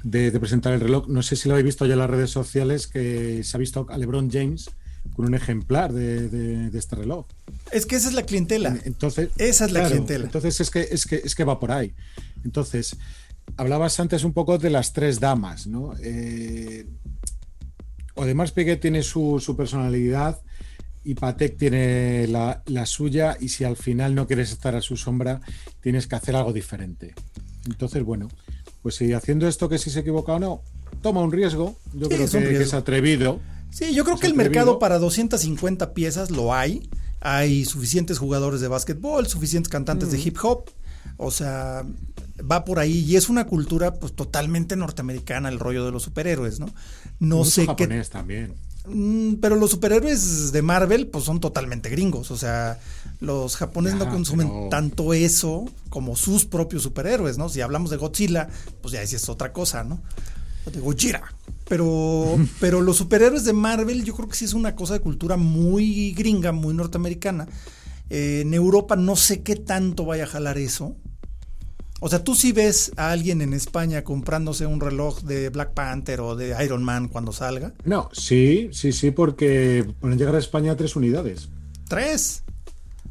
de, 0.04 0.30
presentar 0.38 0.72
el 0.72 0.80
reloj, 0.80 1.08
no 1.08 1.22
sé 1.22 1.34
si 1.34 1.48
lo 1.48 1.54
habéis 1.54 1.66
visto 1.66 1.86
ya 1.86 1.94
en 1.94 1.98
las 1.98 2.10
redes 2.10 2.30
sociales, 2.30 2.86
que 2.86 3.42
se 3.42 3.56
ha 3.56 3.58
visto 3.58 3.86
a 3.90 3.98
LeBron 3.98 4.30
James 4.30 4.70
con 5.16 5.26
un 5.26 5.34
ejemplar 5.34 5.92
de, 5.92 6.70
este 6.72 6.96
reloj. 6.96 7.26
Es 7.72 7.86
que 7.86 7.96
esa 7.96 8.08
es 8.08 8.14
la 8.14 8.22
clientela. 8.22 8.78
Entonces, 8.84 9.30
esa 9.36 9.64
es 9.64 9.72
la 9.72 9.86
clientela. 9.86 10.24
Entonces 10.24 10.60
es 10.60 10.70
que, 10.70 10.80
es 10.80 11.06
que, 11.06 11.16
es 11.16 11.34
que 11.34 11.44
va 11.44 11.58
por 11.58 11.72
ahí. 11.72 11.92
Entonces, 12.44 12.96
hablabas 13.56 13.98
antes 13.98 14.24
un 14.24 14.32
poco 14.32 14.58
de 14.58 14.70
las 14.70 14.92
tres 14.92 15.20
damas, 15.20 15.66
¿no? 15.66 15.94
Eh, 16.02 16.86
Odemars 18.14 18.52
Piguet 18.52 18.80
tiene 18.80 19.02
su, 19.02 19.40
su 19.40 19.56
personalidad 19.56 20.40
y 21.04 21.14
Patek 21.14 21.56
tiene 21.58 22.26
la, 22.28 22.86
suya 22.86 23.36
y 23.38 23.50
si 23.50 23.64
al 23.64 23.76
final 23.76 24.14
no 24.14 24.26
quieres 24.26 24.52
estar 24.52 24.74
a 24.74 24.80
su 24.80 24.96
sombra, 24.96 25.40
tienes 25.80 26.06
que 26.06 26.16
hacer 26.16 26.34
algo 26.34 26.52
diferente. 26.52 27.14
Entonces, 27.66 28.02
bueno, 28.02 28.28
pues 28.84 28.96
si 28.96 29.14
haciendo 29.14 29.48
esto 29.48 29.70
que 29.70 29.78
si 29.78 29.88
se 29.88 30.00
equivoca 30.00 30.34
o 30.34 30.38
no, 30.38 30.60
toma 31.00 31.22
un 31.22 31.32
riesgo, 31.32 31.74
yo 31.94 32.06
creo 32.06 32.28
que, 32.28 32.62
es 32.62 32.74
atrevido. 32.74 33.40
Sí, 33.70 33.94
yo 33.94 34.04
creo 34.04 34.18
que 34.18 34.26
el 34.26 34.34
mercado 34.34 34.78
para 34.78 34.98
250 34.98 35.94
piezas 35.94 36.30
lo 36.30 36.52
hay. 36.52 36.86
Hay 37.22 37.64
suficientes 37.64 38.18
jugadores 38.18 38.60
de 38.60 38.68
básquetbol, 38.68 39.26
suficientes 39.26 39.70
cantantes 39.70 40.10
de 40.10 40.20
hip 40.20 40.36
hop. 40.42 40.70
O 41.16 41.30
sea, 41.30 41.86
va 42.40 42.66
por 42.66 42.78
ahí 42.78 42.98
y 42.98 43.16
es 43.16 43.30
una 43.30 43.46
cultura 43.46 43.94
pues 43.94 44.12
totalmente 44.12 44.76
norteamericana 44.76 45.48
el 45.48 45.58
rollo 45.58 45.86
de 45.86 45.90
los 45.90 46.02
superhéroes, 46.02 46.60
¿no? 46.60 46.66
No 47.18 47.46
sé 47.46 47.64
japonés 47.64 48.10
también. 48.10 48.52
Mm, 48.86 49.34
pero 49.34 49.56
los 49.56 49.70
superhéroes 49.70 50.52
de 50.52 50.62
Marvel, 50.62 51.06
pues 51.06 51.24
son 51.24 51.40
totalmente 51.40 51.88
gringos. 51.88 52.30
O 52.30 52.36
sea, 52.36 52.78
los 53.20 53.56
japoneses 53.56 53.98
no 53.98 54.10
consumen 54.10 54.68
tanto 54.70 55.14
eso 55.14 55.64
como 55.88 56.16
sus 56.16 56.44
propios 56.44 56.82
superhéroes, 56.82 57.38
¿no? 57.38 57.48
Si 57.48 57.60
hablamos 57.60 57.90
de 57.90 57.96
Godzilla, 57.96 58.48
pues 58.82 58.92
ya 58.92 59.02
es 59.02 59.28
otra 59.28 59.52
cosa, 59.52 59.84
¿no? 59.84 60.02
De 60.70 60.80
Gojira. 60.80 61.22
Pero, 61.68 62.36
pero 62.60 62.82
los 62.82 62.96
superhéroes 62.96 63.44
de 63.44 63.52
Marvel, 63.52 64.04
yo 64.04 64.14
creo 64.14 64.28
que 64.28 64.36
sí 64.36 64.44
es 64.44 64.54
una 64.54 64.76
cosa 64.76 64.94
de 64.94 65.00
cultura 65.00 65.36
muy 65.36 66.12
gringa, 66.12 66.52
muy 66.52 66.74
norteamericana. 66.74 67.46
Eh, 68.10 68.42
en 68.42 68.52
Europa 68.52 68.96
no 68.96 69.16
sé 69.16 69.42
qué 69.42 69.56
tanto 69.56 70.04
vaya 70.04 70.24
a 70.24 70.28
jalar 70.28 70.58
eso. 70.58 70.96
O 72.00 72.08
sea, 72.08 72.22
tú 72.22 72.34
sí 72.34 72.52
ves 72.52 72.92
a 72.96 73.12
alguien 73.12 73.40
en 73.40 73.52
España 73.52 74.04
comprándose 74.04 74.66
un 74.66 74.80
reloj 74.80 75.20
de 75.22 75.48
Black 75.48 75.72
Panther 75.72 76.20
o 76.20 76.36
de 76.36 76.54
Iron 76.64 76.82
Man 76.82 77.08
cuando 77.08 77.32
salga. 77.32 77.72
No, 77.84 78.10
sí, 78.12 78.68
sí, 78.72 78.92
sí, 78.92 79.10
porque 79.10 79.86
van 80.00 80.12
a 80.12 80.16
llegar 80.16 80.34
a 80.34 80.38
España 80.38 80.76
tres 80.76 80.96
unidades. 80.96 81.48
¿Tres? 81.88 82.42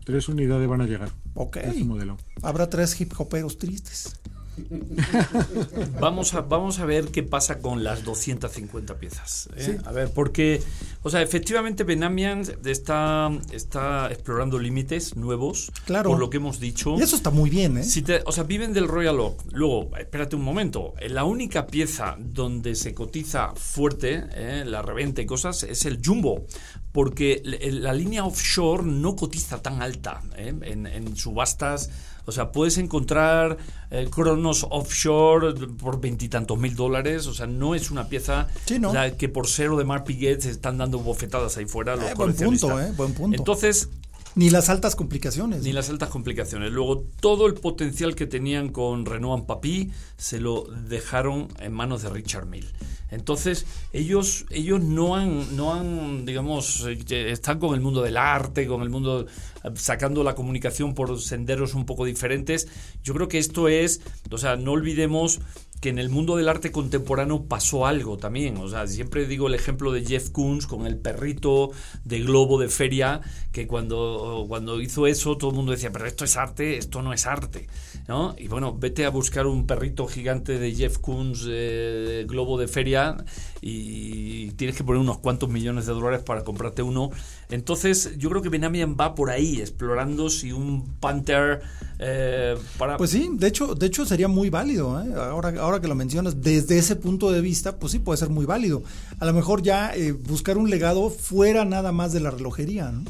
Tres 0.03 0.27
unidades 0.27 0.67
van 0.67 0.81
a 0.81 0.85
llegar. 0.85 1.09
Ok. 1.33 1.57
Este 1.57 1.83
modelo. 1.83 2.17
Habrá 2.41 2.69
tres 2.69 2.99
hip 2.99 3.13
hoperos 3.17 3.57
tristes. 3.57 4.19
Vamos 5.99 6.33
a, 6.33 6.41
vamos 6.41 6.79
a 6.79 6.85
ver 6.85 7.07
qué 7.09 7.23
pasa 7.23 7.59
con 7.59 7.83
las 7.83 8.03
250 8.03 8.95
piezas. 8.95 9.49
¿eh? 9.55 9.79
A 9.85 9.91
ver, 9.91 10.11
porque, 10.11 10.61
o 11.01 11.09
sea, 11.09 11.21
efectivamente 11.21 11.83
Benamian 11.83 12.43
está, 12.65 13.31
está 13.51 14.11
explorando 14.11 14.59
límites 14.59 15.15
nuevos, 15.15 15.71
Claro. 15.85 16.11
por 16.11 16.19
lo 16.19 16.29
que 16.29 16.37
hemos 16.37 16.59
dicho. 16.59 16.95
Y 16.97 17.01
eso 17.01 17.15
está 17.15 17.29
muy 17.29 17.49
bien, 17.49 17.77
¿eh? 17.77 17.83
Si 17.83 18.01
te- 18.01 18.21
o 18.25 18.31
sea, 18.31 18.43
viven 18.43 18.73
del 18.73 18.87
Royal 18.87 19.19
Oak. 19.19 19.43
Luego, 19.51 19.89
espérate 19.97 20.35
un 20.35 20.43
momento. 20.43 20.93
La 21.09 21.23
única 21.23 21.67
pieza 21.67 22.15
donde 22.19 22.75
se 22.75 22.93
cotiza 22.93 23.53
fuerte, 23.55 24.23
eh, 24.35 24.63
la 24.65 24.81
reventa 24.81 25.21
y 25.21 25.25
cosas, 25.25 25.63
es 25.63 25.85
el 25.85 25.99
Jumbo. 26.03 26.45
Porque 26.93 27.41
la 27.43 27.91
línea 27.91 28.23
offshore 28.23 28.83
no 28.83 29.15
cotiza 29.17 29.61
tan 29.61 29.81
alta 29.81 30.21
eh, 30.37 30.53
en, 30.61 30.87
en 30.87 31.17
subastas. 31.17 31.89
O 32.25 32.31
sea, 32.31 32.53
puedes 32.53 32.77
encontrar 32.77 33.57
eh, 33.91 34.07
Cronos 34.09 34.65
offshore 34.69 35.53
por 35.77 35.99
veintitantos 35.99 36.57
mil 36.57 36.75
dólares. 36.75 37.27
O 37.27 37.33
sea, 37.33 37.47
no 37.47 37.75
es 37.75 37.91
una 37.91 38.07
pieza 38.07 38.47
Sí, 38.65 38.79
¿no? 38.79 38.93
la 38.93 39.17
que 39.17 39.27
por 39.27 39.47
ser 39.47 39.71
o 39.71 39.77
de 39.77 39.83
Mark 39.83 40.05
Piguet 40.05 40.39
se 40.39 40.51
están 40.51 40.77
dando 40.77 40.99
bofetadas 40.99 41.57
ahí 41.57 41.65
fuera 41.65 41.97
los 41.97 42.05
Eh, 42.05 42.13
buen 42.15 42.33
punto, 42.33 42.79
eh, 42.79 42.93
buen 42.95 43.13
punto. 43.13 43.35
Entonces, 43.37 43.89
Ni 44.35 44.49
las 44.49 44.69
altas 44.69 44.95
complicaciones. 44.95 45.63
ni 45.63 45.73
las 45.73 45.89
altas 45.89 46.09
complicaciones. 46.09 46.71
Luego, 46.71 47.05
todo 47.19 47.45
el 47.45 47.53
potencial 47.53 48.15
que 48.15 48.25
tenían 48.25 48.69
con 48.69 49.05
Renault 49.05 49.41
en 49.41 49.45
Papy 49.45 49.91
se 50.17 50.39
lo 50.39 50.63
dejaron 50.63 51.47
en 51.59 51.73
manos 51.73 52.01
de 52.01 52.09
Richard 52.09 52.47
Mill. 52.47 52.67
Entonces, 53.11 53.67
ellos, 53.91 54.45
ellos 54.49 54.81
no 54.81 55.15
han, 55.15 55.55
no 55.55 55.73
han, 55.75 56.25
digamos, 56.25 56.85
eh, 56.87 57.31
están 57.31 57.59
con 57.59 57.75
el 57.75 57.81
mundo 57.81 58.01
del 58.01 58.17
arte, 58.17 58.65
con 58.65 58.81
el 58.81 58.89
mundo, 58.89 59.27
sacando 59.75 60.23
la 60.23 60.35
comunicación 60.35 60.93
por 60.93 61.19
senderos 61.19 61.73
un 61.73 61.85
poco 61.85 62.05
diferentes. 62.05 62.67
Yo 63.03 63.13
creo 63.13 63.27
que 63.27 63.39
esto 63.39 63.67
es, 63.67 64.01
o 64.29 64.37
sea, 64.37 64.55
no 64.55 64.71
olvidemos 64.71 65.39
que 65.83 65.89
en 65.89 65.99
el 65.99 66.09
mundo 66.09 66.37
del 66.37 66.47
arte 66.47 66.71
contemporáneo 66.71 67.43
pasó 67.43 67.85
algo 67.85 68.15
también. 68.17 68.55
O 68.55 68.69
sea, 68.69 68.87
siempre 68.87 69.27
digo 69.27 69.47
el 69.47 69.53
ejemplo 69.53 69.91
de 69.91 70.05
Jeff 70.05 70.29
Koons 70.29 70.65
con 70.65 70.87
el 70.87 70.97
perrito 70.97 71.71
de 72.05 72.21
globo 72.21 72.57
de 72.57 72.69
feria, 72.69 73.19
que 73.51 73.67
cuando, 73.67 74.45
cuando 74.47 74.79
hizo 74.79 75.07
eso 75.07 75.35
todo 75.37 75.49
el 75.49 75.57
mundo 75.57 75.73
decía, 75.73 75.91
pero 75.91 76.05
esto 76.05 76.23
es 76.23 76.37
arte, 76.37 76.77
esto 76.77 77.01
no 77.01 77.11
es 77.11 77.27
arte. 77.27 77.67
¿no? 78.07 78.33
Y 78.37 78.47
bueno, 78.47 78.73
vete 78.77 79.05
a 79.05 79.09
buscar 79.09 79.45
un 79.45 79.67
perrito 79.67 80.07
gigante 80.07 80.57
de 80.57 80.73
Jeff 80.73 80.99
Koons 80.99 81.45
eh, 81.49 82.25
globo 82.29 82.57
de 82.57 82.69
feria 82.69 83.17
y 83.61 84.51
tienes 84.51 84.77
que 84.77 84.85
poner 84.85 85.01
unos 85.01 85.19
cuantos 85.19 85.49
millones 85.49 85.85
de 85.85 85.93
dólares 85.93 86.21
para 86.23 86.45
comprarte 86.45 86.81
uno. 86.81 87.11
Entonces, 87.53 88.13
yo 88.17 88.29
creo 88.29 88.41
que 88.41 88.49
Benamian 88.49 88.97
va 88.99 89.13
por 89.13 89.29
ahí, 89.29 89.61
explorando 89.61 90.27
si 90.31 90.51
un 90.51 90.95
Panther 90.99 91.61
eh, 91.99 92.57
para... 92.79 92.97
Pues 92.97 93.11
sí, 93.11 93.29
de 93.31 93.47
hecho, 93.47 93.75
de 93.75 93.85
hecho 93.85 94.05
sería 94.07 94.27
muy 94.27 94.49
válido. 94.49 94.99
¿eh? 94.99 95.13
Ahora, 95.15 95.53
ahora 95.61 95.79
que 95.79 95.87
lo 95.87 95.93
mencionas, 95.93 96.41
desde 96.41 96.79
ese 96.79 96.95
punto 96.95 97.31
de 97.31 97.41
vista, 97.41 97.77
pues 97.77 97.91
sí 97.91 97.99
puede 97.99 98.17
ser 98.17 98.29
muy 98.29 98.45
válido. 98.47 98.81
A 99.19 99.25
lo 99.25 99.33
mejor 99.33 99.61
ya 99.61 99.93
eh, 99.95 100.13
buscar 100.13 100.57
un 100.57 100.69
legado 100.71 101.11
fuera 101.11 101.63
nada 101.63 101.91
más 101.91 102.11
de 102.11 102.21
la 102.21 102.31
relojería. 102.31 102.91
¿no? 102.91 103.03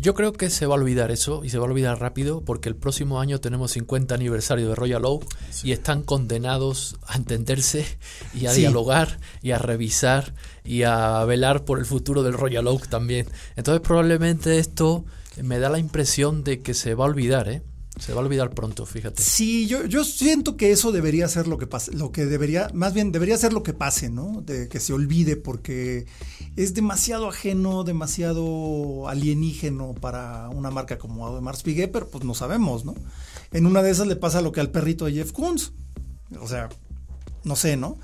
Yo 0.00 0.14
creo 0.14 0.32
que 0.32 0.48
se 0.48 0.64
va 0.64 0.74
a 0.74 0.78
olvidar 0.78 1.10
eso 1.10 1.44
y 1.44 1.50
se 1.50 1.58
va 1.58 1.66
a 1.66 1.68
olvidar 1.68 2.00
rápido 2.00 2.40
porque 2.40 2.70
el 2.70 2.76
próximo 2.76 3.20
año 3.20 3.38
tenemos 3.38 3.72
50 3.72 4.14
aniversario 4.14 4.68
de 4.70 4.74
Royal 4.76 5.04
Oak 5.04 5.26
y 5.62 5.72
están 5.72 6.02
condenados 6.02 6.96
a 7.06 7.16
entenderse 7.16 7.84
y 8.32 8.46
a 8.46 8.52
Sí. 8.52 8.60
dialogar 8.60 9.18
y 9.42 9.50
a 9.50 9.58
revisar 9.58 10.32
y 10.68 10.82
a 10.82 11.24
velar 11.24 11.64
por 11.64 11.78
el 11.78 11.86
futuro 11.86 12.22
del 12.22 12.34
Royal 12.34 12.66
Oak 12.66 12.88
también. 12.88 13.26
Entonces 13.56 13.80
probablemente 13.80 14.58
esto 14.58 15.06
me 15.42 15.58
da 15.58 15.70
la 15.70 15.78
impresión 15.78 16.44
de 16.44 16.60
que 16.60 16.74
se 16.74 16.94
va 16.94 17.04
a 17.04 17.08
olvidar, 17.08 17.48
¿eh? 17.48 17.62
Se 17.98 18.12
va 18.12 18.20
a 18.20 18.24
olvidar 18.24 18.50
pronto, 18.50 18.84
fíjate. 18.84 19.22
Sí, 19.22 19.66
yo, 19.66 19.86
yo 19.86 20.04
siento 20.04 20.56
que 20.58 20.70
eso 20.70 20.92
debería 20.92 21.26
ser 21.26 21.48
lo 21.48 21.56
que 21.56 21.66
pase, 21.66 21.92
lo 21.94 22.12
que 22.12 22.26
debería, 22.26 22.68
más 22.74 22.92
bien 22.92 23.12
debería 23.12 23.38
ser 23.38 23.54
lo 23.54 23.62
que 23.62 23.72
pase, 23.72 24.10
¿no? 24.10 24.42
De 24.42 24.68
que 24.68 24.78
se 24.78 24.92
olvide, 24.92 25.36
porque 25.36 26.06
es 26.54 26.74
demasiado 26.74 27.28
ajeno, 27.28 27.82
demasiado 27.82 29.08
alienígeno 29.08 29.94
para 29.94 30.50
una 30.50 30.70
marca 30.70 30.98
como 30.98 31.26
Audemars 31.26 31.62
Piguet, 31.62 31.90
pero 31.90 32.08
pues 32.08 32.24
no 32.24 32.34
sabemos, 32.34 32.84
¿no? 32.84 32.94
En 33.52 33.66
una 33.66 33.82
de 33.82 33.90
esas 33.90 34.06
le 34.06 34.16
pasa 34.16 34.42
lo 34.42 34.52
que 34.52 34.60
al 34.60 34.70
perrito 34.70 35.06
de 35.06 35.14
Jeff 35.14 35.32
Koons. 35.32 35.72
O 36.40 36.46
sea, 36.46 36.68
no 37.42 37.56
sé, 37.56 37.76
¿no? 37.76 37.98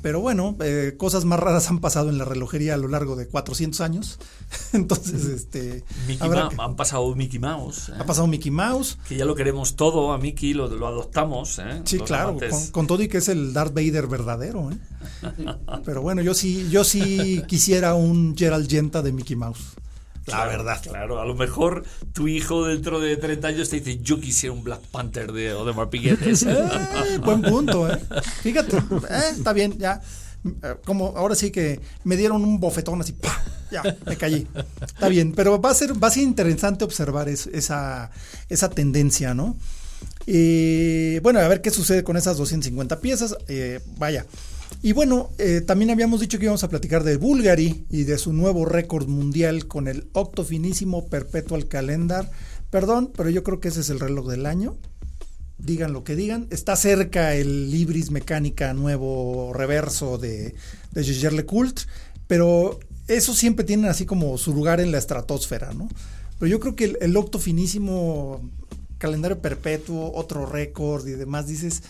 Pero 0.00 0.20
bueno, 0.20 0.56
eh, 0.60 0.94
cosas 0.96 1.24
más 1.24 1.40
raras 1.40 1.68
han 1.70 1.80
pasado 1.80 2.08
en 2.08 2.18
la 2.18 2.24
relojería 2.24 2.74
a 2.74 2.76
lo 2.76 2.86
largo 2.86 3.16
de 3.16 3.26
400 3.26 3.80
años. 3.80 4.18
Entonces, 4.72 5.24
este. 5.26 5.82
Mickey 6.06 6.28
Ma- 6.28 6.48
que- 6.48 6.56
han 6.62 6.76
pasado 6.76 7.14
Mickey 7.16 7.38
Mouse. 7.40 7.88
¿eh? 7.88 7.92
ha 7.98 8.04
pasado 8.04 8.26
Mickey 8.28 8.50
Mouse. 8.52 8.96
Que 9.08 9.16
ya 9.16 9.24
lo 9.24 9.34
queremos 9.34 9.74
todo, 9.76 10.12
a 10.12 10.18
Mickey 10.18 10.54
lo, 10.54 10.68
lo 10.68 10.86
adoptamos. 10.86 11.58
¿eh? 11.58 11.82
Sí, 11.84 11.98
Los 11.98 12.06
claro, 12.06 12.36
con, 12.50 12.66
con 12.68 12.86
todo 12.86 13.02
y 13.02 13.08
que 13.08 13.18
es 13.18 13.28
el 13.28 13.52
Darth 13.52 13.74
Vader 13.74 14.06
verdadero, 14.06 14.70
¿eh? 14.70 14.78
Pero 15.84 16.02
bueno, 16.02 16.22
yo 16.22 16.34
sí, 16.34 16.68
yo 16.70 16.84
sí 16.84 17.42
quisiera 17.48 17.94
un 17.94 18.36
Gerald 18.36 18.68
Genta 18.70 19.02
de 19.02 19.12
Mickey 19.12 19.36
Mouse. 19.36 19.60
La 20.28 20.36
Claro, 20.44 20.50
verdad. 20.50 20.80
Claro, 20.82 21.20
a 21.20 21.24
lo 21.26 21.34
mejor 21.34 21.84
tu 22.12 22.28
hijo 22.28 22.66
dentro 22.66 23.00
de 23.00 23.16
30 23.16 23.48
años 23.48 23.68
te 23.68 23.80
dice, 23.80 23.98
yo 24.02 24.20
quisiera 24.20 24.52
un 24.54 24.62
Black 24.64 24.80
Panther 24.90 25.32
de 25.32 25.52
Odemar 25.54 25.90
Piguet. 25.90 26.18
Eh, 26.46 27.18
buen 27.24 27.42
punto, 27.42 27.90
¿eh? 27.90 27.98
Fíjate, 28.42 28.76
eh, 28.76 29.22
está 29.36 29.52
bien, 29.52 29.76
ya. 29.78 30.00
Eh, 30.62 30.74
Como 30.84 31.14
ahora 31.16 31.34
sí 31.34 31.50
que 31.50 31.80
me 32.04 32.16
dieron 32.16 32.44
un 32.44 32.60
bofetón 32.60 33.00
así, 33.00 33.12
¡pah! 33.12 33.42
ya, 33.70 33.82
me 34.06 34.16
caí. 34.16 34.46
Está 34.80 35.08
bien, 35.08 35.32
pero 35.32 35.60
va 35.60 35.70
a 35.70 35.74
ser, 35.74 36.02
va 36.02 36.08
a 36.08 36.10
ser 36.10 36.22
interesante 36.22 36.84
observar 36.84 37.28
es- 37.28 37.48
esa, 37.48 38.10
esa 38.48 38.70
tendencia, 38.70 39.34
¿no? 39.34 39.56
Eh, 40.26 41.20
bueno, 41.22 41.40
a 41.40 41.48
ver 41.48 41.60
qué 41.62 41.70
sucede 41.70 42.04
con 42.04 42.16
esas 42.16 42.36
250 42.36 43.00
piezas. 43.00 43.36
eh, 43.48 43.80
vaya. 43.96 44.26
Y 44.82 44.92
bueno, 44.92 45.30
eh, 45.38 45.60
también 45.60 45.90
habíamos 45.90 46.20
dicho 46.20 46.38
que 46.38 46.44
íbamos 46.44 46.64
a 46.64 46.68
platicar 46.68 47.02
de 47.04 47.16
Bulgari 47.16 47.86
y 47.90 48.04
de 48.04 48.18
su 48.18 48.32
nuevo 48.32 48.64
récord 48.64 49.08
mundial 49.08 49.66
con 49.66 49.88
el 49.88 50.08
octofinísimo 50.12 51.08
Perpetual 51.08 51.66
Calendar. 51.68 52.30
Perdón, 52.70 53.10
pero 53.16 53.30
yo 53.30 53.42
creo 53.42 53.60
que 53.60 53.68
ese 53.68 53.80
es 53.80 53.90
el 53.90 54.00
reloj 54.00 54.28
del 54.28 54.46
año 54.46 54.76
digan 55.58 55.92
lo 55.92 56.04
que 56.04 56.16
digan. 56.16 56.46
Está 56.50 56.76
cerca 56.76 57.34
el 57.34 57.70
Libris 57.70 58.10
Mecánica 58.10 58.72
nuevo 58.74 59.52
reverso 59.52 60.16
de, 60.18 60.54
de 60.92 61.04
Jaeger 61.04 61.32
LeCoultre, 61.32 61.86
pero 62.26 62.78
eso 63.08 63.34
siempre 63.34 63.64
tienen 63.64 63.86
así 63.86 64.06
como 64.06 64.38
su 64.38 64.54
lugar 64.54 64.80
en 64.80 64.92
la 64.92 64.98
estratosfera, 64.98 65.72
¿no? 65.74 65.88
Pero 66.38 66.48
yo 66.48 66.60
creo 66.60 66.76
que 66.76 66.84
el, 66.84 66.98
el 67.00 67.16
octo 67.16 67.38
finísimo 67.38 68.40
calendario 68.98 69.40
perpetuo, 69.40 70.12
otro 70.14 70.46
récord 70.46 71.06
y 71.06 71.12
demás, 71.12 71.46
dices, 71.46 71.82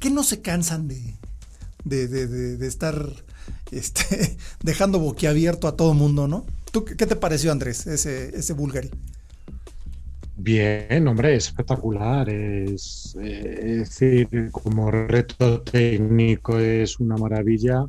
que 0.00 0.10
no 0.10 0.24
se 0.24 0.40
cansan 0.40 0.88
de, 0.88 1.14
de, 1.84 2.08
de- 2.08 2.56
de- 2.56 2.66
estar 2.66 2.96
este, 3.70 4.36
dejando 4.62 4.98
boquiabierto 4.98 5.68
a 5.68 5.76
todo 5.76 5.94
mundo, 5.94 6.28
¿no? 6.28 6.46
¿Tú 6.72 6.84
qué 6.84 7.06
te 7.06 7.16
pareció, 7.16 7.52
Andrés, 7.52 7.86
ese, 7.86 8.36
ese 8.36 8.52
Bulgari? 8.52 8.90
Bien, 10.36 11.06
hombre, 11.08 11.36
es 11.36 11.46
espectacular. 11.46 12.28
Es, 12.28 13.16
eh, 13.20 13.54
es 13.82 13.98
decir, 14.00 14.50
como 14.50 14.90
reto 14.90 15.62
técnico 15.62 16.58
es 16.58 16.98
una 16.98 17.16
maravilla 17.16 17.84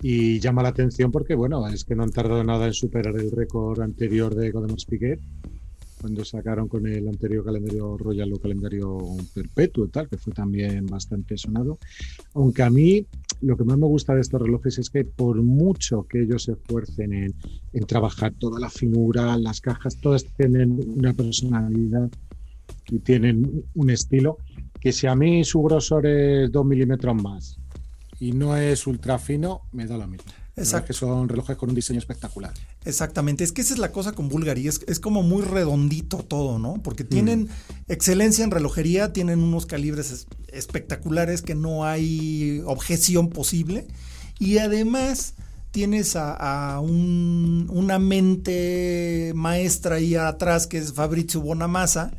y 0.00 0.40
llama 0.40 0.62
la 0.62 0.70
atención 0.70 1.12
porque, 1.12 1.34
bueno, 1.34 1.66
es 1.68 1.84
que 1.84 1.94
no 1.96 2.02
han 2.04 2.10
tardado 2.12 2.44
nada 2.44 2.66
en 2.66 2.74
superar 2.74 3.16
el 3.18 3.30
récord 3.30 3.80
anterior 3.82 4.34
de 4.34 4.50
Godemars 4.50 4.86
Piquet 4.86 5.20
cuando 6.00 6.24
sacaron 6.24 6.68
con 6.68 6.86
el 6.86 7.08
anterior 7.08 7.44
calendario 7.44 7.96
Royal 7.98 8.32
o 8.34 8.40
calendario 8.40 8.98
perpetuo 9.34 9.88
tal, 9.88 10.08
que 10.08 10.18
fue 10.18 10.32
también 10.32 10.86
bastante 10.86 11.38
sonado. 11.38 11.78
Aunque 12.34 12.62
a 12.62 12.70
mí 12.70 13.06
lo 13.40 13.56
que 13.56 13.64
más 13.64 13.78
me 13.78 13.86
gusta 13.86 14.14
de 14.14 14.20
estos 14.20 14.40
relojes 14.40 14.78
es 14.78 14.90
que 14.90 15.04
por 15.04 15.42
mucho 15.42 16.06
que 16.08 16.22
ellos 16.22 16.44
se 16.44 16.52
esfuercen 16.52 17.12
en, 17.12 17.34
trabajar 17.86 18.32
toda 18.38 18.58
la 18.58 18.70
finura, 18.70 19.36
las 19.36 19.60
cajas, 19.60 19.96
todas 20.00 20.24
tienen 20.36 20.78
una 20.96 21.12
personalidad 21.12 22.10
y 22.90 22.98
tienen 23.00 23.64
un 23.74 23.90
estilo 23.90 24.38
que 24.80 24.92
si 24.92 25.06
a 25.06 25.14
mí 25.14 25.44
su 25.44 25.62
grosor 25.62 26.06
es 26.06 26.50
dos 26.50 26.64
milímetros 26.64 27.22
más 27.22 27.58
y 28.18 28.32
no 28.32 28.56
es 28.56 28.86
ultra 28.86 29.18
fino, 29.18 29.62
me 29.72 29.86
da 29.86 29.98
lo 29.98 30.06
mismo. 30.06 30.32
Exacto. 30.56 30.88
que 30.88 30.92
son 30.94 31.28
relojes 31.28 31.56
con 31.56 31.68
un 31.68 31.74
diseño 31.74 31.98
espectacular. 31.98 32.52
Exactamente, 32.84 33.44
es 33.44 33.52
que 33.52 33.60
esa 33.60 33.74
es 33.74 33.78
la 33.78 33.92
cosa 33.92 34.12
con 34.12 34.28
Bulgari, 34.28 34.66
es, 34.66 34.80
es 34.86 35.00
como 35.00 35.22
muy 35.22 35.42
redondito 35.42 36.18
todo, 36.18 36.58
¿no? 36.58 36.82
Porque 36.82 37.04
tienen 37.04 37.48
excelencia 37.88 38.42
en 38.42 38.50
relojería, 38.50 39.12
tienen 39.12 39.40
unos 39.40 39.66
calibres 39.66 40.10
es- 40.10 40.26
espectaculares 40.48 41.42
que 41.42 41.54
no 41.54 41.84
hay 41.84 42.62
objeción 42.64 43.28
posible 43.28 43.86
y 44.38 44.58
además 44.58 45.34
tienes 45.76 46.16
a, 46.16 46.80
una 46.80 47.98
mente 47.98 49.32
maestra 49.34 49.96
ahí 49.96 50.14
atrás 50.14 50.66
que 50.66 50.78
es 50.78 50.94
Fabrizio 50.94 51.42
Bonamassa, 51.42 52.12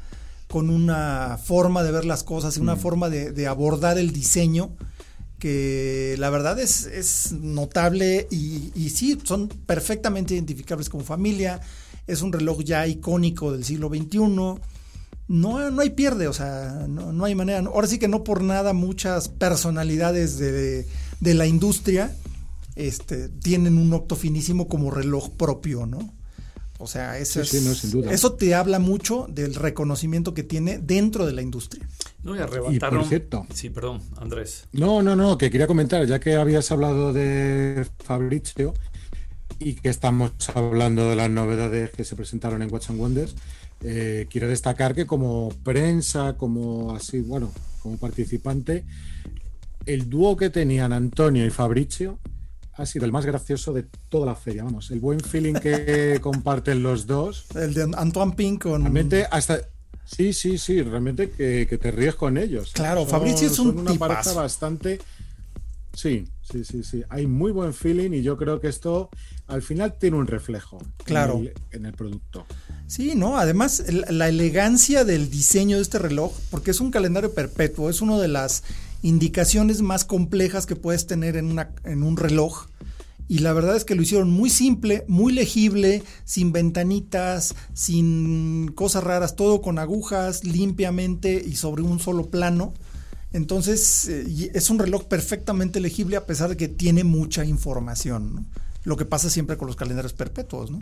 con 0.47 0.69
una 0.69 1.39
forma 1.43 1.81
de 1.81 1.91
ver 1.91 2.05
las 2.05 2.23
cosas 2.23 2.57
y 2.57 2.59
una 2.59 2.75
mm. 2.75 2.79
forma 2.79 3.09
de, 3.09 3.47
abordar 3.47 3.97
el 3.97 4.11
diseño 4.11 4.69
que 5.39 6.15
la 6.17 6.29
verdad 6.29 6.59
es, 6.59 7.31
notable 7.33 8.27
y, 8.31 8.71
y, 8.75 8.89
sí, 8.89 9.19
son 9.23 9.47
perfectamente 9.47 10.33
identificables 10.33 10.89
como 10.89 11.03
familia. 11.03 11.61
Es 12.07 12.21
un 12.21 12.33
reloj 12.33 12.63
ya 12.63 12.87
icónico 12.87 13.51
del 13.51 13.63
siglo 13.63 13.89
XXI. 13.89 14.19
No, 14.19 14.59
no 15.27 15.81
hay 15.81 15.89
pierde, 15.89 16.27
o 16.27 16.33
sea, 16.33 16.85
no, 16.87 17.25
hay 17.25 17.35
manera. 17.35 17.59
Ahora 17.59 17.87
sí 17.87 17.99
que 17.99 18.07
no 18.07 18.23
por 18.23 18.41
nada 18.41 18.73
muchas 18.73 19.27
personalidades 19.27 20.37
de, 20.37 20.87
de 21.19 21.33
la 21.33 21.45
industria 21.45 22.15
este, 22.77 23.27
tienen 23.27 23.77
un 23.77 23.91
octo 23.93 24.15
finísimo 24.15 24.67
como 24.67 24.91
reloj 24.91 25.31
propio, 25.31 25.85
¿no? 25.85 26.13
O 26.79 26.85
sea, 26.85 27.17
eso, 27.17 27.41
eso 27.41 28.33
te 28.33 28.53
habla 28.53 28.77
mucho 28.77 29.25
del 29.29 29.55
reconocimiento 29.55 30.35
que 30.35 30.43
tiene 30.43 30.77
dentro 30.77 31.25
de 31.25 31.33
la 31.33 31.41
industria. 31.41 31.87
No, 32.21 32.35
y 32.35 32.39
arrebataron. 32.39 32.99
por 32.99 33.09
cierto, 33.09 33.47
sí, 33.51 33.71
perdón, 33.71 34.01
Andrés. 34.17 34.65
No, 34.73 35.01
no, 35.01 35.15
no, 35.15 35.39
que 35.39 35.49
quería 35.49 35.65
comentar, 35.65 36.05
ya 36.05 36.19
que 36.19 36.35
habías 36.35 36.71
hablado 36.71 37.13
de 37.13 37.87
Fabrizio 38.03 38.75
y 39.57 39.73
que 39.73 39.89
estamos 39.89 40.31
hablando 40.53 41.09
de 41.09 41.15
las 41.15 41.31
novedades 41.31 41.89
que 41.89 42.03
se 42.03 42.15
presentaron 42.15 42.61
en 42.61 42.71
Watch 42.71 42.91
and 42.91 42.99
Wonders, 42.99 43.35
eh, 43.81 44.27
quiero 44.29 44.47
destacar 44.47 44.93
que 44.93 45.07
como 45.07 45.49
prensa, 45.63 46.37
como 46.37 46.95
así, 46.95 47.21
bueno, 47.21 47.51
como 47.81 47.97
participante, 47.97 48.85
el 49.87 50.09
dúo 50.09 50.37
que 50.37 50.51
tenían 50.51 50.93
Antonio 50.93 51.43
y 51.43 51.49
Fabrizio 51.49 52.19
ha 52.77 52.85
sido 52.85 53.05
el 53.05 53.11
más 53.11 53.25
gracioso 53.25 53.73
de 53.73 53.85
toda 54.09 54.27
la 54.27 54.35
feria. 54.35 54.63
Vamos, 54.63 54.91
el 54.91 54.99
buen 54.99 55.19
feeling 55.19 55.55
que 55.55 56.19
comparten 56.21 56.83
los 56.83 57.07
dos. 57.07 57.45
El 57.55 57.73
de 57.73 57.91
Antoine 57.97 58.33
Pink 58.33 58.63
con. 58.63 58.81
Realmente, 58.81 59.27
hasta. 59.29 59.59
Sí, 60.05 60.31
sí, 60.31 60.57
sí, 60.57 60.81
realmente 60.81 61.31
que, 61.31 61.65
te 61.65 61.91
ríes 61.91 62.15
con 62.15 62.37
ellos. 62.37 62.71
Claro, 62.71 63.05
Fabricio 63.05 63.47
es 63.47 63.59
un 63.59 63.77
una 63.77 63.93
pareja 63.95 64.31
bastante. 64.31 64.99
Sí, 65.93 66.29
sí, 66.49 66.63
sí, 66.63 66.83
sí. 66.83 67.03
Hay 67.09 67.27
muy 67.27 67.51
buen 67.51 67.73
feeling 67.73 68.11
y 68.11 68.21
yo 68.21 68.37
creo 68.37 68.61
que 68.61 68.67
esto 68.67 69.09
al 69.47 69.63
final 69.63 69.97
tiene 69.97 70.15
un 70.15 70.27
reflejo 70.27 70.77
claro. 71.03 71.41
en, 71.71 71.85
el, 71.85 71.93
producto. 71.93 72.45
Sí, 72.85 73.15
¿no? 73.15 73.37
Además, 73.37 73.83
la 74.09 74.29
elegancia 74.29 75.03
del 75.03 75.29
diseño 75.29 75.77
de 75.77 75.81
este 75.81 75.97
reloj, 75.97 76.33
porque 76.51 76.71
es 76.71 76.79
un 76.79 76.91
calendario 76.91 77.33
perpetuo, 77.33 77.89
es 77.89 77.99
uno 78.01 78.19
de 78.19 78.27
las 78.27 78.63
indicaciones 79.01 79.81
más 79.81 80.05
complejas 80.05 80.65
que 80.65 80.75
puedes 80.75 81.07
tener 81.07 81.37
en, 81.37 81.59
en 81.83 82.03
un 82.03 82.17
reloj. 82.17 82.67
Y 83.29 83.39
la 83.39 83.51
verdad 83.51 83.75
es 83.75 83.83
que 83.83 83.95
lo 83.95 84.01
hicieron 84.01 84.29
muy 84.29 84.49
simple, 84.49 85.03
muy 85.07 85.33
legible, 85.33 86.01
sin 86.23 86.53
ventanitas, 86.53 87.55
sin 87.73 88.71
cosas 88.73 89.03
raras, 89.03 89.35
todo 89.35 89.61
con 89.61 89.79
agujas, 89.79 90.45
limpiamente 90.45 91.43
y 91.45 91.57
sobre 91.57 91.83
un 91.83 91.99
solo 91.99 92.27
plano. 92.29 92.73
Entonces 93.33 94.07
eh, 94.07 94.51
es 94.53 94.69
un 94.69 94.79
reloj 94.79 95.05
perfectamente 95.05 95.81
legible 95.81 96.15
a 96.15 96.25
pesar 96.25 96.49
de 96.49 96.57
que 96.57 96.69
tiene 96.69 97.03
mucha 97.03 97.43
información. 97.43 98.47
Lo 98.85 98.95
que 98.95 99.05
pasa 99.05 99.29
siempre 99.29 99.57
con 99.57 99.67
los 99.67 99.75
calendarios 99.75 100.13
perpetuos. 100.13 100.71
¿no? 100.71 100.79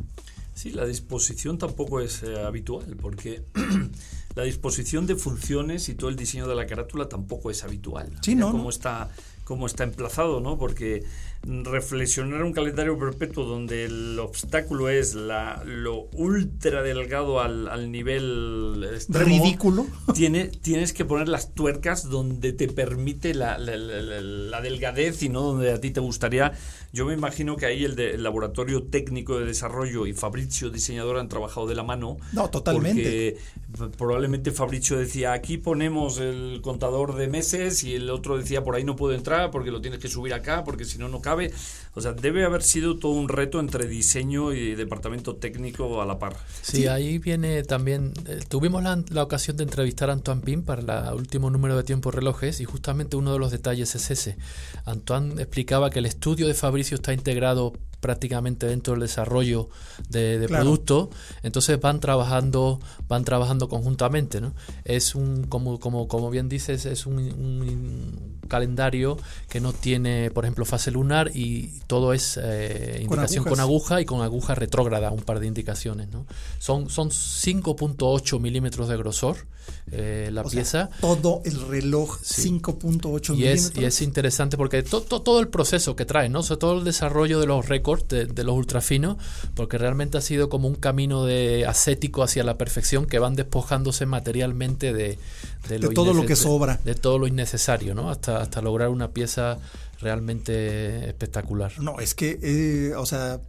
Sí, 0.56 0.72
la 0.72 0.86
disposición 0.86 1.58
tampoco 1.58 1.99
es 1.99 2.24
eh, 2.24 2.41
habitual, 2.41 2.95
porque 2.95 3.43
la 4.36 4.43
disposición 4.43 5.06
de 5.06 5.18
funciones 5.18 5.89
y 5.89 5.95
todo 5.95 6.10
el 6.10 6.16
diseño 6.16 6.47
de 6.47 6.56
la 6.56 6.66
carátula 6.66 7.10
tampoco 7.10 7.51
es 7.51 7.66
habitual. 7.66 8.10
Sí, 8.22 8.36
¿no? 8.36 8.51
Cómo 8.51 8.70
está, 8.70 9.10
cómo 9.43 9.68
está 9.68 9.84
emplazado, 9.84 10.39
¿no? 10.39 10.58
Porque 10.58 11.03
reflexionar 11.45 12.43
un 12.43 12.53
calendario 12.53 12.97
perpetuo 12.97 13.45
donde 13.45 13.85
el 13.85 14.17
obstáculo 14.19 14.89
es 14.89 15.13
la, 15.13 15.61
lo 15.63 16.07
ultra 16.13 16.81
delgado 16.81 17.39
al, 17.39 17.91
nivel 17.91 18.99
ridículo. 19.09 19.85
tiene, 20.13 20.45
tienes 20.47 20.91
que 20.93 21.05
poner 21.05 21.27
las 21.27 21.53
tuercas 21.53 22.09
donde 22.09 22.51
te 22.51 22.67
permite 22.67 23.35
la, 23.35 23.59
delgadez 23.59 25.21
y 25.21 25.29
no 25.29 25.41
donde 25.41 25.71
a 25.71 25.79
ti 25.79 25.91
te 25.91 25.99
gustaría. 25.99 26.53
Yo 26.91 27.05
me 27.05 27.13
imagino 27.13 27.57
que 27.57 27.67
ahí 27.67 27.83
el, 27.83 28.23
laboratorio 28.23 28.83
técnico 28.83 29.37
de 29.37 29.45
desarrollo 29.45 30.07
y 30.07 30.13
Fabricio 30.13 30.69
diseñador 30.69 31.19
han 31.19 31.29
trabajado 31.29 31.67
de 31.67 31.75
la 31.75 31.83
mano. 31.83 32.17
No 32.33 32.49
totalmente. 32.49 33.37
Porque 33.77 33.97
probablemente 33.97 34.51
Fabricio 34.51 34.97
decía 34.97 35.33
aquí 35.33 35.57
ponemos 35.57 36.17
el 36.19 36.61
contador 36.63 37.15
de 37.15 37.27
meses 37.27 37.83
y 37.83 37.93
el 37.93 38.09
otro 38.09 38.37
decía 38.37 38.63
por 38.63 38.75
ahí 38.75 38.83
no 38.83 38.95
puedo 38.95 39.13
entrar 39.13 39.51
porque 39.51 39.71
lo 39.71 39.81
tienes 39.81 39.99
que 39.99 40.07
subir 40.07 40.33
acá 40.33 40.63
porque 40.63 40.85
si 40.85 40.97
no 40.97 41.09
no 41.09 41.21
cabe 41.21 41.34
o 41.93 42.01
sea, 42.01 42.11
debe 42.11 42.43
haber 42.43 42.61
sido 42.61 42.97
todo 42.97 43.13
un 43.13 43.29
reto 43.29 43.59
entre 43.59 43.88
diseño 43.88 44.53
y 44.53 44.75
departamento 44.75 45.38
técnico 45.38 46.01
a 46.01 46.05
la 46.05 46.19
par. 46.19 46.36
Sí, 46.61 46.88
ahí 46.88 47.19
viene 47.19 47.63
también. 47.63 48.13
Eh, 48.27 48.41
tuvimos 48.47 48.83
la, 48.83 49.23
ocasión 49.23 49.55
de 49.57 49.63
entrevistar 49.63 50.09
a 50.09 50.13
Antoine 50.13 50.41
Pin 50.41 50.63
para 50.63 51.09
el 51.09 51.15
último 51.15 51.49
número 51.49 51.77
de 51.77 51.83
tiempo 51.83 52.11
relojes 52.11 52.59
y 52.59 52.65
justamente 52.65 53.15
uno 53.15 53.31
de 53.31 53.39
los 53.39 53.51
detalles 53.51 53.95
es 53.95 54.11
ese. 54.11 54.38
Antoine 54.86 55.41
explicaba 55.41 55.89
que 55.89 55.99
el 55.99 56.05
estudio 56.05 56.47
de 56.47 56.53
Fabricio 56.53 56.95
está 56.95 57.13
integrado 57.13 57.73
prácticamente 58.05 58.67
dentro 58.67 58.93
del 58.93 59.01
desarrollo 59.01 59.69
de, 60.09 60.38
de 60.38 60.47
producto, 60.47 61.09
entonces 61.41 61.79
van 61.79 61.99
trabajando, 61.99 62.79
van 63.07 63.25
trabajando 63.25 63.67
conjuntamente, 63.67 64.41
¿no? 64.41 64.53
Es 64.83 65.15
un, 65.15 65.47
como, 65.47 65.79
como, 65.79 66.07
como 66.07 66.29
bien 66.29 66.47
dices, 66.47 66.86
es 66.86 67.07
un, 67.07 68.38
calendario 68.45 69.17
que 69.49 69.59
no 69.59 69.73
tiene, 69.73 70.31
por 70.31 70.45
ejemplo, 70.45 70.65
fase 70.65 70.91
lunar 70.91 71.31
y 71.33 71.67
todo 71.87 72.13
es 72.13 72.39
eh, 72.41 72.99
indicación 73.01 73.43
con, 73.43 73.59
aguja 73.59 74.01
y 74.01 74.05
con 74.05 74.21
aguja 74.21 74.55
retrógrada, 74.55 75.11
un 75.11 75.21
par 75.21 75.39
de 75.39 75.47
indicaciones, 75.47 76.09
¿no? 76.09 76.25
Son, 76.59 76.89
son 76.89 77.09
5.8 77.09 78.39
milímetros 78.39 78.87
de 78.87 78.97
grosor 78.97 79.37
eh, 79.91 80.29
la 80.31 80.43
pieza. 80.43 80.89
todo 80.99 81.41
el 81.45 81.61
reloj 81.67 82.19
5.8 82.19 83.31
milímetros. 83.31 83.71
y 83.75 83.85
es 83.85 84.01
interesante 84.01 84.57
porque 84.57 84.81
todo 84.83 85.39
el 85.39 85.47
proceso 85.47 85.95
que 85.95 86.05
trae, 86.05 86.27
¿no? 86.27 86.43
todo 86.43 86.79
el 86.79 86.83
desarrollo 86.83 87.39
de 87.39 87.45
los 87.45 87.67
récords 87.67 88.07
de, 88.07 88.43
los 88.43 88.55
ultrafinos, 88.55 89.17
porque 89.53 89.77
realmente 89.77 90.17
ha 90.17 90.21
sido 90.21 90.49
como 90.49 90.67
un 90.67 90.75
camino 90.75 91.25
de 91.25 91.65
ascético 91.67 92.23
hacia 92.23 92.43
la 92.43 92.57
perfección 92.57 93.05
que 93.05 93.19
van 93.19 93.35
despojándose 93.35 94.05
materialmente 94.05 94.91
de, 94.91 95.19
de, 95.69 95.79
todo 95.89 96.13
lo 96.13 96.25
que 96.25 96.35
sobra. 96.35 96.79
De, 96.83 96.95
todo 96.95 97.19
lo 97.19 97.27
innecesario, 97.27 97.93
¿no? 97.93 98.09
Hasta, 98.09 98.34
hasta 98.41 98.61
lograr 98.61 98.89
una 98.89 99.11
pieza 99.11 99.57
realmente 99.99 101.07
espectacular. 101.07 101.71
No, 101.79 101.99
es 101.99 102.13
que, 102.13 102.39
eh, 102.41 102.95
o 102.95 103.05
sea, 103.05 103.39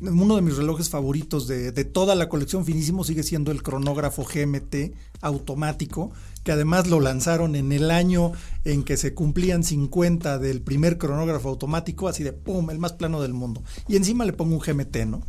uno 0.00 0.36
de 0.36 0.42
mis 0.42 0.56
relojes 0.56 0.88
favoritos 0.88 1.46
de, 1.48 1.72
de, 1.72 1.84
toda 1.84 2.14
la 2.14 2.28
colección 2.28 2.64
finísimo 2.64 3.04
sigue 3.04 3.22
siendo 3.22 3.50
el 3.50 3.62
cronógrafo 3.62 4.24
GMT 4.24 4.94
automático, 5.20 6.12
que 6.44 6.52
además 6.52 6.86
lo 6.88 7.00
lanzaron 7.00 7.56
en 7.56 7.72
el 7.72 7.90
año 7.90 8.32
en 8.64 8.84
que 8.84 8.96
se 8.96 9.12
cumplían 9.12 9.64
50 9.64 10.38
del 10.38 10.62
primer 10.62 10.98
cronógrafo 10.98 11.48
automático, 11.48 12.08
así 12.08 12.22
de 12.22 12.32
pum, 12.32 12.70
el 12.70 12.78
más 12.78 12.92
plano 12.92 13.20
del 13.20 13.34
mundo. 13.34 13.62
Y 13.88 13.96
encima 13.96 14.24
le 14.24 14.32
pongo 14.32 14.54
un 14.54 14.60
GMT, 14.60 14.96
¿no? 15.06 15.22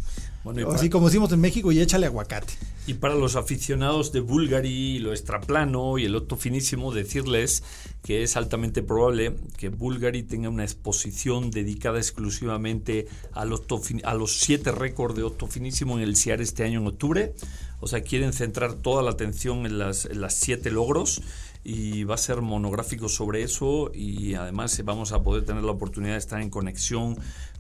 Así 0.74 0.90
como 0.90 1.08
decimos 1.08 1.32
en 1.34 1.42
México, 1.42 1.72
y 1.72 1.82
échale 1.82 2.06
aguacate. 2.06 2.54
Y 2.88 2.96
para 2.96 3.14
los 3.16 3.36
aficionados 3.36 4.12
de 4.12 4.22
Bulgari, 4.22 5.00
lo 5.00 5.12
extraplano 5.12 5.98
y 5.98 6.06
el 6.06 6.16
otto 6.16 6.38
finísimo, 6.38 6.94
decirles 6.94 7.64
que 8.04 8.24
es 8.24 8.38
altamente 8.38 8.82
probable 8.82 9.36
que 9.58 9.70
Bulgari 9.70 10.24
tenga 10.24 10.50
una 10.50 10.64
exposición 10.64 11.52
dedicada 11.52 11.98
exclusivamente 11.98 13.08
a 13.34 13.46
los 13.46 14.40
siete 14.40 14.72
récords 14.72 15.16
de 15.16 15.24
otto 15.24 15.48
finísimo 15.48 15.98
en 15.98 16.04
el 16.04 16.16
CIAR 16.16 16.42
este 16.42 16.64
año 16.64 16.80
en 16.80 16.88
octubre. 16.88 17.34
O 17.82 17.88
sea, 17.88 18.02
quieren 18.02 18.34
centrar 18.34 18.74
toda 18.76 19.04
la 19.04 19.12
atención 19.12 19.66
en 19.66 19.78
las, 19.78 20.06
en 20.06 20.22
las 20.22 20.36
siete 20.36 20.72
logros 20.72 21.22
y 21.64 22.04
va 22.06 22.16
a 22.16 22.18
ser 22.18 22.42
monográfico 22.42 23.10
sobre 23.10 23.44
eso 23.44 23.92
y 23.94 24.34
además 24.34 24.82
vamos 24.84 25.12
a 25.12 25.22
poder 25.22 25.46
tener 25.46 25.64
la 25.64 25.72
oportunidad 25.72 26.14
de 26.14 26.20
estar 26.20 26.42
en 26.42 26.50
conexión 26.50 27.18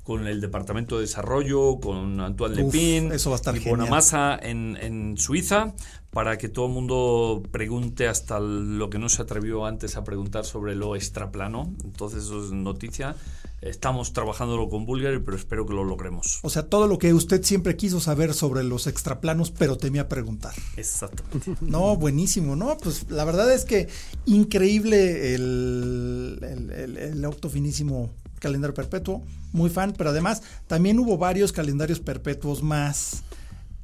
con 0.09 0.25
el 0.25 0.41
Departamento 0.41 0.95
de 0.95 1.01
Desarrollo, 1.01 1.79
con 1.79 2.19
Antoine 2.19 2.55
Lepin 2.55 3.11
eso 3.11 3.29
va 3.29 3.35
a 3.35 3.37
estar 3.37 3.55
y 3.55 3.63
con 3.63 3.79
Amasa 3.79 4.39
en, 4.41 4.75
en 4.81 5.19
Suiza, 5.19 5.75
para 6.09 6.39
que 6.39 6.49
todo 6.49 6.65
el 6.65 6.71
mundo 6.71 7.43
pregunte 7.51 8.07
hasta 8.07 8.39
lo 8.39 8.89
que 8.89 8.97
no 8.97 9.07
se 9.07 9.21
atrevió 9.21 9.67
antes 9.67 9.97
a 9.97 10.03
preguntar 10.03 10.45
sobre 10.45 10.73
lo 10.73 10.95
extraplano. 10.95 11.71
Entonces, 11.83 12.23
eso 12.23 12.43
es 12.43 12.51
noticia. 12.51 13.15
Estamos 13.61 14.11
trabajándolo 14.11 14.67
con 14.67 14.87
Bulgari, 14.87 15.19
pero 15.19 15.37
espero 15.37 15.67
que 15.67 15.75
lo 15.75 15.83
logremos. 15.83 16.39
O 16.41 16.49
sea, 16.49 16.63
todo 16.63 16.87
lo 16.87 16.97
que 16.97 17.13
usted 17.13 17.43
siempre 17.43 17.75
quiso 17.75 17.99
saber 17.99 18.33
sobre 18.33 18.63
los 18.63 18.87
extraplanos, 18.87 19.51
pero 19.51 19.77
temía 19.77 20.09
preguntar. 20.09 20.55
Exactamente. 20.75 21.55
No, 21.61 21.95
buenísimo, 21.97 22.55
¿no? 22.55 22.77
Pues 22.77 23.11
la 23.11 23.25
verdad 23.25 23.53
es 23.53 23.63
que 23.63 23.87
increíble 24.25 25.35
el, 25.35 26.39
el, 26.41 26.97
el, 26.97 26.97
el 26.97 27.49
finísimo 27.51 28.09
calendario 28.39 28.73
perpetuo, 28.73 29.23
muy 29.51 29.69
fan, 29.69 29.93
pero 29.97 30.09
además 30.09 30.41
también 30.67 30.99
hubo 30.99 31.17
varios 31.17 31.51
calendarios 31.51 31.99
perpetuos 31.99 32.63
más. 32.63 33.23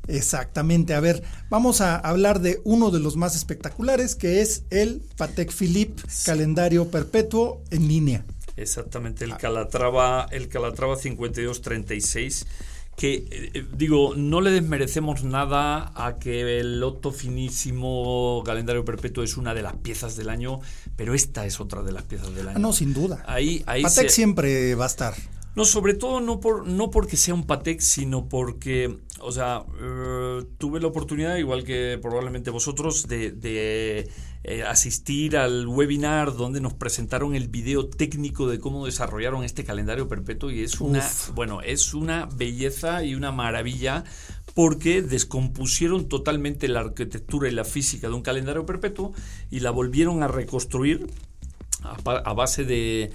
Exactamente, 0.07 0.93
a 0.93 0.99
ver, 0.99 1.23
vamos 1.49 1.81
a 1.81 1.97
hablar 1.97 2.39
de 2.39 2.61
uno 2.63 2.91
de 2.91 2.99
los 2.99 3.15
más 3.15 3.35
espectaculares, 3.35 4.15
que 4.15 4.41
es 4.41 4.63
el 4.69 5.01
Patek 5.17 5.51
Philippe 5.51 6.03
calendario 6.25 6.89
perpetuo 6.89 7.63
en 7.71 7.87
línea. 7.87 8.23
Exactamente, 8.55 9.25
el 9.25 9.35
Calatrava, 9.37 10.27
el 10.31 10.47
Calatrava 10.47 10.95
5236 10.95 12.45
que 12.95 13.27
eh, 13.29 13.65
digo, 13.73 14.13
no 14.15 14.41
le 14.41 14.51
desmerecemos 14.51 15.23
nada 15.23 15.91
a 15.95 16.15
que 16.15 16.59
el 16.59 16.79
loto 16.79 17.11
finísimo 17.11 18.41
calendario 18.45 18.85
perpetuo 18.85 19.23
es 19.23 19.37
una 19.37 19.53
de 19.53 19.61
las 19.61 19.75
piezas 19.75 20.15
del 20.15 20.29
año, 20.29 20.61
pero 20.95 21.13
esta 21.13 21.45
es 21.45 21.59
otra 21.59 21.83
de 21.83 21.91
las 21.91 22.03
piezas 22.03 22.33
del 22.33 22.49
año. 22.49 22.59
No, 22.59 22.71
sin 22.71 22.93
duda. 22.93 23.23
Ahí, 23.27 23.63
ahí 23.65 23.83
Patek 23.83 24.09
siempre 24.09 24.75
va 24.75 24.85
a 24.85 24.87
estar. 24.87 25.13
No, 25.55 25.63
sobre 25.63 25.93
todo 25.93 26.19
no, 26.19 26.41
por, 26.41 26.67
no 26.67 26.91
porque 26.91 27.15
sea 27.15 27.33
un 27.33 27.45
Patek, 27.45 27.79
sino 27.79 28.27
porque, 28.27 28.97
o 29.21 29.31
sea, 29.31 29.63
eh, 29.81 30.43
tuve 30.57 30.81
la 30.81 30.87
oportunidad, 30.87 31.37
igual 31.37 31.63
que 31.63 31.97
probablemente 32.01 32.49
vosotros, 32.49 33.07
de, 33.07 34.09
eh, 34.43 34.63
asistir 34.63 35.37
al 35.37 35.65
webinar 35.65 36.35
donde 36.35 36.59
nos 36.59 36.73
presentaron 36.73 37.35
el 37.35 37.47
video 37.47 37.87
técnico 37.87 38.47
de 38.47 38.59
cómo 38.59 38.85
desarrollaron 38.85 39.43
este 39.43 39.63
calendario 39.63 40.09
perpetuo 40.09 40.51
y 40.51 40.61
es 40.61 40.81
una, 40.81 41.03
bueno, 41.33 41.61
es 41.61 41.93
una 41.93 42.25
belleza 42.25 43.03
y 43.03 43.15
una 43.15 43.31
maravilla 43.31 44.03
porque 44.53 45.01
descompusieron 45.01 46.07
totalmente 46.09 46.67
la 46.67 46.81
arquitectura 46.81 47.47
y 47.47 47.51
la 47.51 47.63
física 47.63 48.07
de 48.07 48.13
un 48.13 48.21
calendario 48.21 48.65
perpetuo 48.65 49.13
y 49.49 49.61
la 49.61 49.71
volvieron 49.71 50.21
a 50.21 50.27
reconstruir 50.27 51.07
a, 51.85 52.33
base 52.33 52.63
de, 52.63 53.11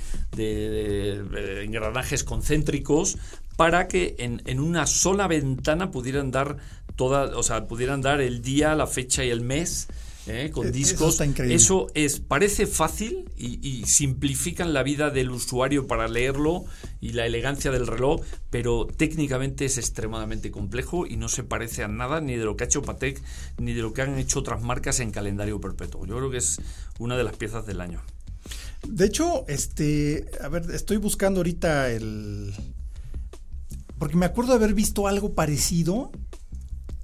engranajes 1.64 2.24
concéntricos 2.24 3.18
para 3.56 3.88
que 3.88 4.16
en, 4.18 4.60
una 4.60 4.86
sola 4.86 5.26
ventana 5.28 5.90
pudieran 5.90 6.30
dar 6.30 6.56
toda, 6.96 7.36
o 7.36 7.42
sea, 7.42 7.66
pudieran 7.66 8.00
dar 8.00 8.20
el 8.20 8.42
día, 8.42 8.74
la 8.74 8.86
fecha 8.86 9.24
y 9.24 9.30
el 9.30 9.40
mes. 9.40 9.88
¿eh? 10.26 10.50
con 10.50 10.70
discos. 10.72 11.20
Eso, 11.20 11.88
es, 11.94 12.20
parece 12.20 12.66
fácil 12.66 13.28
y, 13.36 13.66
y, 13.66 13.84
simplifican 13.84 14.72
la 14.72 14.82
vida 14.82 15.10
del 15.10 15.30
usuario 15.30 15.86
para 15.86 16.08
leerlo 16.08 16.64
y 17.00 17.12
la 17.12 17.26
elegancia 17.26 17.70
del 17.70 17.86
reloj, 17.86 18.22
pero 18.50 18.86
técnicamente 18.86 19.64
es 19.64 19.78
extremadamente 19.78 20.50
complejo 20.50 21.06
y 21.06 21.16
no 21.16 21.28
se 21.28 21.42
parece 21.44 21.82
a 21.82 21.88
nada 21.88 22.20
ni 22.20 22.36
de 22.36 22.44
lo 22.44 22.56
que 22.56 22.64
ha 22.64 22.66
hecho 22.66 22.82
Patek 22.82 23.22
ni 23.58 23.72
de 23.72 23.82
lo 23.82 23.92
que 23.92 24.02
han 24.02 24.18
hecho 24.18 24.40
otras 24.40 24.62
marcas 24.62 25.00
en 25.00 25.10
calendario 25.10 25.60
perpetuo. 25.60 26.06
Yo 26.06 26.16
creo 26.16 26.30
que 26.30 26.38
es 26.38 26.60
una 26.98 27.16
de 27.16 27.24
las 27.24 27.36
piezas 27.36 27.66
del 27.66 27.80
año. 27.80 28.00
De 28.86 29.06
hecho, 29.06 29.44
este, 29.48 30.30
a 30.40 30.48
ver, 30.48 30.70
estoy 30.72 30.96
buscando 30.96 31.40
ahorita 31.40 31.90
el... 31.90 32.52
Porque 33.98 34.16
me 34.16 34.26
acuerdo 34.26 34.52
de 34.52 34.56
haber 34.56 34.74
visto 34.74 35.06
algo 35.06 35.34
parecido. 35.34 36.10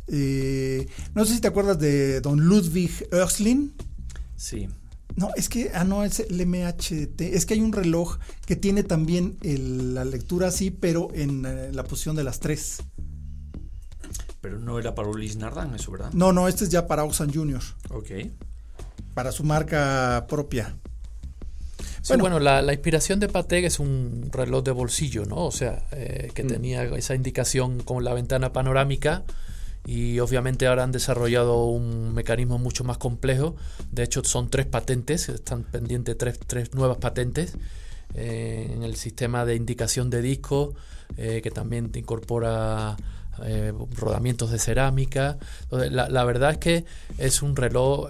Eh, 0.09 0.89
no 1.15 1.25
sé 1.25 1.35
si 1.35 1.41
te 1.41 1.49
acuerdas 1.49 1.79
de 1.79 2.21
don 2.21 2.41
Ludwig 2.41 3.09
Oerslin. 3.13 3.75
Sí. 4.37 4.69
No, 5.17 5.31
es 5.37 5.49
que, 5.49 5.71
ah, 5.75 5.85
no, 5.85 6.05
es 6.05 6.21
el 6.21 6.47
MHT. 6.47 7.21
Es 7.21 7.45
que 7.45 7.55
hay 7.55 7.61
un 7.61 7.73
reloj 7.73 8.19
que 8.47 8.57
tiene 8.57 8.83
también 8.83 9.37
la 9.43 10.05
lectura 10.05 10.49
así, 10.49 10.71
pero 10.71 11.09
en 11.13 11.45
eh, 11.45 11.71
la 11.73 11.85
posición 11.85 12.17
de 12.17 12.25
las 12.25 12.41
tres. 12.41 12.79
Pero 14.41 14.59
no 14.59 14.79
era 14.79 14.95
para 14.95 15.09
Ulis 15.09 15.37
Nardan, 15.37 15.75
eso, 15.75 15.93
¿verdad? 15.93 16.13
No, 16.13 16.33
no, 16.33 16.49
este 16.49 16.65
es 16.65 16.71
ya 16.71 16.87
para 16.87 17.05
Oxan 17.05 17.33
Jr. 17.33 17.63
Ok. 17.91 18.11
Para 19.15 19.33
su 19.33 19.45
marca 19.45 20.27
propia 20.29 20.77
bueno, 22.15 22.39
la, 22.39 22.73
inspiración 22.73 23.21
de 23.21 23.29
Patek 23.29 23.65
es 23.65 23.81
un 23.81 24.29
reloj 24.33 24.63
de 24.65 24.71
bolsillo, 24.71 25.25
¿no? 25.25 25.45
O 25.45 25.51
sea, 25.51 25.83
eh, 25.93 26.31
que 26.35 26.45
mm. 26.45 26.49
tenía 26.49 26.85
esa 26.85 27.15
indicación 27.15 27.81
con 27.81 28.05
la 28.05 28.15
ventana 28.15 28.53
panorámica 28.53 29.25
y 29.85 30.19
obviamente 30.21 30.67
ahora 30.67 30.85
han 30.85 30.93
desarrollado 30.93 31.65
un 31.67 32.15
mecanismo 32.15 32.59
mucho 32.59 32.85
más 32.85 32.99
complejo. 32.99 33.57
De 33.91 34.05
hecho, 34.05 34.23
son 34.25 34.51
tres 34.51 34.67
patentes, 34.67 35.29
están 35.29 35.65
pendientes 35.65 36.17
tres, 36.19 36.39
tres 36.47 36.75
nuevas 36.75 36.99
patentes 36.99 37.55
eh, 38.15 38.71
en 38.73 38.83
el 38.83 38.97
sistema 38.97 39.45
de 39.45 39.57
indicación 39.57 40.11
de 40.11 40.23
disco, 40.23 40.75
eh, 41.17 41.41
que 41.43 41.51
también 41.51 41.91
incorpora 41.95 42.97
rodamientos 43.99 44.51
de 44.51 44.59
cerámica. 44.59 45.37
la, 45.71 46.09
la, 46.09 46.25
verdad 46.25 46.53
es 46.53 46.57
que 46.59 46.85
es 47.19 47.43
un 47.43 47.55
reloj 47.55 48.09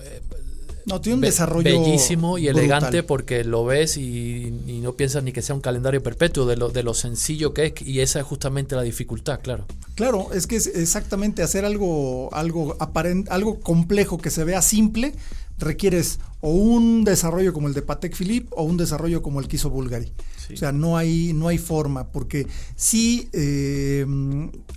no, 0.86 1.00
tiene 1.00 1.16
un 1.16 1.20
desarrollo 1.20 1.82
bellísimo 1.82 2.38
y 2.38 2.48
elegante 2.48 3.02
porque 3.02 3.44
lo 3.44 3.64
ves 3.64 3.96
y, 3.96 4.52
no 4.82 4.92
piensas 4.94 5.22
ni 5.24 5.32
que 5.32 5.42
sea 5.42 5.54
un 5.54 5.60
calendario 5.60 6.02
perpetuo 6.02 6.46
de 6.46 6.56
lo, 6.56 6.68
de 6.68 6.82
lo 6.82 6.94
sencillo 6.94 7.52
que 7.52 7.66
es 7.66 7.82
y 7.82 8.00
esa 8.00 8.20
es 8.20 8.26
justamente 8.26 8.76
la 8.76 8.82
dificultad, 8.82 9.40
claro. 9.40 9.66
Claro, 9.96 10.32
es 10.32 10.46
que 10.46 10.56
es 10.56 10.66
exactamente 10.66 11.42
hacer 11.42 11.64
algo 11.64 12.32
algo 12.32 12.76
aparente, 12.78 13.30
algo 13.30 13.60
complejo 13.60 14.18
que 14.18 14.30
se 14.30 14.44
vea 14.44 14.62
simple 14.62 15.12
requieres 15.58 16.20
o 16.40 16.50
un 16.50 17.04
desarrollo 17.04 17.52
como 17.52 17.68
el 17.68 17.74
de 17.74 17.82
Patek 17.82 18.14
Philippe 18.14 18.48
o 18.52 18.62
un 18.62 18.76
desarrollo 18.76 19.22
como 19.22 19.40
el 19.40 19.48
que 19.48 19.56
hizo 19.56 19.70
Bulgari. 19.70 20.12
O 20.52 20.56
sea, 20.56 20.70
no 20.70 20.96
hay, 20.96 21.32
no 21.32 21.48
hay 21.48 21.58
forma, 21.58 22.06
porque 22.12 22.46
sí 22.76 23.28
eh, 23.32 24.06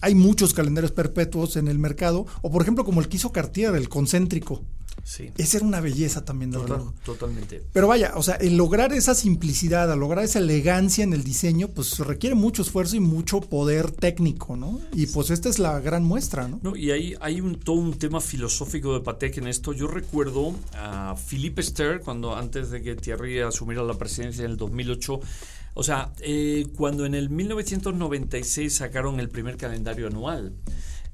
hay 0.01 0.15
muchos 0.15 0.53
calendarios 0.53 0.91
perpetuos 0.91 1.57
en 1.57 1.67
el 1.67 1.77
mercado, 1.77 2.25
o 2.41 2.49
por 2.49 2.63
ejemplo 2.63 2.83
como 2.85 3.01
el 3.01 3.07
que 3.07 3.17
hizo 3.17 3.31
Cartier, 3.31 3.75
el 3.75 3.87
concéntrico. 3.87 4.63
Esa 5.37 5.57
era 5.57 5.65
una 5.65 5.79
belleza 5.79 6.23
también 6.25 6.51
del 6.51 6.63
reloj. 6.63 6.93
Totalmente. 7.03 7.63
Pero 7.73 7.87
vaya, 7.87 8.13
o 8.15 8.23
sea, 8.23 8.35
el 8.35 8.57
lograr 8.57 8.93
esa 8.93 9.15
simplicidad, 9.15 9.91
al 9.91 9.99
lograr 9.99 10.23
esa 10.23 10.39
elegancia 10.39 11.03
en 11.03 11.13
el 11.13 11.23
diseño, 11.23 11.69
pues 11.69 11.99
requiere 11.99 12.35
mucho 12.35 12.61
esfuerzo 12.61 12.95
y 12.95 12.99
mucho 12.99 13.41
poder 13.41 13.91
técnico, 13.91 14.55
¿no? 14.55 14.79
Y 14.93 15.07
pues 15.07 15.29
esta 15.29 15.49
es 15.49 15.59
la 15.59 15.79
gran 15.79 16.03
muestra, 16.03 16.47
¿no? 16.47 16.59
no 16.61 16.75
y 16.75 16.91
hay, 16.91 17.15
hay 17.21 17.41
un, 17.41 17.55
todo 17.55 17.77
un 17.77 17.93
tema 17.93 18.21
filosófico 18.21 18.93
de 18.93 19.01
Patek 19.01 19.37
en 19.37 19.47
esto. 19.47 19.73
Yo 19.73 19.87
recuerdo 19.87 20.53
a 20.73 21.15
Philippe 21.15 21.63
Ster, 21.63 22.01
cuando 22.01 22.35
antes 22.35 22.69
de 22.69 22.81
que 22.81 22.95
Thierry 22.95 23.39
asumiera 23.39 23.83
la 23.83 23.95
presidencia 23.95 24.45
en 24.45 24.51
el 24.51 24.57
2008, 24.57 25.19
o 25.73 25.83
sea, 25.83 26.11
eh, 26.21 26.67
cuando 26.75 27.05
en 27.05 27.15
el 27.15 27.29
1996 27.29 28.73
sacaron 28.73 29.19
el 29.19 29.29
primer 29.29 29.57
calendario 29.57 30.07
anual, 30.07 30.53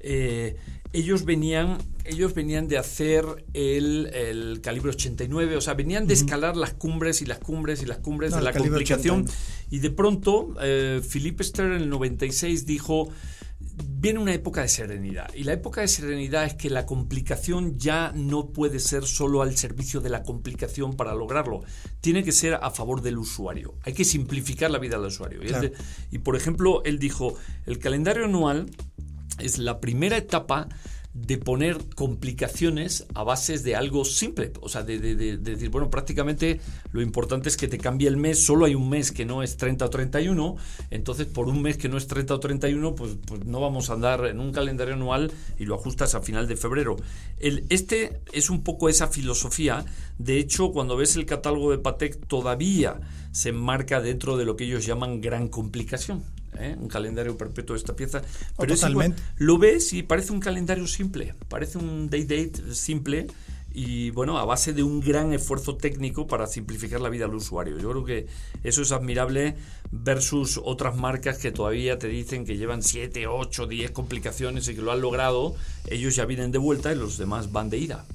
eh, 0.00 0.56
ellos 0.96 1.26
venían, 1.26 1.76
ellos 2.04 2.32
venían 2.32 2.68
de 2.68 2.78
hacer 2.78 3.26
el, 3.52 4.60
calibre 4.62 4.90
89, 4.90 5.56
o 5.56 5.60
sea, 5.60 5.74
venían 5.74 6.06
de 6.06 6.14
escalar 6.14 6.56
las 6.56 6.72
cumbres 6.72 7.20
y 7.20 7.26
las 7.26 7.38
cumbres 7.38 7.82
y 7.82 7.86
las 7.86 7.98
cumbres 7.98 8.34
de 8.34 8.40
la 8.40 8.54
complicación. 8.54 9.26
Y 9.70 9.80
de 9.80 9.90
pronto, 9.90 10.54
eh, 10.62 11.02
Philippe 11.06 11.44
Ster 11.44 11.66
en 11.66 11.82
el 11.82 11.90
96 11.90 12.64
dijo, 12.64 13.10
viene 13.60 14.20
una 14.20 14.32
época 14.32 14.62
de 14.62 14.68
serenidad. 14.68 15.28
Y 15.34 15.44
la 15.44 15.52
época 15.52 15.82
de 15.82 15.88
serenidad 15.88 16.46
es 16.46 16.54
que 16.54 16.70
la 16.70 16.86
complicación 16.86 17.78
ya 17.78 18.12
no 18.14 18.48
puede 18.52 18.80
ser 18.80 19.04
solo 19.04 19.42
al 19.42 19.54
servicio 19.54 20.00
de 20.00 20.08
la 20.08 20.22
complicación 20.22 20.96
para 20.96 21.14
lograrlo. 21.14 21.62
Tiene 22.00 22.24
que 22.24 22.32
ser 22.32 22.54
a 22.54 22.70
favor 22.70 23.02
del 23.02 23.18
usuario. 23.18 23.74
Hay 23.82 23.92
que 23.92 24.04
simplificar 24.06 24.70
la 24.70 24.78
vida 24.78 24.96
del 24.96 25.08
usuario. 25.08 25.40
y 26.10 26.18
por 26.18 26.36
ejemplo, 26.36 26.82
él 26.84 26.98
dijo, 26.98 27.34
el 27.66 27.78
calendario 27.78 28.24
anual 28.24 28.70
es 29.38 29.58
la 29.58 29.80
primera 29.80 30.16
etapa 30.16 30.68
de 31.16 31.38
poner 31.38 31.78
complicaciones 31.94 33.06
a 33.14 33.24
bases 33.24 33.62
de 33.62 33.74
algo 33.74 34.04
simple. 34.04 34.52
O 34.60 34.68
sea, 34.68 34.82
de, 34.82 34.98
decir, 34.98 35.70
bueno, 35.70 35.88
prácticamente 35.88 36.60
lo 36.92 37.00
importante 37.00 37.48
es 37.48 37.56
que 37.56 37.68
te 37.68 37.78
cambie 37.78 38.06
el 38.06 38.18
mes, 38.18 38.44
solo 38.44 38.66
hay 38.66 38.74
un 38.74 38.90
mes 38.90 39.12
que 39.12 39.24
no 39.24 39.42
es 39.42 39.56
30 39.56 39.86
o 39.86 39.90
31, 39.90 40.56
entonces 40.90 41.26
por 41.26 41.48
un 41.48 41.62
mes 41.62 41.78
que 41.78 41.88
no 41.88 41.96
es 41.96 42.06
30 42.06 42.34
o 42.34 42.40
31, 42.40 42.94
pues, 42.94 43.16
pues 43.26 43.46
no 43.46 43.60
vamos 43.60 43.88
a 43.88 43.94
andar 43.94 44.26
en 44.26 44.40
un 44.40 44.52
calendario 44.52 44.92
anual 44.92 45.32
y 45.58 45.64
lo 45.64 45.74
ajustas 45.76 46.14
a 46.14 46.20
final 46.20 46.46
de 46.48 46.56
febrero. 46.56 46.96
El, 47.38 47.64
este 47.70 48.20
es 48.32 48.50
un 48.50 48.62
poco 48.62 48.90
esa 48.90 49.08
filosofía. 49.08 49.86
De 50.18 50.38
hecho, 50.38 50.70
cuando 50.70 50.96
ves 50.96 51.16
el 51.16 51.24
catálogo 51.24 51.70
de 51.70 51.78
Patek, 51.78 52.26
todavía 52.26 53.00
se 53.32 53.50
enmarca 53.50 54.02
dentro 54.02 54.36
de 54.36 54.44
lo 54.44 54.56
que 54.56 54.64
ellos 54.64 54.84
llaman 54.84 55.22
gran 55.22 55.48
complicación. 55.48 56.24
¿Eh? 56.58 56.76
un 56.78 56.88
calendario 56.88 57.36
perpetuo 57.36 57.74
de 57.74 57.78
esta 57.78 57.94
pieza. 57.94 58.22
Oh, 58.56 58.60
Pero 58.62 58.74
Totalmente. 58.74 59.22
lo 59.36 59.58
ves 59.58 59.92
y 59.92 60.02
parece 60.02 60.32
un 60.32 60.40
calendario 60.40 60.86
simple, 60.86 61.34
parece 61.48 61.78
un 61.78 62.10
day-date 62.10 62.74
simple 62.74 63.26
y 63.78 64.08
bueno, 64.08 64.38
a 64.38 64.46
base 64.46 64.72
de 64.72 64.82
un 64.82 65.00
gran 65.00 65.34
esfuerzo 65.34 65.76
técnico 65.76 66.26
para 66.26 66.46
simplificar 66.46 66.98
la 66.98 67.10
vida 67.10 67.26
al 67.26 67.34
usuario. 67.34 67.78
Yo 67.78 67.90
creo 67.90 68.04
que 68.06 68.26
eso 68.64 68.80
es 68.80 68.90
admirable 68.90 69.54
versus 69.90 70.58
otras 70.64 70.96
marcas 70.96 71.36
que 71.36 71.52
todavía 71.52 71.98
te 71.98 72.08
dicen 72.08 72.46
que 72.46 72.56
llevan 72.56 72.82
7, 72.82 73.26
8, 73.26 73.66
10 73.66 73.90
complicaciones 73.90 74.66
y 74.68 74.74
que 74.74 74.80
lo 74.80 74.92
han 74.92 75.02
logrado, 75.02 75.54
ellos 75.88 76.16
ya 76.16 76.24
vienen 76.24 76.52
de 76.52 76.58
vuelta 76.58 76.90
y 76.90 76.96
los 76.96 77.18
demás 77.18 77.52
van 77.52 77.68
de 77.68 77.76
ida. 77.76 78.06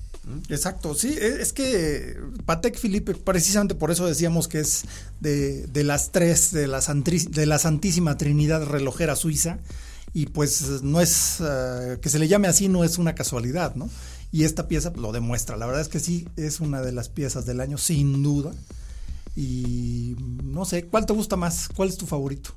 Exacto, 0.49 0.93
sí, 0.93 1.09
e, 1.09 1.41
es 1.41 1.51
que 1.51 2.15
Patek 2.45 2.79
Philippe, 2.79 3.15
precisamente 3.15 3.73
por 3.73 3.89
eso 3.89 4.05
decíamos 4.05 4.47
que 4.47 4.59
es 4.59 4.83
de, 5.19 5.67
las 5.83 6.11
tres, 6.11 6.51
de 6.51 6.67
la, 6.67 6.79
de 6.79 7.45
la 7.45 7.59
Santísima 7.59 8.17
Trinidad 8.17 8.63
relojera 8.65 9.15
suiza, 9.15 9.59
y 10.13 10.27
pues 10.27 10.83
no 10.83 11.01
es, 11.01 11.37
eh, 11.39 11.97
que 12.01 12.09
se 12.09 12.19
le 12.19 12.27
llame 12.27 12.47
así 12.47 12.67
no 12.67 12.83
es 12.83 12.97
una 12.97 13.15
casualidad, 13.15 13.75
¿no? 13.75 13.89
Y 14.31 14.43
esta 14.43 14.67
pieza 14.67 14.91
lo 14.95 15.11
demuestra, 15.11 15.57
la 15.57 15.65
verdad 15.65 15.81
es 15.81 15.87
que 15.87 15.99
sí, 15.99 16.27
es 16.37 16.59
una 16.59 16.81
de 16.81 16.91
las 16.91 17.09
piezas 17.09 17.45
del 17.45 17.59
año, 17.59 17.77
sin 17.77 18.21
duda. 18.21 18.51
Y 19.35 20.15
no 20.43 20.65
sé, 20.65 20.85
¿cuál 20.85 21.05
te 21.05 21.13
gusta 21.13 21.37
más? 21.37 21.69
¿Cuál 21.69 21.89
es 21.89 21.97
tu 21.97 22.05
favorito? 22.05 22.51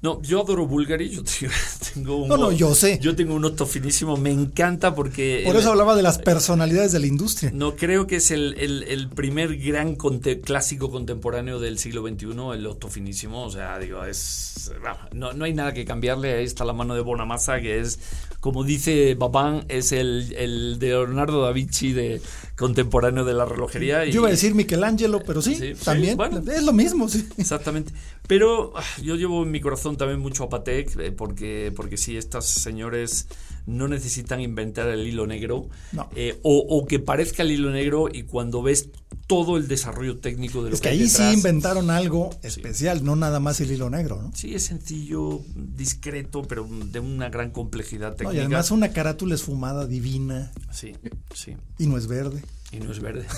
No, 0.00 0.22
yo 0.22 0.42
adoro 0.42 0.64
Bulgari, 0.64 1.08
yo 1.08 1.22
tengo 1.94 2.18
un. 2.18 2.28
No, 2.28 2.36
no, 2.36 2.52
yo 2.52 2.72
sé. 2.74 3.00
Yo 3.00 3.16
tengo 3.16 3.34
un 3.34 3.44
octo 3.44 3.66
finísimo, 3.66 4.16
me 4.16 4.30
encanta 4.30 4.94
porque. 4.94 5.42
Por 5.44 5.56
eso 5.56 5.70
hablaba 5.70 5.96
de 5.96 6.04
las 6.04 6.18
personalidades 6.18 6.92
de 6.92 7.00
la 7.00 7.08
industria. 7.08 7.50
No, 7.52 7.74
creo 7.74 8.06
que 8.06 8.16
es 8.16 8.30
el, 8.30 8.54
el, 8.58 8.84
el 8.84 9.08
primer 9.08 9.56
gran 9.58 9.96
conte 9.96 10.40
clásico 10.40 10.90
contemporáneo 10.90 11.58
del 11.58 11.78
siglo 11.78 12.06
XXI, 12.06 12.26
el 12.54 12.66
octo 12.66 12.88
finísimo. 12.88 13.44
O 13.44 13.50
sea, 13.50 13.76
digo, 13.80 14.04
es. 14.04 14.70
No, 15.12 15.32
no 15.32 15.44
hay 15.44 15.52
nada 15.52 15.74
que 15.74 15.84
cambiarle. 15.84 16.34
Ahí 16.34 16.44
está 16.44 16.64
la 16.64 16.72
mano 16.72 16.94
de 16.94 17.00
Bonamassa, 17.00 17.60
que 17.60 17.80
es, 17.80 17.98
como 18.40 18.62
dice 18.64 19.14
Babán, 19.16 19.64
es 19.68 19.92
el, 19.92 20.32
el 20.36 20.78
de 20.78 20.88
Leonardo 20.88 21.42
da 21.42 21.52
Vinci 21.52 21.92
de 21.92 22.20
contemporáneo 22.56 23.24
de 23.24 23.34
la 23.34 23.44
relojería. 23.44 24.04
Yo 24.04 24.20
iba 24.20 24.28
a 24.28 24.30
decir 24.30 24.54
Michelangelo, 24.54 25.20
pero 25.26 25.42
sí, 25.42 25.54
Sí, 25.56 25.74
sí, 25.74 25.84
también. 25.84 26.16
bueno. 26.16 26.42
es 26.50 26.62
lo 26.62 26.72
mismo, 26.72 27.08
sí. 27.08 27.28
Exactamente. 27.36 27.92
Pero 28.26 28.72
ah, 28.76 28.82
yo 29.02 29.16
llevo 29.16 29.42
en 29.42 29.50
mi 29.50 29.60
corazón 29.60 29.96
también 29.96 30.20
mucho 30.20 30.44
a 30.44 30.48
Patek, 30.48 30.96
eh, 31.00 31.12
porque, 31.12 31.72
porque 31.74 31.96
sí, 31.96 32.16
estos 32.16 32.44
señores 32.46 33.26
no 33.68 33.86
necesitan 33.86 34.40
inventar 34.40 34.88
el 34.88 35.06
hilo 35.06 35.26
negro, 35.26 35.68
No. 35.92 36.08
eh, 36.16 36.38
o, 36.42 36.58
o 36.68 36.86
que 36.86 36.98
parezca 36.98 37.42
el 37.42 37.50
hilo 37.52 37.70
negro 37.70 38.08
y 38.12 38.22
cuando 38.22 38.62
ves 38.62 38.88
todo 39.26 39.58
el 39.58 39.68
desarrollo 39.68 40.18
técnico 40.18 40.62
de 40.64 40.70
lo 40.70 40.74
Es 40.74 40.80
que, 40.80 40.88
que 40.88 40.94
ahí 40.94 41.08
sí 41.08 41.22
inventaron 41.34 41.90
algo 41.90 42.30
especial, 42.42 43.04
no 43.04 43.14
nada 43.14 43.40
más 43.40 43.60
el 43.60 43.70
hilo 43.70 43.90
negro, 43.90 44.22
¿no? 44.22 44.32
Sí, 44.34 44.54
es 44.54 44.64
sencillo, 44.64 45.42
discreto, 45.54 46.42
pero 46.42 46.66
de 46.66 46.98
una 47.00 47.28
gran 47.28 47.50
complejidad 47.50 48.12
No, 48.12 48.16
técnica. 48.16 48.36
y 48.36 48.40
además 48.40 48.70
una 48.70 48.88
carátula 48.90 49.34
esfumada 49.34 49.86
divina 49.86 50.50
Sí, 50.72 50.94
sí. 51.34 51.56
y 51.78 51.86
no 51.86 51.98
es 51.98 52.06
verde. 52.06 52.42
Y 52.72 52.78
no 52.78 52.90
es 52.90 53.00
verde. 53.00 53.26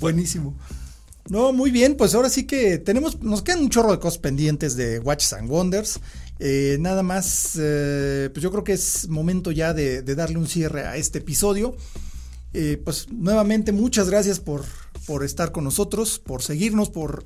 Buenísimo. 0.00 0.54
No, 1.28 1.52
muy 1.52 1.70
bien, 1.70 1.96
pues 1.96 2.14
ahora 2.14 2.28
sí 2.28 2.44
que 2.46 2.78
tenemos, 2.78 3.20
nos 3.22 3.42
quedan 3.42 3.60
un 3.60 3.70
chorro 3.70 3.92
de 3.92 3.98
cosas 4.00 4.18
pendientes 4.18 4.76
de 4.76 4.98
Watches 4.98 5.32
and 5.34 5.48
Wonders. 5.50 6.00
Eh, 6.38 6.76
nada 6.80 7.02
más, 7.02 7.56
eh, 7.60 8.30
pues 8.32 8.42
yo 8.42 8.50
creo 8.50 8.64
que 8.64 8.72
es 8.72 9.08
momento 9.08 9.52
ya 9.52 9.74
de, 9.74 10.02
darle 10.02 10.38
un 10.38 10.48
cierre 10.48 10.86
a 10.86 10.96
este 10.96 11.18
episodio. 11.18 11.76
Eh, 12.54 12.80
pues 12.84 13.08
nuevamente 13.10 13.72
muchas 13.72 14.10
gracias 14.10 14.38
por, 14.38 14.64
por 15.06 15.24
estar 15.24 15.52
con 15.52 15.64
nosotros, 15.64 16.18
por 16.18 16.42
seguirnos, 16.42 16.90
por 16.90 17.24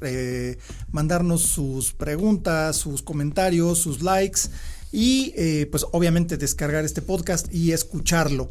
mandarnos 0.92 1.42
sus 1.42 1.92
preguntas, 1.92 2.76
sus 2.76 3.02
comentarios, 3.02 3.78
sus 3.78 4.02
likes 4.02 4.42
y 4.92 5.32
pues 5.66 5.84
obviamente 5.92 6.36
descargar 6.36 6.84
este 6.84 7.02
podcast 7.02 7.52
y 7.52 7.72
escucharlo. 7.72 8.50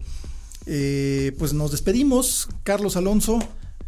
Pues 0.65 1.53
nos 1.53 1.71
despedimos, 1.71 2.49
Carlos 2.63 2.97
Alonso. 2.97 3.39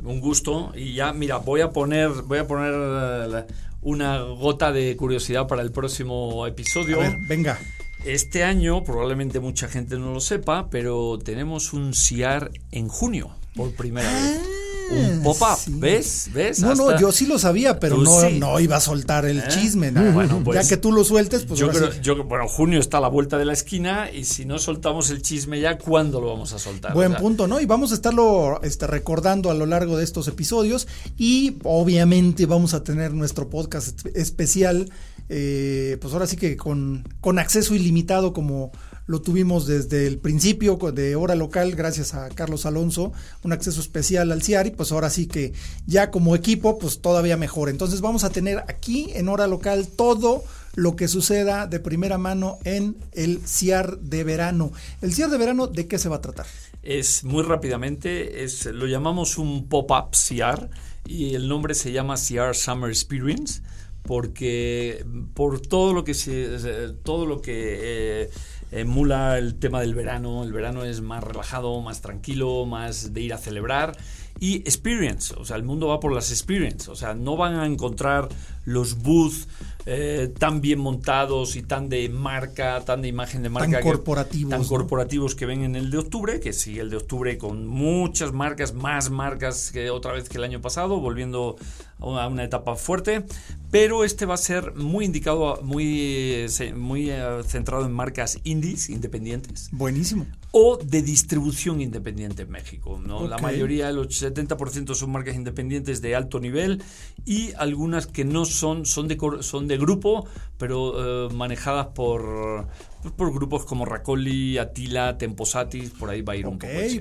Un 0.03 0.19
gusto. 0.19 0.71
Y 0.75 0.93
ya, 0.93 1.13
mira, 1.13 1.37
voy 1.37 1.61
a 1.61 1.71
poner, 1.71 2.09
voy 2.09 2.37
a 2.39 2.47
poner 2.47 2.73
eh, 2.73 3.45
una 3.81 4.21
gota 4.21 4.71
de 4.71 4.95
curiosidad 4.95 5.47
para 5.47 5.61
el 5.61 5.71
próximo 5.71 6.45
A 6.45 6.49
episodio. 6.49 6.99
ver, 6.99 7.17
venga. 7.27 7.59
Este 8.05 8.43
año, 8.43 8.83
probablemente 8.83 9.39
mucha 9.39 9.67
gente 9.67 9.97
no 9.97 10.13
lo 10.13 10.19
sepa, 10.21 10.69
pero 10.69 11.17
tenemos 11.17 11.73
un 11.73 11.93
CIAR 11.93 12.51
en 12.71 12.87
junio, 12.87 13.31
por 13.55 13.73
primera 13.73 14.09
vez. 14.11 14.41
Un 14.89 15.23
pop-up, 15.23 15.43
Ah, 15.49 15.57
sí. 15.57 15.71
¿ves? 15.75 16.29
¿Ves? 16.33 16.59
No, 16.59 16.73
no, 16.75 16.99
yo 16.99 17.11
sí 17.11 17.25
lo 17.25 17.38
sabía, 17.39 17.79
pero 17.79 17.97
no, 17.97 18.21
sí. 18.21 18.39
no 18.39 18.59
iba 18.59 18.77
a 18.77 18.79
soltar 18.79 19.25
el 19.25 19.39
¿Eh? 19.39 19.43
chisme. 19.49 19.91
¿no? 19.91 20.11
Bueno, 20.13 20.41
pues, 20.43 20.61
ya 20.61 20.67
que 20.67 20.77
tú 20.77 20.91
lo 20.91 21.03
sueltes, 21.03 21.43
pues 21.45 21.59
yo 21.59 21.69
creo, 21.69 21.91
yo- 22.01 22.23
bueno, 22.23 22.47
junio 22.47 22.79
está 22.79 22.97
a 22.97 23.01
la 23.01 23.07
vuelta 23.09 23.38
de 23.38 23.45
la 23.45 23.53
esquina 23.53 24.09
y 24.11 24.23
si 24.25 24.45
no 24.45 24.59
soltamos 24.59 25.09
el 25.09 25.21
chisme 25.21 25.59
ya, 25.59 25.77
¿cuándo 25.77 26.21
lo 26.21 26.27
vamos 26.27 26.53
a 26.53 26.59
soltar? 26.59 26.93
Buen 26.93 27.07
O 27.11 27.15
sea, 27.15 27.19
punto, 27.21 27.47
¿no? 27.47 27.59
Y 27.59 27.65
vamos 27.65 27.91
a 27.91 27.95
estarlo 27.95 28.61
este, 28.63 28.88
recordando 28.88 29.51
a 29.51 29.53
lo 29.53 29.65
largo 29.65 29.97
de 29.97 30.03
estos 30.03 30.27
episodios 30.27 30.88
y 31.17 31.57
obviamente 31.63 32.45
vamos 32.45 32.73
a 32.73 32.83
tener 32.83 33.13
nuestro 33.13 33.49
podcast 33.49 33.88
espe- 34.03 34.11
especial, 34.15 34.89
eh, 35.29 35.97
pues 35.99 36.13
ahora 36.13 36.27
sí 36.27 36.38
que 36.38 36.55
con, 36.55 37.03
con 37.19 37.39
acceso 37.39 37.75
ilimitado 37.75 38.31
como 38.33 38.71
lo 39.07 39.21
tuvimos 39.21 39.65
desde 39.65 40.05
el 40.05 40.19
principio 40.19 40.77
de 40.93 41.15
hora 41.15 41.33
local, 41.35 41.75
gracias 41.75 42.13
a 42.13 42.29
Carlos 42.29 42.65
Alonso, 42.65 43.13
un 43.43 43.53
acceso 43.53 43.79
especial 43.81 44.31
al 44.31 44.43
CIAR 44.43 44.67
y 44.67 44.71
pues 44.71 44.91
ahora 44.91 45.09
sí 45.09 45.27
que 45.27 45.53
ya 45.85 46.11
como 46.11 46.35
equipo, 46.35 46.77
pues 46.77 46.99
todavía 46.99 47.37
mejor. 47.37 47.69
Entonces 47.69 48.01
vamos 48.01 48.23
a 48.23 48.29
tener 48.29 48.59
aquí 48.67 49.07
en 49.13 49.29
hora 49.29 49.47
local 49.47 49.87
todo 49.87 50.43
lo 50.75 50.95
que 50.95 51.07
suceda 51.07 51.65
de 51.65 51.79
primera 51.79 52.17
mano 52.19 52.59
en 52.65 52.95
el 53.13 53.39
CIAR 53.47 53.97
de 53.99 54.23
verano. 54.23 54.71
El 55.01 55.13
CIAR 55.13 55.29
de 55.31 55.37
verano, 55.37 55.67
¿de 55.67 55.87
qué 55.87 55.97
se 55.97 56.09
va 56.09 56.17
a 56.17 56.21
tratar? 56.21 56.45
Es 56.83 57.23
muy 57.23 57.43
rápidamente, 57.43 58.43
es, 58.43 58.65
lo 58.65 58.85
llamamos 58.87 59.37
un 59.37 59.67
pop-up 59.67 60.11
CR 60.11 60.69
y 61.07 61.33
el 61.35 61.47
nombre 61.47 61.73
se 61.73 61.91
llama 61.93 62.15
CR 62.15 62.53
Summer 62.53 62.89
Experience 62.89 63.61
porque 64.03 65.05
por 65.33 65.59
todo 65.59 65.93
lo 65.93 66.03
que 66.03 66.13
se- 66.13 66.93
todo 67.03 67.25
lo 67.25 67.41
que 67.41 67.77
eh, 68.23 68.29
emula 68.72 69.38
el 69.38 69.55
tema 69.55 69.82
del 69.82 69.95
verano, 69.95 70.43
el 70.43 70.53
verano 70.53 70.84
es 70.84 71.01
más 71.01 71.24
relajado, 71.24 71.82
más 71.82 72.01
tranquilo, 72.01 72.65
más 72.65 73.13
de 73.13 73.22
ir 73.22 73.34
a 73.34 73.38
celebrar. 73.38 73.97
Y 74.39 74.57
experience, 74.57 75.34
o 75.36 75.45
sea, 75.45 75.55
el 75.55 75.63
mundo 75.63 75.88
va 75.88 75.99
por 75.99 76.13
las 76.13 76.30
experience, 76.32 76.91
o 76.91 76.95
sea, 76.95 77.15
no 77.15 77.38
van 77.38 77.55
a 77.55 77.65
encontrar 77.65 78.30
los 78.65 79.01
booths 79.01 79.47
eh, 79.89 80.33
tan 80.38 80.59
bien 80.59 80.79
montados 80.79 81.55
y 81.55 81.63
tan 81.63 81.88
de 81.88 82.09
marca, 82.09 82.83
tan 82.83 83.01
de 83.01 83.07
imagen 83.07 83.41
de 83.41 83.47
marca, 83.49 83.77
que- 83.77 83.83
corporativos, 83.83 84.49
tan 84.49 84.61
¿no? 84.61 84.67
corporativos 84.67 85.33
que 85.33 85.45
ven 85.45 85.63
en 85.63 85.77
el 85.77 85.89
de 85.89 85.97
octubre, 85.97 86.41
que 86.41 86.51
sigue 86.51 86.81
el 86.81 86.89
de 86.89 86.97
octubre 86.97 87.38
con 87.38 87.65
muchas 87.65 88.33
marcas, 88.33 88.73
más 88.73 89.09
marcas 89.09 89.71
que 89.71 89.89
otra 89.89 90.11
vez 90.11 90.27
que 90.27 90.39
el 90.39 90.43
año 90.43 90.59
pasado, 90.59 90.99
volviendo 90.99 91.55
a 91.99 92.27
una, 92.27 92.43
etapa 92.43 92.75
fuerte, 92.75 93.23
pero 93.71 94.03
este 94.03 94.25
va 94.25 94.33
a 94.35 94.38
ser 94.38 94.75
muy 94.75 95.05
indicado, 95.05 95.59
muy, 95.63 96.45
muy 96.75 97.09
eh, 97.09 97.41
centrado 97.45 97.85
en 97.85 97.91
marcas 97.93 98.39
indies, 98.43 98.89
independientes, 98.89 99.69
Buenísimo. 99.71 100.27
o 100.51 100.77
de 100.77 101.01
distribución 101.01 101.81
independiente 101.81 102.43
en 102.43 102.51
México. 102.51 103.01
¿no? 103.03 103.27
La 103.27 103.38
Ok. 103.38 103.41
mayoría, 103.41 103.89
el 103.89 103.97
70% 104.09 104.93
son 104.95 105.11
marcas 105.11 105.35
independientes 105.35 106.01
de 106.01 106.15
alto 106.15 106.39
nivel 106.39 106.83
y 107.25 107.53
algunas 107.57 108.05
que 108.05 108.25
no 108.25 108.45
son, 108.45 108.85
son 108.85 109.07
de, 109.07 109.17
son 109.41 109.67
de 109.67 109.76
grupo, 109.80 110.25
pero 110.57 111.28
eh, 111.28 111.34
manejadas 111.34 111.88
por, 111.88 112.67
por 113.15 113.34
grupos 113.34 113.65
como 113.65 113.86
Racoli, 113.86 114.57
Atila, 114.57 115.17
Temposatis, 115.17 115.91
por 115.91 116.09
ahí 116.09 116.21
va 116.21 116.34
a 116.34 116.36
ir 116.36 116.47
un 116.47 116.57
poco 116.59 116.73
pues, 116.73 116.93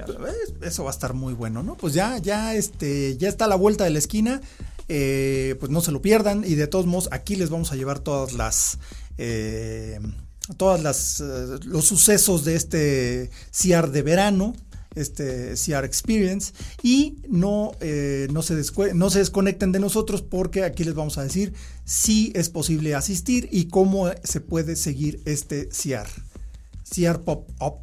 eso 0.62 0.85
va 0.85 0.91
a 0.91 0.93
estar 0.93 1.14
muy 1.14 1.35
bueno, 1.35 1.62
¿no? 1.62 1.77
Pues 1.77 1.95
ya, 1.95 2.18
ya, 2.18 2.55
este, 2.55 3.16
ya 3.16 3.29
está 3.29 3.47
a 3.47 3.49
la 3.49 3.57
vuelta 3.57 3.85
de 3.85 3.91
la 3.91 3.99
esquina. 3.99 4.41
eh, 4.89 5.57
pues 5.59 5.70
no 5.72 5.81
se 5.81 5.91
lo 5.93 6.01
pierdan. 6.01 6.45
Y 6.47 6.55
de 6.55 6.66
todos 6.68 6.87
modos, 6.87 7.09
aquí 7.11 7.35
les 7.37 7.51
vamos 7.51 7.72
a 7.72 7.77
llevar 7.77 7.99
todas 7.99 8.33
las. 8.35 8.79
eh, 9.18 9.99
todas 10.57 10.81
las. 10.83 11.20
eh, 11.20 11.59
los 11.64 11.85
sucesos 11.87 12.45
de 12.45 12.55
este 12.55 13.31
CIAR 13.53 13.91
de 13.91 14.03
verano. 14.03 14.55
Este 14.97 15.55
CR 15.55 15.84
Experience. 15.84 16.53
Y 16.82 17.16
no, 17.28 17.72
eh, 17.80 18.26
no, 18.32 18.42
se 18.42 18.55
no 18.94 19.11
se 19.11 19.18
desconecten 19.20 19.72
de 19.72 19.78
nosotros 19.78 20.22
porque 20.22 20.64
aquí 20.64 20.84
les 20.84 20.94
vamos 20.94 21.18
a 21.18 21.22
decir 21.22 21.53
si 21.84 22.32
es 22.34 22.49
posible 22.49 22.94
asistir 22.94 23.49
y 23.53 23.66
cómo 23.68 24.11
se 24.24 24.40
puede 24.40 24.74
seguir 24.76 25.20
este 25.24 25.68
CR. 25.68 26.09
CR 26.88 27.20
Pop 27.20 27.49
Up. 27.61 27.82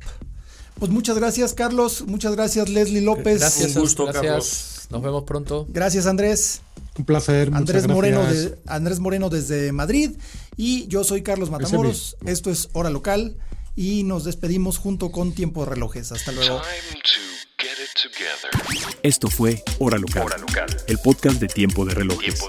Pues 0.80 0.92
muchas 0.92 1.18
gracias, 1.18 1.54
Carlos. 1.54 2.04
Muchas 2.08 2.34
gracias, 2.36 2.68
Leslie 2.70 3.02
López. 3.02 3.40
Gracias, 3.40 3.76
Un 3.76 3.82
gusto, 3.84 4.06
gracias. 4.06 4.24
Carlos. 4.26 4.88
Nos 4.90 5.02
vemos 5.04 5.24
pronto. 5.24 5.68
Gracias, 5.70 6.06
Andrés. 6.08 6.62
Un 6.98 7.06
placer. 7.06 7.50
Andrés 7.54 7.88
Moreno, 7.88 8.24
de- 8.26 8.58
Andrés 8.68 9.00
Moreno 9.00 9.30
desde 9.30 9.72
Madrid. 9.72 10.12
Y 10.58 10.88
yo 10.88 11.04
soy 11.04 11.22
Carlos 11.22 11.50
Matamoros. 11.50 12.18
Esto 12.26 12.52
es 12.52 12.70
Hora 12.74 12.90
Local. 12.90 13.38
Y 13.76 14.04
nos 14.04 14.24
despedimos 14.24 14.78
junto 14.78 15.12
con 15.12 15.34
Tiempo 15.34 15.64
de 15.64 15.72
Relojes. 15.72 16.12
Hasta 16.12 16.32
luego. 16.32 16.62
Esto 19.02 19.30
fue 19.30 19.64
Hora 19.80 19.98
Local, 19.98 20.28
el 20.88 20.98
podcast 21.00 21.40
de 21.40 21.48
Tiempo 21.48 21.86
de 21.86 21.94
Relojes. 21.94 22.40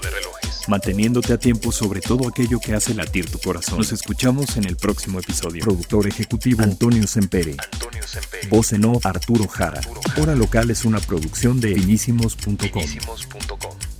Manteniéndote 0.67 1.33
a 1.33 1.37
tiempo 1.37 1.71
sobre 1.71 2.01
todo 2.01 2.27
aquello 2.27 2.59
que 2.59 2.73
hace 2.73 2.93
latir 2.93 3.29
tu 3.29 3.39
corazón. 3.39 3.77
Nos 3.77 3.91
escuchamos 3.91 4.57
en 4.57 4.65
el 4.65 4.77
próximo 4.77 5.19
episodio. 5.19 5.63
Productor 5.63 6.07
ejecutivo 6.07 6.63
Antonio 6.63 7.05
Sempere. 7.07 7.55
Voz 8.49 8.73
en 8.73 8.85
off 8.85 9.05
Arturo 9.05 9.47
Jara. 9.47 9.81
Hora 10.17 10.35
Local 10.35 10.71
es 10.71 10.85
una 10.85 10.99
producción 10.99 11.59
de 11.59 11.75
finísimos.com. 11.75 13.94